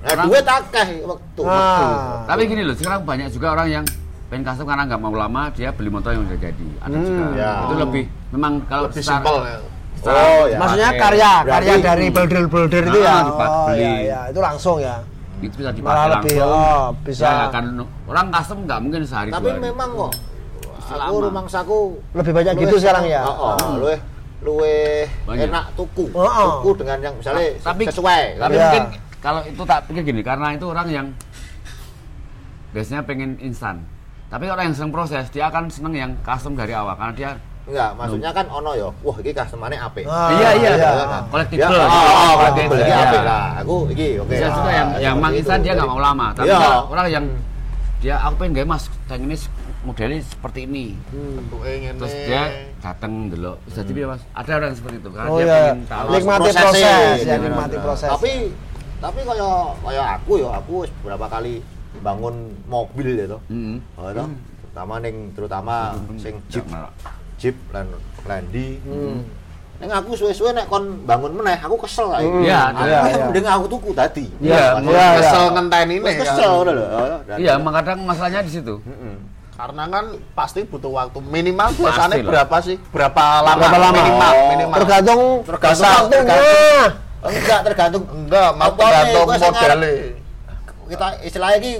Nah, 0.01 0.07
orang- 0.07 0.27
duit 0.27 0.45
akeh 0.47 0.88
waktu. 1.03 1.41
Ah. 1.43 2.25
Tapi 2.25 2.41
gini 2.47 2.61
loh, 2.63 2.73
sekarang 2.73 3.01
banyak 3.03 3.27
juga 3.29 3.47
orang 3.51 3.67
yang 3.69 3.86
pengen 4.27 4.43
custom 4.43 4.65
karena 4.65 4.84
nggak 4.88 4.97
mau 4.97 5.11
lama 5.11 5.51
dia 5.51 5.69
beli 5.69 5.89
motor 5.89 6.15
yang 6.15 6.23
udah 6.23 6.39
jadi. 6.39 6.67
Ada 6.79 6.95
Hmm, 6.95 7.03
juga. 7.03 7.25
ya. 7.36 7.51
Itu 7.59 7.75
lebih 7.75 8.03
memang 8.32 8.53
kalau 8.65 8.88
Lebih 8.88 8.95
secara- 8.97 9.19
simpel 9.19 9.36
ya. 9.43 9.57
Secara- 10.01 10.17
Oh, 10.17 10.43
ya. 10.45 10.57
maksudnya 10.57 10.89
karya 10.93 11.31
karya 11.43 11.71
Berarti- 11.71 11.83
dari 11.83 12.05
builder 12.09 12.43
builder 12.47 12.83
itu 12.83 12.99
Ah, 12.99 13.05
ya 13.05 13.15
dipak- 13.23 13.51
oh 13.51 13.65
beli. 13.67 13.81
ya 13.81 13.93
ya 14.01 14.19
itu 14.27 14.39
langsung 14.39 14.77
ya 14.77 14.95
itu 15.39 15.55
bisa 15.55 15.71
dipakai 15.71 15.89
Malah 15.91 16.07
lebih, 16.15 16.35
langsung. 16.37 16.53
oh, 16.53 16.85
bisa. 17.01 17.25
Ya, 17.25 17.45
kan 17.49 17.65
orang 18.05 18.25
custom 18.29 18.57
nggak 18.65 18.79
mungkin 18.79 18.99
sehari 19.03 19.29
Tapi 19.29 19.41
dua 19.41 19.51
hari. 19.51 19.61
memang 19.63 19.89
kok 19.91 20.11
aku 20.83 20.97
Lama. 21.15 21.23
rumangsaku 21.23 21.77
lebih 22.11 22.33
banyak 22.35 22.53
gitu 22.59 22.75
sekarang 22.77 23.05
ya 23.05 23.21
Heeh, 23.23 23.55
luwih 23.75 23.99
luwih 24.41 25.05
Banyak. 25.23 25.47
enak 25.47 25.65
tuku. 25.73 26.05
Oh, 26.11 26.21
oh. 26.21 26.49
Tuku 26.59 26.81
dengan 26.81 26.97
yang 26.99 27.13
misalnya 27.15 27.45
tapi 27.59 27.83
sesuai. 27.85 28.23
tapi 28.35 28.53
Iya. 28.53 28.61
mungkin 28.63 28.83
kalau 29.17 29.41
itu 29.43 29.61
tak 29.63 29.79
pikir 29.85 30.01
gini 30.03 30.21
karena 30.21 30.47
itu 30.51 30.65
orang 30.67 30.87
yang 30.87 31.07
biasanya 32.71 33.01
pengen 33.03 33.35
instan 33.37 33.83
tapi 34.27 34.47
orang 34.47 34.71
yang 34.71 34.75
seneng 34.75 34.91
proses 34.91 35.27
dia 35.29 35.45
akan 35.45 35.67
seneng 35.67 35.93
yang 35.93 36.11
custom 36.21 36.53
dari 36.53 36.71
awal 36.71 36.95
karena 36.95 37.13
dia 37.13 37.29
Enggak, 37.62 37.89
maksudnya 37.93 38.30
kan 38.32 38.45
ono 38.49 38.72
yo. 38.74 38.89
Wah, 39.01 39.16
iki 39.22 39.32
customer-ane 39.32 39.78
apik. 39.78 40.05
Ah, 40.09 40.34
iya 40.34 40.49
iya 40.57 40.70
iya. 40.76 41.20
kolektif 41.30 41.57
Ya, 41.62 41.68
oh, 41.70 41.86
oh, 41.86 42.34
berarti 42.41 42.62
beli 42.66 42.84
apik 42.89 43.22
lah. 43.22 43.45
Aku 43.62 43.76
iki 43.89 44.07
oke. 44.18 44.30
bisa 44.30 44.47
juga 44.49 44.72
yang 44.72 44.89
Ah, 44.91 44.99
yang 44.99 45.16
mang 45.18 45.34
instan 45.34 45.59
dia 45.62 45.74
nggak 45.78 45.88
mau 45.88 46.01
lama 46.01 46.28
tapi 46.34 46.49
Iya. 46.49 46.70
orang 46.84 47.07
yang 47.07 47.26
dia 48.01 48.16
aku 48.18 48.34
pengen 48.41 48.57
gak 48.57 48.66
mas 48.66 48.84
yang 49.07 49.22
ini 49.22 49.38
modelnya 49.82 50.18
seperti 50.26 50.59
ini 50.66 50.97
ngene. 51.53 51.97
terus 52.01 52.14
dia 52.26 52.41
datang 52.82 53.30
dulu 53.30 53.53
jadi 53.70 53.91
mas 54.09 54.22
ada 54.34 54.51
orang 54.57 54.74
seperti 54.74 54.97
itu 54.97 55.09
karena 55.14 55.30
oh 55.30 55.38
dia 55.38 55.45
iya 55.45 55.53
pengen 55.62 55.80
tahu 55.86 56.07
nikmati 56.09 56.49
proses 56.49 57.18
ya 57.22 57.36
nikmati 57.38 57.78
proses 57.78 58.09
Tapi 58.09 58.34
tapi 58.97 59.20
kaya 59.22 59.49
kaya 59.78 60.03
aku 60.18 60.32
yo, 60.38 60.49
aku 60.49 60.74
wis 60.82 60.91
beberapa 61.01 61.26
kali 61.28 61.62
bangun 62.01 62.36
mobil 62.66 63.18
ya 63.18 63.26
toh. 63.26 63.41
Mm-mm. 63.49 63.78
Oh, 63.97 64.09
toh. 64.09 64.30
Terutama 64.66 64.93
ning 64.97 65.16
terutama 65.34 65.76
sing 66.18 66.38
Jeep, 66.49 66.66
Jangan, 66.66 66.89
Jeep 67.41 67.57
lan 67.73 67.89
Landi. 68.21 68.77
Hmm. 68.85 69.25
Ning 69.81 69.89
aku 69.89 70.13
suwe-suwe 70.13 70.53
nek 70.53 70.69
kon 70.69 71.01
bangun 71.03 71.33
meneh, 71.33 71.57
aku 71.57 71.73
kesel 71.81 72.05
lah. 72.07 72.21
Hmm. 72.21 72.45
Iya, 72.45 72.69
Aku 72.69 72.85
iya, 72.85 72.99
iya. 73.01 73.23
mending 73.25 73.45
aku 73.49 73.65
tuku 73.67 73.89
tadi. 73.91 74.25
Iya, 74.37 74.77
iya, 74.77 74.85
iya. 74.85 75.05
Kesel 75.17 75.43
ngenteni 75.51 75.95
Wis 75.97 76.05
nih. 76.05 76.15
kesel 76.21 76.37
kan. 76.45 76.55
ngono 76.55 76.71
lho. 76.71 76.85
Oh, 76.85 77.05
iya 77.35 77.51
emang 77.57 77.73
kadang 77.73 77.99
masalahnya 78.05 78.45
di 78.45 78.51
situ. 78.53 78.77
Karena 79.51 79.83
kan 79.85 80.05
pasti 80.33 80.61
butuh 80.63 80.89
waktu 80.91 81.17
minimal 81.19 81.69
biasanya 81.75 82.17
berapa 82.21 82.55
sih? 82.61 82.77
Berapa 82.89 83.23
lama? 83.41 83.57
Berapa 83.57 83.77
lama? 83.79 83.97
Minimal, 83.99 84.31
Oh. 84.31 84.49
minimal. 84.49 84.77
tergantung 84.77 85.21
Tergantung 85.41 85.81
tergantung 85.81 86.01
waktunya 86.01 86.37
Enggak 87.21 87.59
tergantung 87.63 88.03
Enggak, 88.07 88.49
mau 88.53 88.71
tergantung 88.71 89.25
modelnya. 89.29 89.93
kita 90.89 91.07
istilahnya 91.21 91.57
ini 91.57 91.71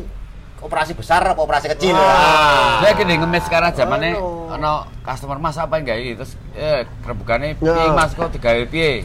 operasi 0.62 0.94
besar 0.94 1.26
apa 1.26 1.38
operasi 1.38 1.68
kecil. 1.68 1.94
Ah. 1.94 2.80
Dia 2.80 2.94
gini 2.94 3.18
ngemis 3.18 3.44
sekarang 3.44 3.74
zamannya 3.74 4.14
Aduh. 4.14 4.54
ono 4.54 4.74
customer 5.02 5.38
mas 5.38 5.58
apa 5.58 5.74
yang 5.76 5.86
gak 5.88 6.00
terus 6.16 6.32
eh 6.54 6.86
Ya. 7.58 7.74
piye 7.74 7.90
mas 7.90 8.12
kok 8.14 8.30
digawe 8.30 8.64
piye 8.66 9.02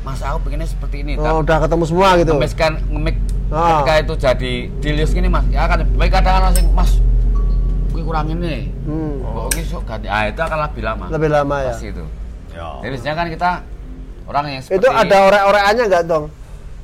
mas 0.00 0.20
aku 0.20 0.38
pengennya 0.44 0.64
seperti 0.64 1.02
ini 1.02 1.16
oh, 1.16 1.40
udah 1.40 1.56
ketemu 1.58 1.84
semua 1.84 2.08
gitu 2.16 2.32
ngemis 2.32 2.54
kan 2.54 2.76
ngemik 2.84 3.16
Ah. 3.48 3.80
ketika 3.80 3.92
itu 3.98 4.14
jadi 4.18 4.52
dilius 4.78 5.10
gini 5.10 5.26
mas 5.26 5.48
ya 5.48 5.64
kan 5.64 5.80
baik 5.88 6.12
kadang 6.12 6.52
sing 6.52 6.68
mas 6.70 7.00
gue 7.88 8.02
kurang 8.02 8.28
ini 8.28 8.68
Hmm. 8.84 9.24
kok 9.24 9.48
ini 9.52 9.62
sok 9.64 9.82
ganti 9.84 10.04
ah 10.06 10.28
itu 10.28 10.36
akan 10.38 10.58
lebih 10.62 10.82
lama 10.82 11.04
lebih 11.08 11.28
lama 11.28 11.56
ya 11.58 11.72
pasti 11.72 11.88
itu 11.88 12.04
Ya. 12.52 12.68
jadi 12.80 12.92
biasanya 12.92 13.14
kan 13.14 13.26
kita 13.28 13.50
orang 14.26 14.44
yang 14.50 14.60
seperti 14.60 14.78
itu 14.78 14.88
ada 14.90 15.16
orek-orekannya 15.24 15.84
nggak 15.86 16.04
dong 16.04 16.24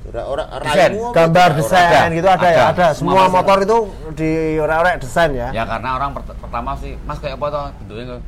Orang 0.05 0.47
Desain. 0.63 0.93
gambar 1.11 1.49
desain 1.55 2.09
gitu 2.13 2.29
ada, 2.29 2.45
ya 2.45 2.63
Ada. 2.63 2.65
ada 2.71 2.87
semua 2.93 3.13
Semua 3.17 3.27
motor 3.33 3.57
itu 3.59 3.79
di 4.13 4.31
orek-orek 4.57 4.95
desain 5.01 5.31
ya 5.33 5.49
ya 5.51 5.65
karena 5.65 5.89
orang 5.95 6.11
pert- 6.13 6.37
pertama 6.37 6.77
sih 6.77 6.93
mas 7.03 7.17
kayak 7.19 7.35
apa 7.35 7.47
toh 7.49 7.65
bentuknya 7.79 8.05
kok 8.07 8.21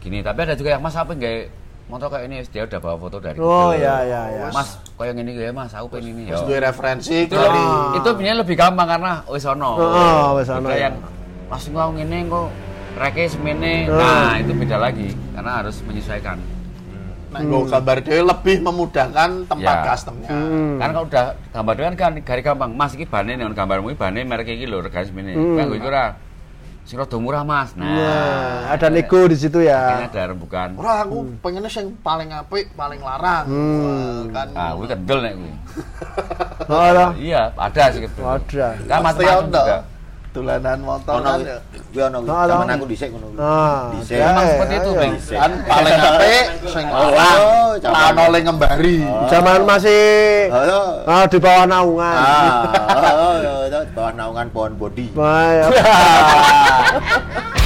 gini 0.00 0.18
tapi 0.20 0.38
ada 0.42 0.54
juga 0.54 0.70
yang 0.70 0.82
mas 0.82 0.92
apa 0.92 1.12
enggak 1.12 1.48
motor 1.84 2.08
kayak 2.08 2.24
ini 2.24 2.36
dia 2.44 2.62
udah 2.62 2.78
bawa 2.78 2.96
foto 2.98 3.16
dari 3.18 3.36
oh 3.36 3.46
Google. 3.70 3.78
ya 3.78 3.96
ya 4.02 4.20
ya 4.28 4.46
mas 4.50 4.68
kayak 4.90 5.14
gini 5.14 5.30
ya 5.32 5.50
mas 5.50 5.70
aku 5.70 5.86
pengen 5.88 6.06
ini 6.10 6.22
ya 6.24 6.30
Terus 6.30 6.42
duwe 6.44 6.58
referensi 6.58 7.14
itu 7.22 7.32
kali. 7.32 7.46
lebih 7.46 7.66
itu 7.94 8.08
sebenarnya 8.10 8.36
lebih 8.40 8.56
gampang 8.58 8.88
karena 8.90 9.12
wis 9.26 9.44
ono 9.44 9.70
Oh, 9.76 10.28
wis 10.34 10.48
ono, 10.48 10.68
ya. 10.68 10.78
yang 10.82 10.94
mas 11.46 11.62
kok 11.62 11.88
ngene 11.90 12.18
kok 12.26 12.48
reke 12.96 13.24
semene 13.28 13.74
Oh. 13.86 13.94
nah 13.94 14.34
itu 14.34 14.52
beda 14.52 14.76
lagi 14.78 15.08
karena 15.30 15.50
harus 15.56 15.76
menyesuaikan 15.80 16.36
Nah, 17.34 17.42
nggo 17.42 17.66
gambar 17.66 17.96
dhewe 18.00 18.22
lebih 18.22 18.56
memudahkan 18.60 19.30
tempat 19.44 19.74
Ya. 19.76 19.84
customnya. 19.84 20.30
Hmm. 20.30 20.78
kan 20.78 20.88
kalau 20.88 21.04
udah 21.04 21.24
gambar 21.50 21.74
dengan 21.74 21.94
kan 21.94 22.12
gari 22.16 22.40
gampang 22.40 22.70
mas 22.70 22.92
iki 22.92 23.04
bane 23.04 23.32
nih 23.32 23.46
gambarmu 23.48 23.86
iki 23.88 23.98
bane 23.98 24.22
merek 24.22 24.48
iki 24.48 24.64
lho 24.64 24.78
regane 24.78 25.04
semene 25.04 25.32
Hmm. 25.32 25.56
kan 25.56 25.64
gue 25.66 25.80
kira 25.80 26.04
sing 26.84 26.94
rada 26.94 27.16
murah 27.16 27.42
mas 27.42 27.72
nah 27.72 27.88
Nah, 27.88 28.70
ada 28.70 28.86
nego 28.86 29.24
di 29.24 29.34
situ 29.34 29.58
ya 29.58 30.04
ada 30.04 30.28
rembukan 30.28 30.76
Ora 30.76 31.02
aku 31.02 31.16
pengennya 31.40 31.66
sing 31.66 31.96
paling 31.98 32.28
apik, 32.30 32.70
paling 32.72 33.00
larang. 33.00 33.44
Hmm. 33.44 33.80
Wah, 33.80 34.20
kan. 34.30 34.48
ah 34.52 34.70
gue 34.74 34.86
kendel 34.86 35.18
nek 35.18 35.32
gue 35.34 35.52
oh 36.66 36.80
ada 36.82 37.04
iya 37.16 37.50
ada 37.52 37.82
sih 37.88 38.00
gitu 38.00 38.20
ada 38.20 38.68
kan 38.84 38.98
macam-macam 39.00 39.36
ada. 39.42 39.62
juga 39.64 39.76
Dolanan 40.34 40.82
motor 40.82 41.22
Ono 41.22 41.30
kan 41.30 41.38
ya. 41.46 41.58
kuwi 41.94 42.00
ono 42.02 42.18
Oh, 42.18 42.42
zaman 42.42 42.66
aku 42.66 42.84
dhisik 42.90 43.14
ngono. 43.14 43.38
Ah, 43.38 43.94
Dhisik. 43.94 44.18
ya, 44.18 44.26
Memang 44.26 44.42
ya, 44.42 44.50
seperti 44.50 44.74
itu, 44.74 44.90
ya. 44.90 44.98
Bang. 44.98 45.12
Kan 45.14 45.52
paling 45.62 45.94
apik 45.94 46.44
sing 46.66 46.86
Oh, 46.90 47.70
zaman- 47.78 47.94
Lan 47.94 48.16
oleh 48.18 48.40
ngembari. 48.42 48.96
Oh. 49.06 49.30
Zaman 49.30 49.60
masih 49.62 50.02
Oh, 50.50 50.62
iya. 50.66 50.82
ah, 51.06 51.24
di 51.30 51.38
bawah 51.38 51.64
naungan. 51.70 52.18
Ah, 52.18 52.62
oh, 53.14 53.34
bawah 53.94 54.12
naungan 54.12 54.46
pohon 54.50 54.72
bodi. 54.74 55.06
Wah, 55.14 55.46
ya. 55.54 55.66